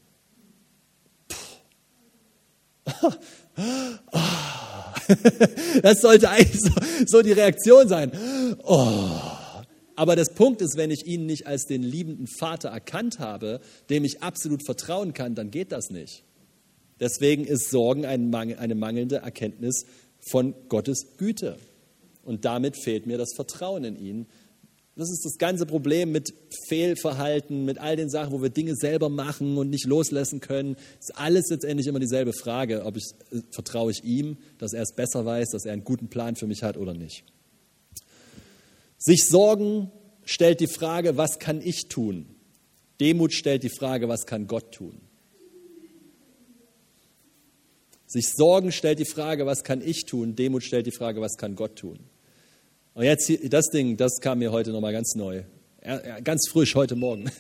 Das 5.82 6.02
sollte 6.02 6.30
eigentlich 6.30 6.62
so, 7.06 7.22
die 7.22 7.34
Reaktion 7.34 7.88
sein. 7.88 8.12
Oh. 8.64 9.10
Aber 9.96 10.16
das 10.16 10.34
Punkt 10.34 10.62
ist, 10.62 10.78
wenn 10.78 10.90
ich 10.90 11.06
ihn 11.06 11.26
nicht 11.26 11.48
als 11.48 11.66
den 11.66 11.84
liebenden 11.84 12.28
Vater 12.28 12.70
erkannt 12.70 13.20
habe, 13.20 13.60
dem 13.90 14.06
ich 14.06 14.24
absolut 14.24 14.66
vertrauen 14.66 15.14
kann, 15.14 15.36
dann 15.36 15.52
geht 15.52 15.72
das 15.72 15.90
nicht. 15.90 16.24
Deswegen 17.00 17.46
ist 17.46 17.70
Sorgen 17.70 18.06
eine 18.06 18.76
mangelnde 18.76 19.18
Erkenntnis 19.18 19.86
von 20.20 20.56
Gottes 20.70 21.18
Güte. 21.18 21.58
Und 22.24 22.46
damit 22.46 22.78
fehlt 22.78 23.08
mir 23.08 23.18
das 23.18 23.34
Vertrauen 23.36 23.84
in 23.84 23.98
ihn, 23.98 24.28
das 24.96 25.10
ist 25.10 25.26
das 25.26 25.38
ganze 25.38 25.66
Problem 25.66 26.12
mit 26.12 26.34
Fehlverhalten, 26.68 27.64
mit 27.64 27.78
all 27.78 27.96
den 27.96 28.10
Sachen, 28.10 28.34
wo 28.34 28.42
wir 28.42 28.50
Dinge 28.50 28.76
selber 28.76 29.10
machen 29.10 29.58
und 29.58 29.70
nicht 29.70 29.86
loslassen 29.86 30.42
können. 30.42 30.76
Das 30.98 31.10
ist 31.10 31.18
alles 31.18 31.50
letztendlich 31.50 31.88
immer 31.88 32.00
dieselbe 32.00 32.34
Frage, 32.34 32.84
ob 32.84 32.98
ich 32.98 33.12
äh, 33.32 33.40
vertraue 33.52 33.92
ich 33.92 34.04
ihm, 34.04 34.38
dass 34.58 34.74
er 34.74 34.82
es 34.84 34.94
besser 34.94 35.26
weiß, 35.26 35.52
dass 35.52 35.66
er 35.66 35.74
einen 35.74 35.86
guten 35.86 36.10
Plan 36.10 36.36
für 36.36 36.48
mich 36.48 36.64
hat 36.64 36.76
oder 36.78 36.94
nicht. 36.94 37.24
Sich 38.98 39.28
sorgen 39.28 39.92
stellt 40.26 40.60
die 40.60 40.68
Frage, 40.68 41.18
was 41.18 41.40
kann 41.40 41.62
ich 41.62 41.88
tun? 41.88 42.28
Demut 43.00 43.34
stellt 43.34 43.64
die 43.64 43.70
Frage, 43.70 44.10
was 44.10 44.26
kann 44.26 44.46
Gott 44.46 44.74
tun? 44.74 45.02
Sich 48.06 48.28
sorgen 48.28 48.74
stellt 48.74 49.00
die 49.00 49.06
Frage, 49.06 49.46
was 49.46 49.64
kann 49.64 49.82
ich 49.82 50.06
tun? 50.06 50.36
Demut 50.36 50.64
stellt 50.64 50.86
die 50.86 50.92
Frage, 50.92 51.22
was 51.22 51.38
kann 51.38 51.56
Gott 51.56 51.78
tun? 51.78 51.98
Und 52.94 53.04
jetzt, 53.06 53.32
das 53.50 53.68
Ding, 53.70 53.98
das 53.98 54.20
kam 54.20 54.40
mir 54.40 54.52
heute 54.52 54.72
nochmal 54.72 54.92
ganz 54.92 55.16
neu. 55.16 55.44
Ganz 56.24 56.48
frisch 56.50 56.76
heute 56.76 56.96
Morgen. 56.96 57.32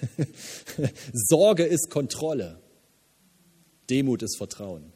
Sorge 1.13 1.63
ist 1.63 1.89
Kontrolle. 1.89 2.59
Demut 3.89 4.23
ist 4.23 4.37
Vertrauen. 4.37 4.93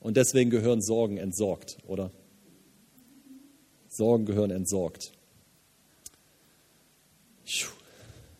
Und 0.00 0.16
deswegen 0.16 0.50
gehören 0.50 0.82
Sorgen 0.82 1.16
entsorgt, 1.16 1.78
oder? 1.86 2.10
Sorgen 3.88 4.26
gehören 4.26 4.50
entsorgt. 4.50 5.12
Ich 7.44 7.66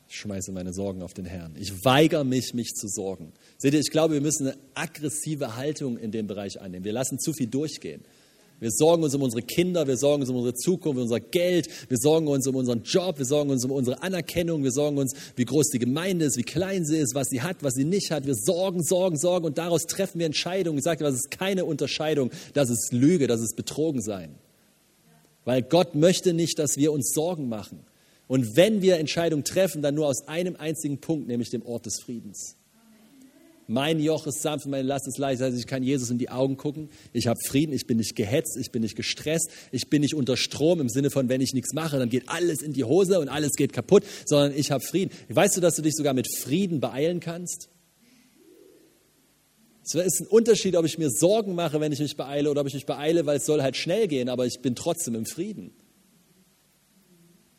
schmeiße 0.08 0.52
meine 0.52 0.72
Sorgen 0.72 1.02
auf 1.02 1.14
den 1.14 1.24
Herrn. 1.24 1.54
Ich 1.58 1.84
weigere 1.84 2.24
mich, 2.24 2.52
mich 2.54 2.74
zu 2.74 2.88
sorgen. 2.88 3.32
Seht 3.58 3.74
ihr, 3.74 3.80
ich 3.80 3.90
glaube, 3.90 4.14
wir 4.14 4.20
müssen 4.20 4.48
eine 4.48 4.58
aggressive 4.74 5.56
Haltung 5.56 5.96
in 5.96 6.10
dem 6.10 6.26
Bereich 6.26 6.60
annehmen. 6.60 6.84
Wir 6.84 6.92
lassen 6.92 7.18
zu 7.18 7.32
viel 7.32 7.46
durchgehen. 7.46 8.04
Wir 8.58 8.70
sorgen 8.70 9.02
uns 9.02 9.14
um 9.14 9.22
unsere 9.22 9.42
Kinder, 9.42 9.86
wir 9.86 9.98
sorgen 9.98 10.22
uns 10.22 10.30
um 10.30 10.36
unsere 10.36 10.54
Zukunft, 10.54 10.96
um 10.96 11.02
unser 11.02 11.20
Geld, 11.20 11.68
wir 11.88 11.98
sorgen 11.98 12.26
uns 12.26 12.46
um 12.46 12.56
unseren 12.56 12.82
Job, 12.82 13.18
wir 13.18 13.26
sorgen 13.26 13.50
uns 13.50 13.64
um 13.64 13.70
unsere 13.70 14.02
Anerkennung, 14.02 14.64
wir 14.64 14.72
sorgen 14.72 14.96
uns, 14.96 15.14
wie 15.36 15.44
groß 15.44 15.68
die 15.68 15.78
Gemeinde 15.78 16.24
ist, 16.24 16.38
wie 16.38 16.42
klein 16.42 16.86
sie 16.86 16.96
ist, 16.96 17.14
was 17.14 17.28
sie 17.28 17.42
hat, 17.42 17.58
was 17.62 17.74
sie 17.74 17.84
nicht 17.84 18.10
hat. 18.10 18.24
Wir 18.24 18.34
sorgen, 18.34 18.82
sorgen, 18.82 19.18
sorgen 19.18 19.44
und 19.44 19.58
daraus 19.58 19.82
treffen 19.86 20.20
wir 20.20 20.26
Entscheidungen. 20.26 20.78
Ich 20.78 20.84
sage 20.84 20.98
dir, 20.98 21.04
das 21.04 21.16
ist 21.16 21.30
keine 21.30 21.66
Unterscheidung, 21.66 22.30
das 22.54 22.70
ist 22.70 22.92
Lüge, 22.92 23.26
das 23.26 23.42
ist 23.42 23.56
Betrogen 23.56 24.00
sein. 24.00 24.36
Weil 25.44 25.62
Gott 25.62 25.94
möchte 25.94 26.32
nicht, 26.32 26.58
dass 26.58 26.76
wir 26.76 26.92
uns 26.92 27.12
Sorgen 27.12 27.48
machen. 27.48 27.80
Und 28.26 28.56
wenn 28.56 28.80
wir 28.80 28.96
Entscheidungen 28.96 29.44
treffen, 29.44 29.82
dann 29.82 29.94
nur 29.94 30.06
aus 30.06 30.26
einem 30.28 30.56
einzigen 30.56 30.98
Punkt, 30.98 31.28
nämlich 31.28 31.50
dem 31.50 31.64
Ort 31.64 31.86
des 31.86 32.00
Friedens. 32.00 32.56
Mein 33.68 33.98
Joch 33.98 34.26
ist 34.26 34.42
sanft, 34.42 34.66
meine 34.66 34.86
Last 34.86 35.08
ist 35.08 35.18
leicht. 35.18 35.42
Also 35.42 35.58
ich 35.58 35.66
kann 35.66 35.82
Jesus 35.82 36.10
in 36.10 36.18
die 36.18 36.30
Augen 36.30 36.56
gucken. 36.56 36.88
Ich 37.12 37.26
habe 37.26 37.38
Frieden, 37.44 37.72
ich 37.72 37.86
bin 37.86 37.96
nicht 37.96 38.14
gehetzt, 38.14 38.56
ich 38.60 38.70
bin 38.70 38.82
nicht 38.82 38.94
gestresst, 38.94 39.50
ich 39.72 39.90
bin 39.90 40.02
nicht 40.02 40.14
unter 40.14 40.36
Strom 40.36 40.80
im 40.80 40.88
Sinne 40.88 41.10
von, 41.10 41.28
wenn 41.28 41.40
ich 41.40 41.52
nichts 41.52 41.72
mache, 41.72 41.98
dann 41.98 42.08
geht 42.08 42.28
alles 42.28 42.62
in 42.62 42.72
die 42.72 42.84
Hose 42.84 43.18
und 43.18 43.28
alles 43.28 43.52
geht 43.52 43.72
kaputt, 43.72 44.04
sondern 44.24 44.56
ich 44.56 44.70
habe 44.70 44.84
Frieden. 44.84 45.10
Weißt 45.28 45.56
du, 45.56 45.60
dass 45.60 45.74
du 45.74 45.82
dich 45.82 45.94
sogar 45.94 46.14
mit 46.14 46.28
Frieden 46.36 46.80
beeilen 46.80 47.18
kannst? 47.18 47.68
Es 49.82 49.94
ist 49.94 50.20
ein 50.20 50.26
Unterschied, 50.26 50.76
ob 50.76 50.84
ich 50.84 50.98
mir 50.98 51.10
Sorgen 51.10 51.54
mache, 51.54 51.80
wenn 51.80 51.92
ich 51.92 52.00
mich 52.00 52.16
beeile, 52.16 52.50
oder 52.50 52.60
ob 52.60 52.66
ich 52.66 52.74
mich 52.74 52.86
beeile, 52.86 53.24
weil 53.26 53.36
es 53.36 53.46
soll 53.46 53.62
halt 53.62 53.76
schnell 53.76 54.08
gehen, 54.08 54.28
aber 54.28 54.46
ich 54.46 54.60
bin 54.60 54.74
trotzdem 54.74 55.14
im 55.14 55.26
Frieden. 55.26 55.72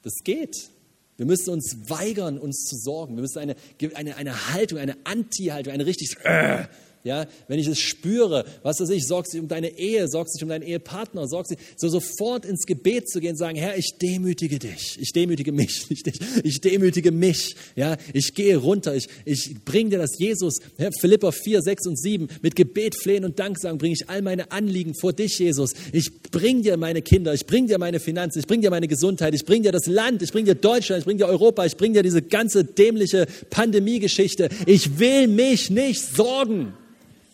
Das 0.03 0.13
geht. 0.23 0.69
Wir 1.17 1.25
müssen 1.25 1.49
uns 1.49 1.89
weigern, 1.89 2.37
uns 2.37 2.63
zu 2.65 2.77
sorgen. 2.77 3.15
Wir 3.15 3.21
müssen 3.21 3.39
eine, 3.39 3.55
eine, 3.95 4.15
eine 4.15 4.53
Haltung, 4.53 4.77
eine 4.77 4.95
Anti-Haltung, 5.03 5.73
eine 5.73 5.85
richtig 5.85 6.15
äh, 6.23 6.65
ja, 7.07 7.25
wenn 7.47 7.59
ich 7.59 7.67
es 7.67 7.79
spüre, 7.79 8.45
was 8.61 8.79
weiß 8.79 8.89
ich, 8.89 9.07
sorgst 9.07 9.33
dich 9.33 9.41
um 9.41 9.47
deine 9.47 9.77
Ehe, 9.77 10.07
sorgst 10.07 10.35
dich 10.35 10.43
um 10.43 10.49
deinen 10.49 10.61
Ehepartner, 10.61 11.27
sorgst 11.27 11.51
dich, 11.51 11.59
so 11.75 11.89
sofort 11.89 12.45
ins 12.45 12.65
Gebet 12.65 13.09
zu 13.09 13.19
gehen 13.19 13.31
und 13.31 13.37
sagen, 13.37 13.57
Herr, 13.57 13.77
ich 13.77 13.97
demütige 14.01 14.59
dich, 14.59 14.97
ich 15.01 15.11
demütige 15.11 15.51
mich, 15.51 15.87
dich, 15.89 16.19
ich 16.43 16.61
demütige 16.61 17.11
mich, 17.11 17.55
ja, 17.75 17.97
ich 18.13 18.33
gehe 18.33 18.57
runter, 18.57 18.95
ich, 18.95 19.07
ich 19.25 19.55
bringe 19.65 19.91
dir 19.91 19.97
das 19.97 20.19
Jesus, 20.19 20.59
ja, 20.77 20.89
Philippa 20.99 21.31
4, 21.31 21.61
6 21.61 21.87
und 21.87 21.99
7, 21.99 22.27
mit 22.41 22.55
Gebet, 22.55 22.95
Flehen 22.95 23.25
und 23.25 23.39
Danksagen 23.39 23.77
bringe 23.77 23.93
ich 23.93 24.09
all 24.09 24.21
meine 24.21 24.51
Anliegen 24.51 24.93
vor 24.93 25.13
dich, 25.13 25.39
Jesus. 25.39 25.73
Ich 25.91 26.21
bringe 26.31 26.61
dir 26.61 26.77
meine 26.77 27.01
Kinder, 27.01 27.33
ich 27.33 27.45
bringe 27.45 27.67
dir 27.67 27.79
meine 27.79 27.99
Finanzen, 27.99 28.39
ich 28.39 28.47
bringe 28.47 28.61
dir 28.61 28.69
meine 28.69 28.87
Gesundheit, 28.87 29.33
ich 29.33 29.45
bringe 29.45 29.63
dir 29.63 29.71
das 29.71 29.87
Land, 29.87 30.21
ich 30.21 30.31
bringe 30.31 30.45
dir 30.45 30.55
Deutschland, 30.55 30.99
ich 30.99 31.05
bringe 31.05 31.19
dir 31.19 31.27
Europa, 31.27 31.65
ich 31.65 31.77
bringe 31.77 31.95
dir 31.95 32.03
diese 32.03 32.21
ganze 32.21 32.65
dämliche 32.65 33.27
Pandemiegeschichte. 33.49 34.49
Ich 34.65 34.99
will 34.99 35.27
mich 35.27 35.69
nicht 35.69 36.01
sorgen. 36.15 36.73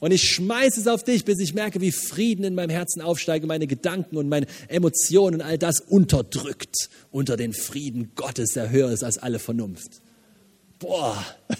Und 0.04 0.12
ich 0.12 0.30
schmeiße 0.34 0.82
es 0.82 0.88
auf 0.88 1.06
dich, 1.06 1.24
bis 1.24 1.40
ich 1.40 1.54
merke, 1.54 1.80
wie 1.80 1.94
Frieden 1.94 2.44
in 2.44 2.56
meinem 2.56 2.72
Herzen 2.72 3.02
aufsteigt, 3.02 3.46
meine 3.46 3.68
Gedanken 3.68 4.18
und 4.18 4.28
meine 4.28 4.48
Emotionen 4.68 5.36
und 5.36 5.42
all 5.42 5.58
das 5.58 5.80
unterdrückt 5.80 6.90
unter 7.10 7.38
den 7.38 7.54
Frieden 7.54 8.12
Gottes, 8.14 8.50
der 8.50 8.70
höher 8.70 8.92
ist 8.92 9.06
als 9.06 9.18
alle 9.18 9.40
Vernunft. 9.40 10.02
Boah, 10.78 11.26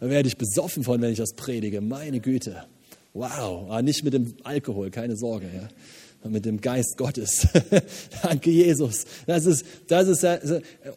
da 0.00 0.08
werde 0.08 0.28
ich 0.28 0.36
besoffen 0.36 0.84
von, 0.84 1.02
wenn 1.02 1.10
ich 1.10 1.18
das 1.18 1.32
predige. 1.34 1.80
Meine 1.80 2.20
Güte. 2.20 2.62
Wow, 3.12 3.68
aber 3.68 3.82
nicht 3.82 4.04
mit 4.04 4.14
dem 4.14 4.36
Alkohol, 4.44 4.92
keine 4.92 5.16
Sorge. 5.16 5.50
Ja. 5.52 5.68
Mit 6.28 6.44
dem 6.44 6.60
Geist 6.60 6.98
Gottes. 6.98 7.48
Danke, 8.22 8.50
Jesus. 8.50 9.04
Das 9.26 9.46
ist, 9.46 9.64
das 9.88 10.06
ist, 10.06 10.26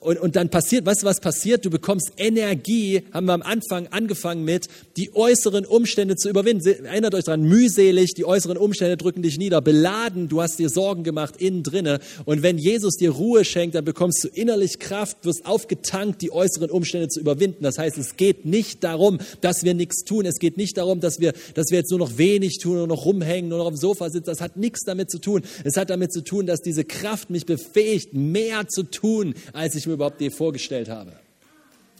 und, 0.01 0.19
und 0.19 0.35
dann 0.35 0.49
passiert, 0.49 0.85
weißt 0.85 1.03
du, 1.03 1.05
was 1.05 1.21
passiert? 1.21 1.63
Du 1.63 1.69
bekommst 1.69 2.11
Energie, 2.17 3.03
haben 3.13 3.27
wir 3.27 3.33
am 3.33 3.41
Anfang 3.41 3.87
angefangen 3.87 4.43
mit, 4.43 4.67
die 4.97 5.15
äußeren 5.15 5.65
Umstände 5.65 6.17
zu 6.17 6.29
überwinden. 6.29 6.85
Erinnert 6.85 7.15
euch 7.15 7.23
daran, 7.23 7.43
mühselig, 7.43 8.13
die 8.15 8.25
äußeren 8.25 8.57
Umstände 8.57 8.97
drücken 8.97 9.21
dich 9.21 9.37
nieder, 9.37 9.61
beladen, 9.61 10.27
du 10.27 10.41
hast 10.41 10.59
dir 10.59 10.69
Sorgen 10.69 11.03
gemacht 11.03 11.35
innen 11.37 11.63
drinne. 11.63 11.99
Und 12.25 12.43
wenn 12.43 12.57
Jesus 12.57 12.95
dir 12.95 13.11
Ruhe 13.11 13.45
schenkt, 13.45 13.75
dann 13.75 13.85
bekommst 13.85 14.23
du 14.25 14.27
innerlich 14.27 14.79
Kraft, 14.79 15.23
wirst 15.23 15.45
aufgetankt, 15.45 16.21
die 16.21 16.31
äußeren 16.31 16.69
Umstände 16.69 17.07
zu 17.07 17.21
überwinden. 17.21 17.63
Das 17.63 17.77
heißt, 17.77 17.97
es 17.97 18.17
geht 18.17 18.45
nicht 18.45 18.83
darum, 18.83 19.19
dass 19.39 19.63
wir 19.63 19.73
nichts 19.73 20.03
tun. 20.03 20.25
Es 20.25 20.39
geht 20.39 20.57
nicht 20.57 20.77
darum, 20.77 20.99
dass 20.99 21.21
wir, 21.21 21.33
dass 21.53 21.67
wir 21.69 21.77
jetzt 21.77 21.91
nur 21.91 21.99
noch 21.99 22.17
wenig 22.17 22.57
tun, 22.59 22.75
nur 22.75 22.87
noch 22.87 23.05
rumhängen, 23.05 23.49
nur 23.49 23.59
noch 23.59 23.65
auf 23.67 23.73
dem 23.73 23.79
Sofa 23.79 24.09
sitzen. 24.09 24.25
Das 24.25 24.41
hat 24.41 24.57
nichts 24.57 24.81
damit 24.83 25.12
zu 25.13 25.19
tun. 25.19 25.43
Es 25.63 25.77
hat 25.77 25.91
damit 25.91 26.11
zu 26.11 26.23
tun, 26.23 26.47
dass 26.47 26.61
diese 26.61 26.83
Kraft 26.83 27.29
mich 27.29 27.45
befähigt, 27.45 28.13
mehr 28.13 28.67
zu 28.67 28.83
tun, 28.83 29.35
als 29.53 29.75
ich 29.75 29.85
mir 29.85 29.93
überhaupt 29.93 30.19
je 30.19 30.31
vorgestellt 30.31 30.89
habe. 30.89 31.13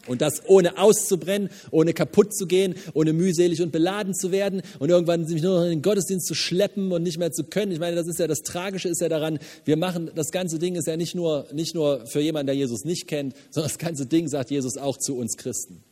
Und 0.06 0.20
das 0.20 0.42
ohne 0.46 0.76
auszubrennen, 0.76 1.48
ohne 1.70 1.94
kaputt 1.94 2.34
zu 2.34 2.46
gehen, 2.46 2.74
ohne 2.92 3.12
mühselig 3.12 3.62
und 3.62 3.72
beladen 3.72 4.14
zu 4.14 4.32
werden 4.32 4.60
und 4.78 4.90
irgendwann 4.90 5.26
sich 5.26 5.42
nur 5.42 5.58
noch 5.58 5.64
in 5.64 5.70
den 5.70 5.82
Gottesdienst 5.82 6.26
zu 6.26 6.34
schleppen 6.34 6.92
und 6.92 7.02
nicht 7.02 7.18
mehr 7.18 7.32
zu 7.32 7.44
können. 7.44 7.72
Ich 7.72 7.78
meine, 7.78 7.96
das 7.96 8.06
ist 8.06 8.18
ja 8.18 8.26
das 8.26 8.40
Tragische 8.40 8.88
ist 8.88 9.00
ja 9.00 9.08
daran, 9.08 9.38
wir 9.64 9.76
machen, 9.76 10.10
das 10.14 10.30
ganze 10.30 10.58
Ding 10.58 10.74
ist 10.74 10.86
ja 10.86 10.96
nicht 10.96 11.14
nur, 11.14 11.46
nicht 11.52 11.74
nur 11.74 12.06
für 12.06 12.20
jemanden, 12.20 12.48
der 12.48 12.56
Jesus 12.56 12.84
nicht 12.84 13.06
kennt, 13.06 13.34
sondern 13.50 13.70
das 13.70 13.78
ganze 13.78 14.04
Ding 14.04 14.28
sagt 14.28 14.50
Jesus 14.50 14.76
auch 14.76 14.98
zu 14.98 15.16
uns 15.16 15.38
Christen. 15.38 15.82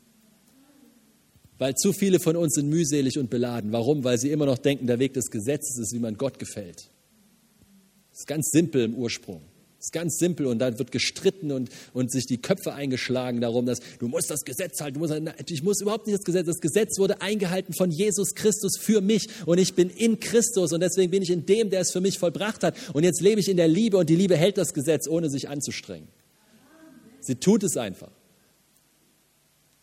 Weil 1.59 1.75
zu 1.75 1.93
viele 1.93 2.19
von 2.19 2.37
uns 2.37 2.55
sind 2.55 2.69
mühselig 2.69 3.19
und 3.19 3.31
beladen. 3.31 3.71
Warum? 3.73 4.03
Weil 4.03 4.19
sie 4.19 4.31
immer 4.31 4.47
noch 4.47 4.59
denken, 4.59 4.89
der 4.89 4.99
Weg 4.99 5.15
des 5.15 5.31
Gesetzes 5.31 5.79
ist, 5.79 5.95
wie 5.95 6.01
man 6.01 6.17
Gott 6.17 6.41
gefällt. 6.41 6.89
Ist 8.13 8.27
ganz 8.27 8.51
simpel 8.51 8.83
im 8.83 8.95
Ursprung. 8.95 9.43
Ist 9.81 9.93
ganz 9.93 10.17
simpel 10.19 10.47
und 10.47 10.61
dann 10.61 10.79
wird 10.79 10.93
gestritten 10.93 11.51
und, 11.51 11.69
und 11.93 12.13
sich 12.13 12.27
die 12.27 12.39
Köpfe 12.39 12.73
eingeschlagen 12.73 13.41
darum, 13.41 13.67
dass 13.67 13.81
du 13.99 14.07
musst 14.07 14.31
das 14.31 14.43
Gesetz 14.45 14.81
halten. 14.81 14.95
Du 14.95 15.01
musst, 15.01 15.15
ich 15.51 15.63
muss 15.65 15.81
überhaupt 15.81 16.07
nicht 16.07 16.19
das 16.19 16.25
Gesetz. 16.25 16.47
Das 16.47 16.61
Gesetz 16.61 16.99
wurde 17.01 17.21
eingehalten 17.21 17.75
von 17.75 17.91
Jesus 17.91 18.37
Christus 18.37 18.79
für 18.79 19.01
mich 19.01 19.29
und 19.45 19.59
ich 19.59 19.75
bin 19.75 19.91
in 19.91 20.21
Christus 20.21 20.73
und 20.73 20.81
deswegen 20.81 21.11
bin 21.11 21.23
ich 21.23 21.31
in 21.31 21.47
dem, 21.47 21.71
der 21.71 21.81
es 21.81 21.91
für 21.91 22.01
mich 22.01 22.21
vollbracht 22.21 22.63
hat. 22.63 22.77
Und 22.93 23.03
jetzt 23.03 23.21
lebe 23.21 23.41
ich 23.41 23.49
in 23.49 23.57
der 23.57 23.67
Liebe 23.67 23.97
und 23.97 24.09
die 24.09 24.15
Liebe 24.15 24.37
hält 24.37 24.57
das 24.57 24.73
Gesetz, 24.73 25.09
ohne 25.09 25.29
sich 25.29 25.49
anzustrengen. 25.49 26.07
Sie 27.21 27.35
tut 27.35 27.65
es 27.65 27.77
einfach. 27.77 28.13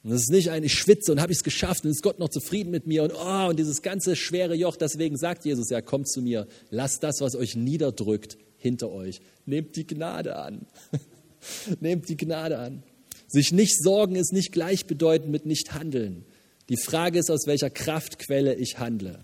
Und 0.04 0.12
das 0.12 0.22
ist 0.22 0.32
nicht 0.32 0.50
ein, 0.50 0.64
ich 0.64 0.74
schwitze 0.74 1.12
und 1.12 1.20
habe 1.20 1.32
ich 1.32 1.40
es 1.40 1.44
geschafft 1.44 1.84
und 1.84 1.92
ist 1.92 2.04
Gott 2.04 2.20
noch 2.20 2.30
zufrieden 2.30 2.72
mit 2.72 2.88
mir 2.88 3.04
und, 3.04 3.14
oh, 3.14 3.50
und 3.50 3.60
dieses 3.60 3.82
ganze 3.82 4.16
schwere 4.16 4.56
Joch. 4.56 4.78
Deswegen 4.78 5.18
sagt 5.18 5.44
Jesus 5.46 5.70
ja, 5.70 5.82
kommt 5.82 6.10
zu 6.10 6.22
mir, 6.22 6.48
lasst 6.70 7.04
das, 7.04 7.20
was 7.20 7.36
euch 7.36 7.56
niederdrückt, 7.56 8.38
hinter 8.58 8.92
euch. 8.92 9.20
Nehmt 9.46 9.76
die 9.76 9.86
Gnade 9.86 10.38
an. 10.38 10.66
Nehmt 11.82 12.08
die 12.08 12.16
Gnade 12.18 12.60
an. 12.60 12.84
Sich 13.28 13.52
nicht 13.52 13.78
sorgen 13.82 14.16
ist 14.16 14.32
nicht 14.32 14.52
gleichbedeutend 14.52 15.32
mit 15.32 15.46
nicht 15.46 15.74
handeln. 15.74 16.26
Die 16.70 16.78
Frage 16.78 17.20
ist, 17.20 17.30
aus 17.30 17.46
welcher 17.46 17.70
Kraftquelle 17.70 18.56
ich 18.56 18.80
handle. 18.80 19.24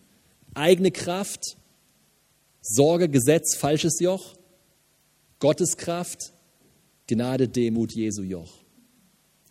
Eigene 0.53 0.91
Kraft, 0.91 1.57
Sorge, 2.61 3.07
Gesetz, 3.07 3.55
falsches 3.55 3.99
Joch, 3.99 4.35
Gottes 5.39 5.77
Kraft, 5.77 6.33
Gnade, 7.07 7.47
Demut, 7.47 7.93
Jesu 7.93 8.23
Joch. 8.23 8.64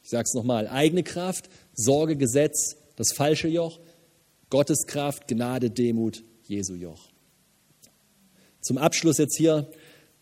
Ich 0.05 0.11
sage 0.11 0.24
es 0.26 0.34
nochmal, 0.34 0.68
eigene 0.68 1.02
Kraft, 1.02 1.48
Sorge, 1.72 2.16
Gesetz, 2.16 2.76
das 2.94 3.12
falsche 3.16 3.48
Joch, 3.48 3.80
Gottes 4.50 4.86
Kraft, 4.86 5.26
Gnade, 5.28 5.70
Demut, 5.70 6.22
Jesu 6.46 6.74
Joch. 6.74 7.09
Zum 8.61 8.76
Abschluss 8.76 9.16
jetzt 9.16 9.36
hier 9.36 9.66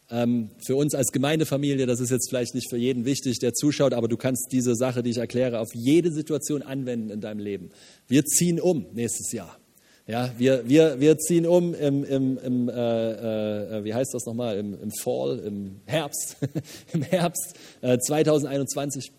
ähm, 0.09 0.51
für 0.65 0.77
uns 0.77 0.95
als 0.95 1.11
Gemeindefamilie, 1.11 1.87
das 1.87 1.99
ist 1.99 2.11
jetzt 2.11 2.29
vielleicht 2.29 2.55
nicht 2.55 2.71
für 2.71 2.77
jeden 2.77 3.05
wichtig, 3.05 3.41
der 3.41 3.55
zuschaut, 3.55 3.93
aber 3.93 4.07
du 4.07 4.17
kannst 4.17 4.53
diese 4.53 4.77
Sache, 4.77 5.03
die 5.03 5.11
ich 5.11 5.19
erkläre, 5.19 5.59
auf 5.59 5.75
jede 5.75 6.13
Situation 6.13 6.63
anwenden 6.63 7.11
in 7.11 7.21
deinem 7.21 7.41
Leben. 7.41 7.71
Wir 8.07 8.25
ziehen 8.25 8.61
um 8.61 8.87
nächstes 8.93 9.33
Jahr. 9.33 9.59
Ja, 10.07 10.33
wir, 10.39 10.69
wir, 10.69 11.01
wir 11.01 11.19
ziehen 11.19 11.47
um 11.47 11.75
im, 11.75 12.05
im, 12.05 12.39
im 12.39 12.69
äh, 12.69 13.79
äh, 13.79 13.85
wie 13.85 13.95
heißt 13.95 14.15
das 14.15 14.27
nochmal, 14.27 14.59
im, 14.59 14.81
im 14.81 14.93
Fall, 14.93 15.41
im 15.41 15.81
Herbst, 15.87 16.37
im 16.93 17.03
Herbst 17.03 17.55
äh, 17.81 17.99
2021. 17.99 19.11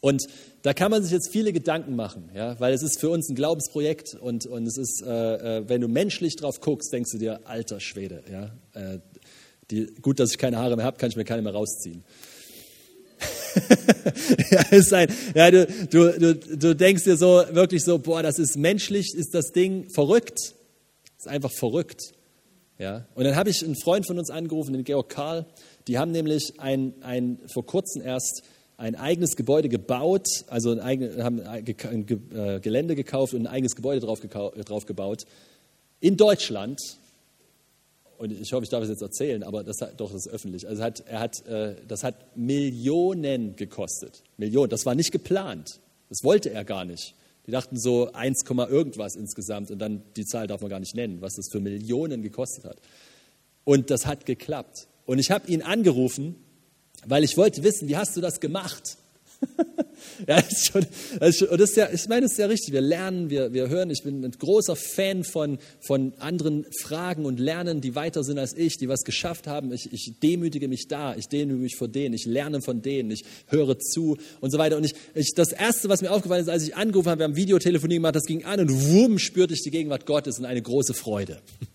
Und 0.00 0.26
da 0.62 0.72
kann 0.72 0.90
man 0.90 1.02
sich 1.02 1.12
jetzt 1.12 1.30
viele 1.30 1.52
Gedanken 1.52 1.94
machen, 1.94 2.30
ja, 2.34 2.58
weil 2.58 2.72
es 2.72 2.82
ist 2.82 2.98
für 2.98 3.10
uns 3.10 3.28
ein 3.28 3.34
Glaubensprojekt 3.34 4.14
und, 4.14 4.46
und 4.46 4.66
es 4.66 4.78
ist, 4.78 5.02
äh, 5.06 5.58
äh, 5.58 5.68
wenn 5.68 5.82
du 5.82 5.88
menschlich 5.88 6.36
drauf 6.36 6.60
guckst, 6.60 6.92
denkst 6.92 7.12
du 7.12 7.18
dir, 7.18 7.40
alter 7.44 7.80
Schwede, 7.80 8.22
ja, 8.30 8.50
äh, 8.72 9.00
die, 9.70 9.86
gut, 10.00 10.18
dass 10.18 10.32
ich 10.32 10.38
keine 10.38 10.56
Haare 10.56 10.76
mehr 10.76 10.86
habe, 10.86 10.96
kann 10.96 11.10
ich 11.10 11.16
mir 11.16 11.24
keine 11.24 11.42
mehr 11.42 11.52
rausziehen. 11.52 12.02
ja, 14.50 14.62
ist 14.70 14.92
ein, 14.94 15.12
ja, 15.34 15.50
du, 15.50 15.66
du, 15.66 16.18
du, 16.18 16.34
du 16.34 16.74
denkst 16.74 17.04
dir 17.04 17.16
so 17.16 17.42
wirklich 17.50 17.84
so, 17.84 17.98
boah, 17.98 18.22
das 18.22 18.38
ist 18.38 18.56
menschlich, 18.56 19.14
ist 19.14 19.34
das 19.34 19.52
Ding 19.52 19.90
verrückt, 19.90 20.54
ist 21.18 21.28
einfach 21.28 21.52
verrückt. 21.52 22.14
Ja, 22.78 23.06
und 23.14 23.24
dann 23.24 23.36
habe 23.36 23.50
ich 23.50 23.62
einen 23.62 23.76
Freund 23.76 24.06
von 24.06 24.18
uns 24.18 24.30
angerufen, 24.30 24.72
den 24.72 24.84
Georg 24.84 25.10
Karl. 25.10 25.44
Die 25.86 25.98
haben 25.98 26.12
nämlich 26.12 26.54
ein, 26.58 26.94
ein 27.02 27.38
vor 27.52 27.66
kurzem 27.66 28.00
erst 28.00 28.42
ein 28.80 28.94
eigenes 28.94 29.36
Gebäude 29.36 29.68
gebaut, 29.68 30.26
also 30.48 30.70
ein 30.70 30.80
eigen, 30.80 31.22
haben 31.22 31.40
ein 31.42 31.66
äh, 31.66 32.60
Gelände 32.60 32.96
gekauft 32.96 33.34
und 33.34 33.42
ein 33.42 33.46
eigenes 33.46 33.76
Gebäude 33.76 34.00
drauf, 34.00 34.20
drauf 34.20 34.86
gebaut 34.86 35.26
in 36.00 36.16
Deutschland. 36.16 36.80
Und 38.16 38.32
ich 38.32 38.52
hoffe, 38.54 38.64
ich 38.64 38.70
darf 38.70 38.82
es 38.82 38.88
jetzt 38.88 39.02
erzählen, 39.02 39.42
aber 39.42 39.64
das 39.64 39.82
hat, 39.82 40.00
doch, 40.00 40.10
das 40.10 40.24
ist 40.24 40.32
öffentlich. 40.32 40.66
Also 40.66 40.82
hat, 40.82 41.00
er 41.06 41.20
hat, 41.20 41.46
äh, 41.46 41.76
das 41.86 42.02
hat 42.04 42.36
Millionen 42.36 43.54
gekostet. 43.54 44.22
Millionen. 44.38 44.70
Das 44.70 44.86
war 44.86 44.94
nicht 44.94 45.12
geplant. 45.12 45.80
Das 46.08 46.24
wollte 46.24 46.50
er 46.50 46.64
gar 46.64 46.86
nicht. 46.86 47.14
Die 47.46 47.50
dachten 47.50 47.78
so 47.78 48.10
1, 48.12 48.44
irgendwas 48.48 49.14
insgesamt 49.14 49.70
und 49.70 49.78
dann 49.78 50.02
die 50.16 50.24
Zahl 50.24 50.46
darf 50.46 50.62
man 50.62 50.70
gar 50.70 50.80
nicht 50.80 50.94
nennen, 50.94 51.20
was 51.20 51.34
das 51.34 51.48
für 51.52 51.60
Millionen 51.60 52.22
gekostet 52.22 52.64
hat. 52.64 52.78
Und 53.64 53.90
das 53.90 54.06
hat 54.06 54.24
geklappt. 54.24 54.88
Und 55.04 55.18
ich 55.18 55.30
habe 55.30 55.50
ihn 55.50 55.60
angerufen 55.60 56.36
weil 57.06 57.24
ich 57.24 57.36
wollte 57.36 57.62
wissen, 57.62 57.88
wie 57.88 57.96
hast 57.96 58.16
du 58.16 58.20
das 58.20 58.40
gemacht? 58.40 58.96
ja, 60.26 60.40
das 60.40 60.52
ist 60.52 60.72
schon, 60.72 60.86
das 61.18 61.28
ist 61.30 61.38
schon, 61.38 61.48
das 61.58 61.70
ist 61.70 61.76
ja, 61.76 61.88
ich 61.92 62.08
meine, 62.08 62.26
es 62.26 62.32
ist 62.32 62.38
ja 62.38 62.46
richtig. 62.46 62.72
Wir 62.72 62.80
lernen, 62.80 63.30
wir, 63.30 63.52
wir 63.52 63.68
hören. 63.68 63.90
Ich 63.90 64.02
bin 64.02 64.24
ein 64.24 64.30
großer 64.32 64.76
Fan 64.76 65.24
von, 65.24 65.58
von 65.80 66.12
anderen 66.18 66.66
Fragen 66.82 67.24
und 67.24 67.40
Lernen, 67.40 67.80
die 67.80 67.94
weiter 67.94 68.22
sind 68.22 68.38
als 68.38 68.54
ich, 68.54 68.76
die 68.76 68.88
was 68.88 69.02
geschafft 69.04 69.46
haben. 69.46 69.72
Ich, 69.72 69.92
ich 69.92 70.14
demütige 70.22 70.68
mich 70.68 70.88
da, 70.88 71.14
ich 71.16 71.28
demütige 71.28 71.62
mich 71.62 71.76
vor 71.76 71.88
denen, 71.88 72.14
ich 72.14 72.26
lerne 72.26 72.60
von 72.60 72.82
denen, 72.82 73.10
ich 73.10 73.24
höre 73.46 73.78
zu 73.78 74.18
und 74.40 74.50
so 74.50 74.58
weiter. 74.58 74.76
Und 74.76 74.84
ich, 74.84 74.94
ich, 75.14 75.32
das 75.34 75.52
Erste, 75.52 75.88
was 75.88 76.02
mir 76.02 76.10
aufgefallen 76.10 76.42
ist, 76.42 76.48
als 76.48 76.62
ich 76.62 76.76
angerufen 76.76 77.08
habe, 77.08 77.20
wir 77.20 77.24
haben 77.24 77.36
Videotelefonie 77.36 77.94
gemacht, 77.94 78.16
das 78.16 78.24
ging 78.24 78.44
an 78.44 78.60
und 78.60 78.70
wumm, 78.90 79.18
spürte 79.18 79.54
ich 79.54 79.62
die 79.62 79.70
Gegenwart 79.70 80.06
Gottes 80.06 80.38
und 80.38 80.44
eine 80.44 80.62
große 80.62 80.94
Freude. 80.94 81.40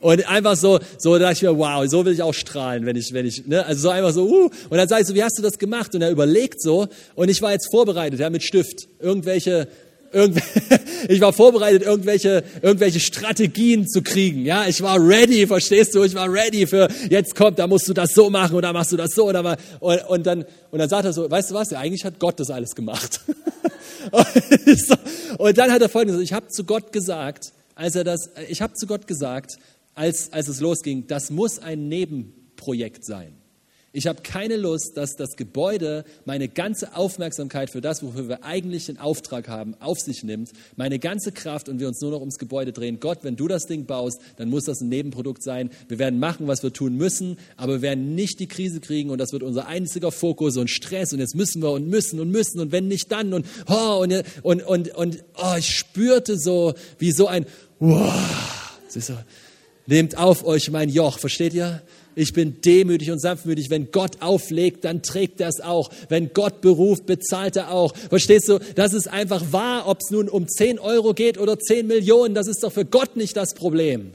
Und 0.00 0.28
einfach 0.28 0.56
so, 0.56 0.78
so 0.98 1.18
dachte 1.18 1.32
ich 1.34 1.42
mir, 1.42 1.56
wow, 1.56 1.86
so 1.88 2.04
will 2.04 2.12
ich 2.12 2.22
auch 2.22 2.34
strahlen, 2.34 2.84
wenn 2.86 2.96
ich, 2.96 3.12
wenn 3.12 3.26
ich, 3.26 3.46
ne, 3.46 3.64
also 3.64 3.82
so 3.82 3.88
einfach 3.88 4.12
so, 4.12 4.28
uh. 4.28 4.50
Und 4.68 4.76
dann 4.76 4.88
sage 4.88 5.02
ich 5.02 5.08
so, 5.08 5.14
wie 5.14 5.22
hast 5.22 5.38
du 5.38 5.42
das 5.42 5.58
gemacht? 5.58 5.94
Und 5.94 6.02
er 6.02 6.10
überlegt 6.10 6.60
so, 6.60 6.86
und 7.14 7.28
ich 7.30 7.40
war 7.40 7.52
jetzt 7.52 7.70
vorbereitet, 7.70 8.20
ja, 8.20 8.28
mit 8.28 8.42
Stift, 8.42 8.88
irgendwelche, 9.00 9.68
irgendw 10.12 10.40
ich 11.08 11.20
war 11.20 11.32
vorbereitet, 11.32 11.82
irgendwelche, 11.82 12.44
irgendwelche 12.60 13.00
Strategien 13.00 13.88
zu 13.88 14.02
kriegen, 14.02 14.44
ja. 14.44 14.66
Ich 14.66 14.82
war 14.82 14.98
ready, 14.98 15.46
verstehst 15.46 15.94
du? 15.94 16.04
Ich 16.04 16.14
war 16.14 16.30
ready 16.30 16.66
für, 16.66 16.88
jetzt 17.08 17.34
kommt, 17.34 17.58
da 17.58 17.66
musst 17.66 17.88
du 17.88 17.94
das 17.94 18.12
so 18.12 18.28
machen, 18.28 18.54
oder 18.54 18.72
machst 18.74 18.92
du 18.92 18.96
das 18.98 19.14
so, 19.14 19.26
oder 19.26 19.42
mal, 19.42 19.56
und, 19.80 20.04
und 20.08 20.26
dann, 20.26 20.44
und 20.70 20.78
dann 20.78 20.90
sagt 20.90 21.06
er 21.06 21.14
so, 21.14 21.30
weißt 21.30 21.50
du 21.50 21.54
was? 21.54 21.70
Ja, 21.70 21.78
eigentlich 21.78 22.04
hat 22.04 22.18
Gott 22.18 22.38
das 22.38 22.50
alles 22.50 22.74
gemacht. 22.74 23.20
und, 24.10 25.38
und 25.38 25.58
dann 25.58 25.72
hat 25.72 25.80
er 25.80 25.88
folgendes, 25.88 26.20
ich 26.20 26.34
habe 26.34 26.48
zu 26.48 26.64
Gott 26.64 26.92
gesagt, 26.92 27.52
als 27.74 27.94
er 27.94 28.04
das, 28.04 28.30
ich 28.48 28.62
habe 28.62 28.74
zu 28.74 28.86
Gott 28.86 29.06
gesagt, 29.06 29.58
als, 29.96 30.32
als 30.32 30.46
es 30.46 30.60
losging, 30.60 31.08
das 31.08 31.30
muss 31.30 31.58
ein 31.58 31.88
Nebenprojekt 31.88 33.04
sein. 33.04 33.34
Ich 33.96 34.06
habe 34.06 34.20
keine 34.20 34.56
Lust, 34.56 34.98
dass 34.98 35.16
das 35.16 35.36
Gebäude 35.36 36.04
meine 36.26 36.48
ganze 36.48 36.94
Aufmerksamkeit 36.94 37.70
für 37.70 37.80
das, 37.80 38.02
wofür 38.02 38.28
wir 38.28 38.44
eigentlich 38.44 38.84
den 38.84 38.98
Auftrag 38.98 39.48
haben, 39.48 39.74
auf 39.80 39.98
sich 40.00 40.22
nimmt, 40.22 40.50
meine 40.76 40.98
ganze 40.98 41.32
Kraft 41.32 41.70
und 41.70 41.80
wir 41.80 41.88
uns 41.88 42.02
nur 42.02 42.10
noch 42.10 42.20
ums 42.20 42.36
Gebäude 42.36 42.74
drehen. 42.74 43.00
Gott, 43.00 43.20
wenn 43.22 43.36
du 43.36 43.48
das 43.48 43.64
Ding 43.64 43.86
baust, 43.86 44.20
dann 44.36 44.50
muss 44.50 44.66
das 44.66 44.82
ein 44.82 44.90
Nebenprodukt 44.90 45.42
sein. 45.42 45.70
Wir 45.88 45.98
werden 45.98 46.18
machen, 46.18 46.46
was 46.46 46.62
wir 46.62 46.74
tun 46.74 46.98
müssen, 46.98 47.38
aber 47.56 47.76
wir 47.76 47.82
werden 47.82 48.14
nicht 48.14 48.38
die 48.38 48.48
Krise 48.48 48.80
kriegen 48.80 49.08
und 49.08 49.16
das 49.16 49.32
wird 49.32 49.42
unser 49.42 49.66
einziger 49.66 50.12
Fokus 50.12 50.58
und 50.58 50.68
Stress 50.68 51.14
und 51.14 51.20
jetzt 51.20 51.34
müssen 51.34 51.62
wir 51.62 51.70
und 51.70 51.88
müssen 51.88 52.20
und 52.20 52.30
müssen 52.30 52.60
und 52.60 52.72
wenn 52.72 52.88
nicht 52.88 53.10
dann 53.10 53.32
und 53.32 53.46
oh, 53.66 54.00
und, 54.02 54.12
und, 54.42 54.62
und, 54.62 54.94
und 54.94 55.24
oh, 55.42 55.54
ich 55.56 55.70
spürte 55.70 56.38
so, 56.38 56.74
wie 56.98 57.12
so 57.12 57.28
ein 57.28 57.46
wow, 57.78 58.12
so, 58.88 59.14
Nehmt 59.86 60.18
auf 60.18 60.44
euch 60.44 60.70
mein 60.70 60.88
Joch, 60.88 61.18
versteht 61.18 61.54
ihr? 61.54 61.82
Ich 62.18 62.32
bin 62.32 62.60
demütig 62.62 63.10
und 63.10 63.20
sanftmütig. 63.20 63.68
Wenn 63.68 63.92
Gott 63.92 64.20
auflegt, 64.20 64.84
dann 64.84 65.02
trägt 65.02 65.40
er 65.40 65.48
es 65.48 65.60
auch. 65.60 65.90
Wenn 66.08 66.32
Gott 66.32 66.62
beruft, 66.62 67.06
bezahlt 67.06 67.56
er 67.56 67.70
auch. 67.70 67.94
Verstehst 67.94 68.48
du? 68.48 68.58
Das 68.74 68.94
ist 68.94 69.06
einfach 69.06 69.52
wahr, 69.52 69.86
ob 69.86 69.98
es 70.00 70.10
nun 70.10 70.28
um 70.28 70.48
10 70.48 70.78
Euro 70.78 71.12
geht 71.12 71.38
oder 71.38 71.58
10 71.58 71.86
Millionen. 71.86 72.34
Das 72.34 72.48
ist 72.48 72.64
doch 72.64 72.72
für 72.72 72.86
Gott 72.86 73.16
nicht 73.16 73.36
das 73.36 73.54
Problem. 73.54 74.12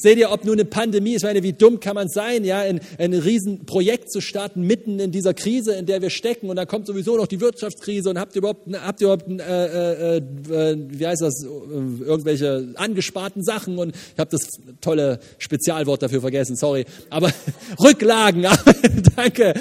Seht 0.00 0.16
ihr, 0.16 0.30
ob 0.30 0.44
nun 0.44 0.54
eine 0.54 0.64
Pandemie 0.64 1.16
ich 1.16 1.22
meine, 1.22 1.42
wie 1.42 1.52
dumm 1.52 1.78
kann 1.78 1.94
man 1.94 2.08
sein, 2.08 2.44
ja, 2.44 2.60
ein, 2.60 2.80
ein 2.98 3.12
Riesenprojekt 3.12 4.10
zu 4.10 4.22
starten 4.22 4.62
mitten 4.62 4.98
in 4.98 5.12
dieser 5.12 5.34
Krise, 5.34 5.74
in 5.74 5.84
der 5.84 6.00
wir 6.00 6.08
stecken 6.08 6.48
und 6.48 6.56
dann 6.56 6.66
kommt 6.66 6.86
sowieso 6.86 7.18
noch 7.18 7.26
die 7.26 7.40
Wirtschaftskrise 7.40 8.08
und 8.08 8.18
habt 8.18 8.34
ihr 8.34 8.38
überhaupt, 8.38 8.66
habt 8.72 9.02
ihr 9.02 9.12
überhaupt, 9.12 9.28
äh, 9.28 10.16
äh, 10.16 10.16
äh, 10.16 10.76
wie 10.88 11.06
heißt 11.06 11.20
das, 11.20 11.42
irgendwelche 11.44 12.72
angesparten 12.76 13.44
Sachen 13.44 13.76
und 13.76 13.94
ich 13.94 14.18
habe 14.18 14.30
das 14.30 14.48
tolle 14.80 15.20
Spezialwort 15.36 16.02
dafür 16.02 16.22
vergessen, 16.22 16.56
sorry, 16.56 16.86
aber 17.10 17.30
Rücklagen, 17.84 18.46
danke. 19.16 19.52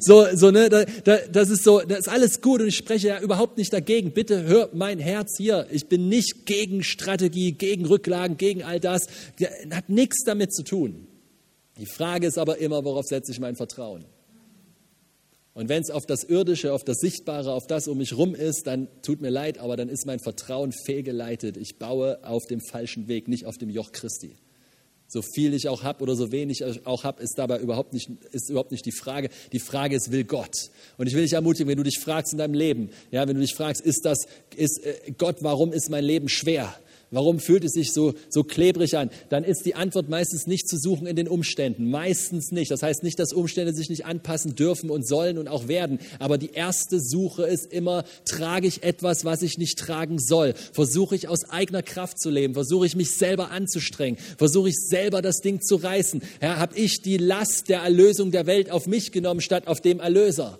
So, 0.00 0.26
so, 0.34 0.50
ne, 0.50 0.68
da, 0.68 0.84
da, 1.04 1.18
das 1.32 1.50
ist 1.50 1.64
so, 1.64 1.80
das 1.80 2.00
ist 2.00 2.08
alles 2.08 2.40
gut 2.40 2.60
und 2.60 2.68
ich 2.68 2.76
spreche 2.76 3.08
ja 3.08 3.20
überhaupt 3.20 3.58
nicht 3.58 3.72
dagegen. 3.72 4.12
Bitte 4.12 4.42
hör 4.42 4.68
mein 4.72 4.98
Herz 4.98 5.36
hier. 5.38 5.66
Ich 5.70 5.86
bin 5.86 6.08
nicht 6.08 6.46
gegen 6.46 6.82
Strategie, 6.82 7.52
gegen 7.52 7.86
Rücklagen, 7.86 8.36
gegen 8.36 8.62
all 8.62 8.80
das. 8.80 9.06
Hat 9.70 9.88
nichts 9.88 10.24
damit 10.24 10.54
zu 10.54 10.62
tun. 10.62 11.06
Die 11.78 11.86
Frage 11.86 12.26
ist 12.26 12.38
aber 12.38 12.58
immer, 12.58 12.84
worauf 12.84 13.04
setze 13.06 13.32
ich 13.32 13.40
mein 13.40 13.56
Vertrauen? 13.56 14.04
Und 15.54 15.68
wenn 15.68 15.82
es 15.82 15.90
auf 15.90 16.04
das 16.04 16.24
Irdische, 16.24 16.72
auf 16.72 16.82
das 16.82 16.98
Sichtbare, 16.98 17.52
auf 17.52 17.66
das 17.68 17.86
um 17.86 17.98
mich 17.98 18.16
rum 18.16 18.34
ist, 18.34 18.66
dann 18.66 18.88
tut 19.02 19.20
mir 19.20 19.30
leid, 19.30 19.58
aber 19.58 19.76
dann 19.76 19.88
ist 19.88 20.04
mein 20.04 20.18
Vertrauen 20.18 20.72
fehlgeleitet. 20.72 21.56
Ich 21.56 21.78
baue 21.78 22.24
auf 22.24 22.44
dem 22.46 22.60
falschen 22.60 23.06
Weg, 23.06 23.28
nicht 23.28 23.46
auf 23.46 23.56
dem 23.56 23.70
Joch 23.70 23.92
Christi. 23.92 24.36
So 25.06 25.22
viel 25.22 25.54
ich 25.54 25.68
auch 25.68 25.84
habe 25.84 26.02
oder 26.02 26.16
so 26.16 26.32
wenig 26.32 26.60
ich 26.60 26.86
auch 26.86 27.04
habe, 27.04 27.22
ist 27.22 27.38
dabei 27.38 27.60
überhaupt 27.60 27.92
nicht, 27.92 28.10
ist 28.32 28.50
überhaupt 28.50 28.72
nicht 28.72 28.84
die 28.84 28.92
Frage. 28.92 29.28
Die 29.52 29.60
Frage 29.60 29.94
ist, 29.94 30.10
will 30.10 30.24
Gott? 30.24 30.70
Und 30.98 31.06
ich 31.06 31.14
will 31.14 31.22
dich 31.22 31.34
ermutigen, 31.34 31.68
wenn 31.68 31.76
du 31.76 31.84
dich 31.84 32.00
fragst 32.00 32.32
in 32.32 32.38
deinem 32.38 32.54
Leben, 32.54 32.90
ja, 33.12 33.28
wenn 33.28 33.36
du 33.36 33.40
dich 33.40 33.54
fragst, 33.54 33.80
ist 33.80 34.04
das, 34.04 34.18
ist 34.56 34.84
äh, 34.84 35.12
Gott, 35.16 35.36
warum 35.42 35.72
ist 35.72 35.88
mein 35.88 36.04
Leben 36.04 36.28
schwer? 36.28 36.74
Warum 37.14 37.38
fühlt 37.38 37.64
es 37.64 37.72
sich 37.72 37.92
so, 37.92 38.14
so 38.28 38.42
klebrig 38.42 38.96
an? 38.96 39.08
Dann 39.28 39.44
ist 39.44 39.64
die 39.64 39.74
Antwort 39.74 40.08
meistens 40.08 40.46
nicht 40.46 40.68
zu 40.68 40.76
suchen 40.76 41.06
in 41.06 41.14
den 41.14 41.28
Umständen. 41.28 41.88
Meistens 41.90 42.50
nicht. 42.50 42.70
Das 42.70 42.82
heißt 42.82 43.04
nicht, 43.04 43.18
dass 43.18 43.32
Umstände 43.32 43.72
sich 43.72 43.88
nicht 43.88 44.04
anpassen 44.04 44.56
dürfen 44.56 44.90
und 44.90 45.06
sollen 45.06 45.38
und 45.38 45.46
auch 45.48 45.68
werden. 45.68 46.00
Aber 46.18 46.38
die 46.38 46.50
erste 46.52 47.00
Suche 47.00 47.44
ist 47.44 47.72
immer, 47.72 48.04
trage 48.24 48.66
ich 48.66 48.82
etwas, 48.82 49.24
was 49.24 49.42
ich 49.42 49.58
nicht 49.58 49.78
tragen 49.78 50.18
soll? 50.18 50.54
Versuche 50.72 51.14
ich 51.14 51.28
aus 51.28 51.48
eigener 51.48 51.82
Kraft 51.82 52.20
zu 52.20 52.30
leben? 52.30 52.54
Versuche 52.54 52.86
ich 52.86 52.96
mich 52.96 53.12
selber 53.12 53.50
anzustrengen? 53.52 54.18
Versuche 54.36 54.70
ich 54.70 54.76
selber 54.76 55.22
das 55.22 55.36
Ding 55.36 55.60
zu 55.62 55.76
reißen? 55.76 56.20
Ja, 56.42 56.56
Habe 56.56 56.76
ich 56.76 57.00
die 57.00 57.16
Last 57.16 57.68
der 57.68 57.80
Erlösung 57.80 58.32
der 58.32 58.46
Welt 58.46 58.70
auf 58.70 58.86
mich 58.86 59.12
genommen 59.12 59.40
statt 59.40 59.68
auf 59.68 59.80
dem 59.80 60.00
Erlöser? 60.00 60.58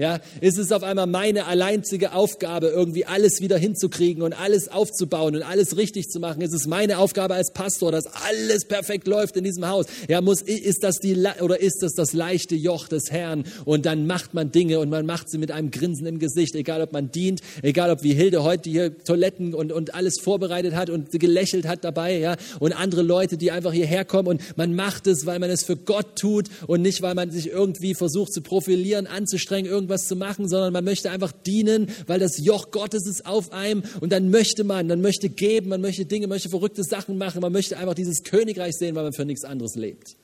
Ja, 0.00 0.18
ist 0.40 0.56
es 0.56 0.72
auf 0.72 0.82
einmal 0.82 1.06
meine 1.06 1.44
alleinzige 1.44 2.14
Aufgabe, 2.14 2.68
irgendwie 2.68 3.04
alles 3.04 3.42
wieder 3.42 3.58
hinzukriegen 3.58 4.22
und 4.22 4.32
alles 4.32 4.68
aufzubauen 4.68 5.36
und 5.36 5.42
alles 5.42 5.76
richtig 5.76 6.08
zu 6.08 6.20
machen? 6.20 6.40
Ist 6.40 6.54
es 6.54 6.66
meine 6.66 6.96
Aufgabe 6.96 7.34
als 7.34 7.52
Pastor, 7.52 7.92
dass 7.92 8.06
alles 8.06 8.64
perfekt 8.64 9.06
läuft 9.06 9.36
in 9.36 9.44
diesem 9.44 9.68
Haus? 9.68 9.84
Ja, 10.08 10.22
muss, 10.22 10.40
ist 10.40 10.84
das 10.84 11.00
die, 11.00 11.22
oder 11.42 11.60
ist 11.60 11.82
das 11.82 11.92
das 11.92 12.14
leichte 12.14 12.54
Joch 12.54 12.88
des 12.88 13.10
Herrn? 13.10 13.44
Und 13.66 13.84
dann 13.84 14.06
macht 14.06 14.32
man 14.32 14.50
Dinge 14.50 14.78
und 14.80 14.88
man 14.88 15.04
macht 15.04 15.28
sie 15.28 15.36
mit 15.36 15.50
einem 15.50 15.70
Grinsen 15.70 16.06
im 16.06 16.18
Gesicht, 16.18 16.54
egal 16.54 16.80
ob 16.80 16.94
man 16.94 17.12
dient, 17.12 17.42
egal 17.60 17.90
ob 17.90 18.02
wie 18.02 18.14
Hilde 18.14 18.42
heute 18.42 18.70
hier 18.70 19.04
Toiletten 19.04 19.52
und, 19.52 19.70
und 19.70 19.94
alles 19.94 20.18
vorbereitet 20.18 20.74
hat 20.74 20.88
und 20.88 21.10
gelächelt 21.10 21.68
hat 21.68 21.84
dabei, 21.84 22.18
ja, 22.18 22.36
und 22.58 22.72
andere 22.72 23.02
Leute, 23.02 23.36
die 23.36 23.50
einfach 23.50 23.74
hierher 23.74 24.06
kommen 24.06 24.28
und 24.28 24.56
man 24.56 24.74
macht 24.74 25.06
es, 25.06 25.26
weil 25.26 25.38
man 25.40 25.50
es 25.50 25.62
für 25.62 25.76
Gott 25.76 26.16
tut 26.18 26.46
und 26.66 26.80
nicht, 26.80 27.02
weil 27.02 27.14
man 27.14 27.30
sich 27.30 27.50
irgendwie 27.50 27.94
versucht 27.94 28.32
zu 28.32 28.40
profilieren, 28.40 29.06
anzustrengen, 29.06 29.70
irgendwie 29.70 29.89
irgendwas 29.90 30.06
zu 30.06 30.16
machen, 30.16 30.48
sondern 30.48 30.72
man 30.72 30.84
möchte 30.84 31.10
einfach 31.10 31.32
dienen, 31.32 31.88
weil 32.06 32.20
das 32.20 32.38
Joch 32.38 32.70
Gottes 32.70 33.06
ist 33.06 33.26
auf 33.26 33.52
einem 33.52 33.82
und 34.00 34.12
dann 34.12 34.30
möchte 34.30 34.64
man, 34.64 34.86
man 34.86 35.00
möchte 35.00 35.28
geben, 35.28 35.68
man 35.70 35.80
möchte 35.80 36.04
Dinge, 36.04 36.28
möchte 36.28 36.48
verrückte 36.48 36.84
Sachen 36.84 37.18
machen, 37.18 37.40
man 37.40 37.52
möchte 37.52 37.76
einfach 37.76 37.94
dieses 37.94 38.22
Königreich 38.22 38.74
sehen, 38.76 38.94
weil 38.94 39.02
man 39.02 39.12
für 39.12 39.24
nichts 39.24 39.44
anderes 39.44 39.74
lebt. 39.74 40.16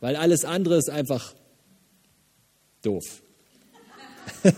Weil 0.00 0.16
alles 0.16 0.44
andere 0.44 0.78
ist 0.78 0.90
einfach 0.90 1.34
doof. 2.82 3.22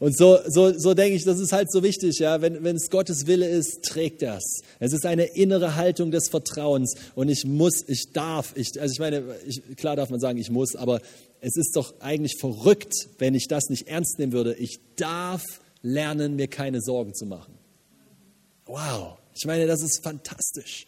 Und 0.00 0.16
so, 0.16 0.38
so, 0.46 0.78
so 0.78 0.94
denke 0.94 1.16
ich, 1.16 1.24
das 1.24 1.40
ist 1.40 1.52
halt 1.52 1.72
so 1.72 1.82
wichtig, 1.82 2.20
ja. 2.20 2.40
Wenn, 2.40 2.62
wenn 2.62 2.76
es 2.76 2.88
Gottes 2.88 3.26
Wille 3.26 3.48
ist, 3.48 3.82
trägt 3.82 4.22
das. 4.22 4.60
Es 4.78 4.92
ist 4.92 5.04
eine 5.04 5.24
innere 5.24 5.74
Haltung 5.74 6.12
des 6.12 6.28
Vertrauens. 6.28 6.94
Und 7.16 7.28
ich 7.28 7.44
muss, 7.44 7.82
ich 7.88 8.12
darf, 8.12 8.52
ich, 8.54 8.80
also 8.80 8.92
ich 8.92 9.00
meine, 9.00 9.24
ich, 9.44 9.60
klar 9.76 9.96
darf 9.96 10.10
man 10.10 10.20
sagen, 10.20 10.38
ich 10.38 10.50
muss, 10.50 10.76
aber 10.76 11.00
es 11.40 11.56
ist 11.56 11.76
doch 11.76 12.00
eigentlich 12.00 12.36
verrückt, 12.38 12.94
wenn 13.18 13.34
ich 13.34 13.46
das 13.48 13.68
nicht 13.68 13.88
ernst 13.88 14.18
nehmen 14.18 14.32
würde. 14.32 14.54
Ich 14.54 14.80
darf 14.96 15.44
lernen, 15.82 16.36
mir 16.36 16.48
keine 16.48 16.80
Sorgen 16.80 17.14
zu 17.14 17.26
machen. 17.26 17.54
Wow, 18.66 19.18
ich 19.34 19.46
meine, 19.46 19.66
das 19.66 19.82
ist 19.82 20.02
fantastisch. 20.02 20.86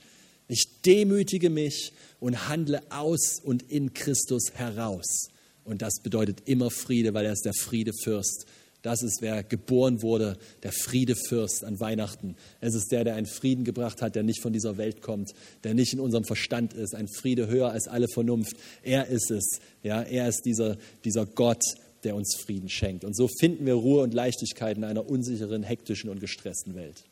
Ich 0.49 0.83
demütige 0.85 1.51
mich 1.51 1.93
und 2.19 2.49
handle 2.49 2.83
aus 2.91 3.41
und 3.43 3.63
in 3.71 3.95
Christus 3.95 4.53
heraus. 4.55 5.29
Und 5.65 5.83
das 5.83 6.01
bedeutet 6.03 6.43
immer 6.47 6.71
Friede, 6.71 7.15
weil 7.15 7.27
er 7.27 7.33
ist 7.33 7.45
der 7.45 7.55
Friedefürst 7.55 8.47
das 8.83 9.03
ist, 9.03 9.19
wer 9.21 9.43
geboren 9.43 10.03
wurde, 10.03 10.39
der 10.63 10.73
Friedefürst 10.73 11.65
an 11.65 11.81
Weihnachten. 11.81 12.37
Es 12.61 12.75
ist 12.75 12.91
der, 12.91 13.05
der 13.05 13.15
einen 13.15 13.27
Frieden 13.27 13.65
gebracht 13.65 14.01
hat, 14.01 14.15
der 14.15 14.23
nicht 14.23 14.41
von 14.41 14.53
dieser 14.53 14.79
Welt 14.79 15.03
kommt, 15.03 15.33
der 15.65 15.75
nicht 15.75 15.93
in 15.93 16.01
unserem 16.01 16.25
Verstand 16.25 16.73
ist, 16.73 16.95
ein 16.95 17.09
Friede 17.09 17.47
höher 17.49 17.71
als 17.71 17.89
alle 17.89 18.09
Vernunft. 18.09 18.57
Er 18.83 19.07
ist 19.09 19.31
es. 19.31 19.61
Ja, 19.83 20.01
er 20.03 20.29
ist 20.29 20.43
dieser, 20.47 20.79
dieser 21.05 21.27
Gott, 21.27 21.63
der 22.05 22.17
uns 22.17 22.37
Frieden 22.37 22.71
schenkt. 22.71 23.05
Und 23.05 23.15
so 23.15 23.29
finden 23.29 23.67
wir 23.67 23.75
Ruhe 23.75 24.03
und 24.03 24.15
Leichtigkeit 24.15 24.79
in 24.79 24.85
einer 24.85 25.09
unsicheren, 25.09 25.63
hektischen 25.63 26.09
und 26.09 26.21
gestressten 26.21 26.75
Welt. 26.75 27.05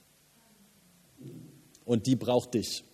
Und 1.85 2.07
die 2.07 2.17
braucht 2.17 2.55
dich. 2.55 2.85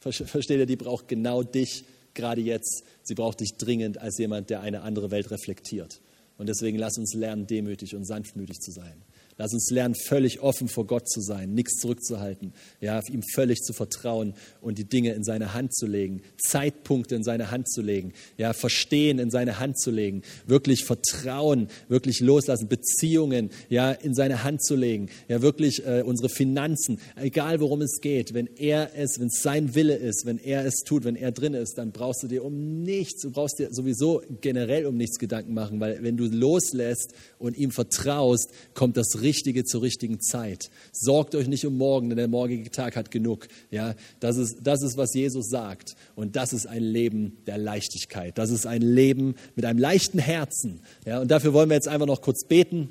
Versteht 0.00 0.58
ihr, 0.58 0.66
die 0.66 0.76
braucht 0.76 1.08
genau 1.08 1.42
dich 1.42 1.84
gerade 2.14 2.40
jetzt. 2.40 2.84
Sie 3.02 3.14
braucht 3.14 3.40
dich 3.40 3.56
dringend 3.58 3.98
als 3.98 4.18
jemand, 4.18 4.50
der 4.50 4.60
eine 4.60 4.82
andere 4.82 5.10
Welt 5.10 5.30
reflektiert. 5.30 6.00
Und 6.38 6.48
deswegen 6.48 6.78
lass 6.78 6.96
uns 6.96 7.14
lernen, 7.14 7.46
demütig 7.46 7.94
und 7.94 8.04
sanftmütig 8.04 8.60
zu 8.60 8.70
sein. 8.70 9.02
Lass 9.40 9.52
uns 9.52 9.70
lernen, 9.70 9.94
völlig 9.94 10.40
offen 10.40 10.66
vor 10.66 10.84
Gott 10.84 11.08
zu 11.08 11.20
sein, 11.20 11.54
nichts 11.54 11.80
zurückzuhalten, 11.80 12.52
ja, 12.80 13.00
ihm 13.08 13.22
völlig 13.22 13.60
zu 13.60 13.72
vertrauen 13.72 14.34
und 14.60 14.78
die 14.78 14.84
Dinge 14.84 15.12
in 15.12 15.22
seine 15.22 15.54
Hand 15.54 15.76
zu 15.76 15.86
legen, 15.86 16.22
Zeitpunkte 16.36 17.14
in 17.14 17.22
seine 17.22 17.52
Hand 17.52 17.70
zu 17.70 17.80
legen, 17.80 18.14
ja, 18.36 18.52
Verstehen 18.52 19.20
in 19.20 19.30
seine 19.30 19.60
Hand 19.60 19.78
zu 19.78 19.92
legen, 19.92 20.22
wirklich 20.48 20.84
Vertrauen, 20.84 21.68
wirklich 21.88 22.18
loslassen, 22.18 22.66
Beziehungen, 22.66 23.50
ja, 23.68 23.92
in 23.92 24.12
seine 24.12 24.42
Hand 24.42 24.64
zu 24.64 24.74
legen, 24.74 25.08
ja, 25.28 25.40
wirklich 25.40 25.86
äh, 25.86 26.02
unsere 26.04 26.28
Finanzen, 26.28 26.98
egal 27.14 27.60
worum 27.60 27.80
es 27.80 28.00
geht, 28.00 28.34
wenn 28.34 28.48
er 28.56 28.90
es, 28.96 29.20
wenn 29.20 29.28
es 29.28 29.40
sein 29.40 29.76
Wille 29.76 29.94
ist, 29.94 30.26
wenn 30.26 30.38
er 30.38 30.66
es 30.66 30.78
tut, 30.84 31.04
wenn 31.04 31.14
er 31.14 31.30
drin 31.30 31.54
ist, 31.54 31.78
dann 31.78 31.92
brauchst 31.92 32.24
du 32.24 32.26
dir 32.26 32.44
um 32.44 32.82
nichts, 32.82 33.22
du 33.22 33.30
brauchst 33.30 33.60
dir 33.60 33.68
sowieso 33.70 34.20
generell 34.40 34.86
um 34.86 34.96
nichts 34.96 35.16
Gedanken 35.20 35.54
machen, 35.54 35.78
weil 35.78 36.02
wenn 36.02 36.16
du 36.16 36.24
loslässt 36.24 37.14
und 37.38 37.56
ihm 37.56 37.70
vertraust, 37.70 38.50
kommt 38.74 38.96
das 38.96 39.22
Richtige 39.28 39.64
zur 39.64 39.82
richtigen 39.82 40.20
Zeit. 40.20 40.70
Sorgt 40.90 41.34
euch 41.34 41.48
nicht 41.48 41.66
um 41.66 41.76
morgen, 41.76 42.08
denn 42.08 42.16
der 42.16 42.28
morgige 42.28 42.70
Tag 42.70 42.96
hat 42.96 43.10
genug. 43.10 43.46
Ja, 43.70 43.94
das 44.20 44.38
ist, 44.38 44.60
das 44.62 44.82
ist, 44.82 44.96
was 44.96 45.12
Jesus 45.12 45.50
sagt. 45.50 45.96
Und 46.16 46.34
das 46.34 46.54
ist 46.54 46.66
ein 46.66 46.82
Leben 46.82 47.36
der 47.46 47.58
Leichtigkeit. 47.58 48.38
Das 48.38 48.48
ist 48.48 48.66
ein 48.66 48.80
Leben 48.80 49.34
mit 49.54 49.66
einem 49.66 49.78
leichten 49.78 50.18
Herzen. 50.18 50.80
Ja, 51.04 51.20
und 51.20 51.30
dafür 51.30 51.52
wollen 51.52 51.68
wir 51.68 51.74
jetzt 51.74 51.88
einfach 51.88 52.06
noch 52.06 52.22
kurz 52.22 52.46
beten. 52.46 52.88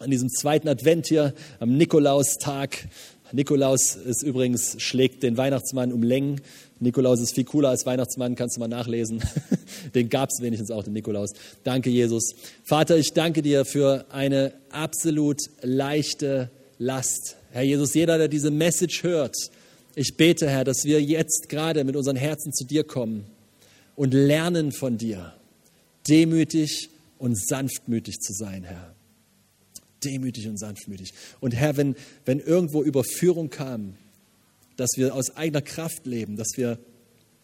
An 0.00 0.10
diesem 0.10 0.28
zweiten 0.28 0.68
Advent 0.68 1.06
hier, 1.06 1.32
am 1.60 1.78
Nikolaustag. 1.78 2.76
Nikolaus 3.32 3.94
ist 3.94 4.22
übrigens, 4.22 4.80
schlägt 4.82 5.22
den 5.22 5.38
Weihnachtsmann 5.38 5.92
um 5.94 6.02
Längen. 6.02 6.42
Nikolaus 6.80 7.20
ist 7.20 7.34
viel 7.34 7.44
cooler 7.44 7.68
als 7.68 7.84
Weihnachtsmann, 7.84 8.34
kannst 8.34 8.56
du 8.56 8.60
mal 8.60 8.68
nachlesen. 8.68 9.22
Den 9.94 10.08
gab 10.08 10.30
es 10.30 10.42
wenigstens 10.42 10.70
auch, 10.70 10.82
den 10.82 10.94
Nikolaus. 10.94 11.32
Danke, 11.62 11.90
Jesus. 11.90 12.34
Vater, 12.64 12.96
ich 12.96 13.12
danke 13.12 13.42
dir 13.42 13.64
für 13.64 14.06
eine 14.10 14.52
absolut 14.70 15.38
leichte 15.62 16.50
Last. 16.78 17.36
Herr 17.50 17.62
Jesus, 17.62 17.94
jeder, 17.94 18.16
der 18.16 18.28
diese 18.28 18.50
Message 18.50 19.02
hört, 19.02 19.36
ich 19.94 20.16
bete, 20.16 20.48
Herr, 20.48 20.64
dass 20.64 20.84
wir 20.84 21.02
jetzt 21.02 21.48
gerade 21.48 21.84
mit 21.84 21.96
unseren 21.96 22.16
Herzen 22.16 22.52
zu 22.52 22.64
dir 22.64 22.84
kommen 22.84 23.26
und 23.96 24.14
lernen 24.14 24.72
von 24.72 24.96
dir, 24.96 25.34
demütig 26.08 26.88
und 27.18 27.38
sanftmütig 27.38 28.20
zu 28.20 28.32
sein, 28.32 28.64
Herr. 28.64 28.94
Demütig 30.02 30.48
und 30.48 30.58
sanftmütig. 30.58 31.12
Und 31.40 31.54
Herr, 31.54 31.76
wenn, 31.76 31.96
wenn 32.24 32.40
irgendwo 32.40 32.82
Überführung 32.82 33.50
kam, 33.50 33.94
dass 34.80 34.92
wir 34.96 35.14
aus 35.14 35.36
eigener 35.36 35.60
Kraft 35.60 36.06
leben, 36.06 36.36
dass 36.36 36.56
wir 36.56 36.78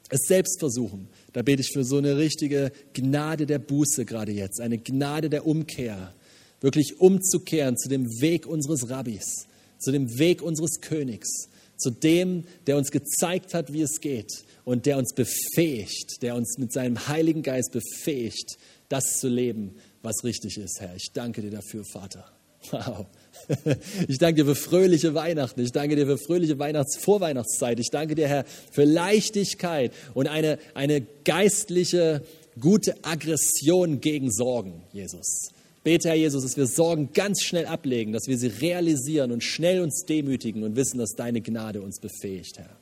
es 0.09 0.21
selbst 0.27 0.59
versuchen. 0.59 1.09
Da 1.35 1.43
bete 1.43 1.61
ich 1.61 1.71
für 1.71 1.85
so 1.85 1.99
eine 1.99 2.17
richtige 2.17 2.73
Gnade 2.95 3.45
der 3.45 3.59
Buße 3.59 4.07
gerade 4.07 4.33
jetzt, 4.33 4.59
eine 4.59 4.79
Gnade 4.79 5.29
der 5.29 5.47
Umkehr, 5.47 6.15
wirklich 6.63 6.99
umzukehren 6.99 7.77
zu 7.77 7.91
dem 7.91 8.07
Weg 8.23 8.47
unseres 8.47 8.89
Rabbis, 8.89 9.47
zu 9.79 9.93
dem 9.93 10.19
Weg 10.19 10.41
unseres 10.41 10.81
Königs, 10.81 11.51
zu 11.77 11.91
dem, 11.91 12.45
der 12.67 12.79
uns 12.79 12.91
gezeigt 12.91 13.53
hat, 13.53 13.71
wie 13.71 13.83
es 13.83 14.01
geht 14.01 14.33
und 14.65 14.87
der 14.87 14.97
uns 14.97 15.13
befähigt, 15.13 16.23
der 16.23 16.37
uns 16.37 16.57
mit 16.57 16.73
seinem 16.73 17.07
Heiligen 17.07 17.43
Geist 17.43 17.73
befähigt, 17.73 18.57
das 18.89 19.19
zu 19.19 19.29
leben, 19.29 19.75
was 20.01 20.25
richtig 20.25 20.57
ist, 20.57 20.81
Herr. 20.81 20.97
Ich 20.97 21.13
danke 21.13 21.43
dir 21.43 21.51
dafür, 21.51 21.85
Vater. 21.85 22.25
Wow. 22.71 23.07
Ich 24.09 24.19
danke 24.19 24.43
dir 24.43 24.55
für 24.55 24.55
fröhliche 24.55 25.15
Weihnachten. 25.15 25.61
Ich 25.61 25.73
danke 25.73 25.97
dir 25.97 26.07
für 26.07 26.19
fröhliche 26.19 26.59
Weihnachts 26.59 26.97
Vorweihnachtszeit. 26.97 27.79
Ich 27.81 27.91
danke 27.91 28.15
dir, 28.15 28.29
Herr, 28.29 28.45
für 28.71 28.85
Leichtigkeit 28.85 29.93
und 30.15 30.27
eine, 30.27 30.59
eine 30.75 31.03
geistliche, 31.25 32.23
gute 32.61 32.95
Aggression 33.05 34.01
gegen 34.01 34.31
Sorgen, 34.31 34.83
Jesus. 34.93 35.51
Bete, 35.85 36.09
Herr 36.09 36.17
Jesus, 36.17 36.43
dass 36.43 36.57
wir 36.57 36.67
Sorgen 36.67 37.11
ganz 37.13 37.43
schnell 37.43 37.67
ablegen, 37.67 38.13
dass 38.13 38.27
wir 38.27 38.37
sie 38.37 38.49
realisieren 38.49 39.31
und 39.31 39.45
schnell 39.45 39.81
uns 39.81 40.05
demütigen 40.05 40.65
und 40.65 40.75
wissen, 40.75 40.99
dass 40.99 41.11
deine 41.11 41.41
Gnade 41.41 41.81
uns 41.81 42.01
befähigt, 42.01 42.59
Herr. 42.59 42.77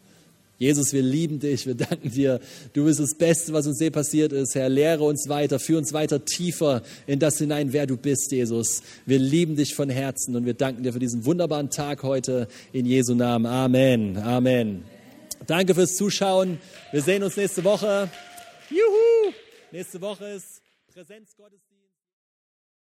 Jesus, 0.59 0.93
wir 0.93 1.03
lieben 1.03 1.41
dich, 1.41 1.67
wir 1.67 1.75
danken 1.75 2.11
dir. 2.11 2.41
Du 2.73 2.85
bist 2.85 3.01
das 3.01 3.15
Beste, 3.15 3.53
was 3.53 3.67
uns 3.67 3.81
je 3.81 3.91
passiert 3.91 4.33
ist. 4.33 4.55
Herr, 4.55 4.69
lehre 4.69 5.03
uns 5.03 5.29
weiter, 5.29 5.59
führe 5.59 5.79
uns 5.79 5.93
weiter 5.93 6.25
tiefer 6.25 6.83
in 7.07 7.19
das 7.19 7.39
hinein, 7.39 7.73
wer 7.73 7.87
du 7.87 7.97
bist, 7.97 8.31
Jesus. 8.31 8.83
Wir 9.05 9.19
lieben 9.19 9.57
dich 9.57 9.75
von 9.75 9.91
Herzen 9.91 10.37
und 10.37 10.47
wir 10.47 10.55
danken 10.55 10.85
dir 10.85 10.93
für 10.93 11.01
diesen 11.01 11.25
wunderbaren 11.25 11.71
Tag 11.71 12.03
heute 12.03 12.49
in 12.73 12.87
Jesu 12.87 13.15
Namen. 13.15 13.47
Amen. 13.47 14.17
Amen. 14.19 14.85
Danke 15.47 15.75
fürs 15.75 15.97
Zuschauen. 15.97 16.59
Wir 16.93 17.03
sehen 17.03 17.23
uns 17.23 17.37
nächste 17.37 17.65
Woche. 17.65 18.09
Juhu! 18.71 19.33
Nächste 19.73 20.01
Woche 20.01 20.27
ist 20.27 20.63
Präsenzgottesdienst. 20.93 21.74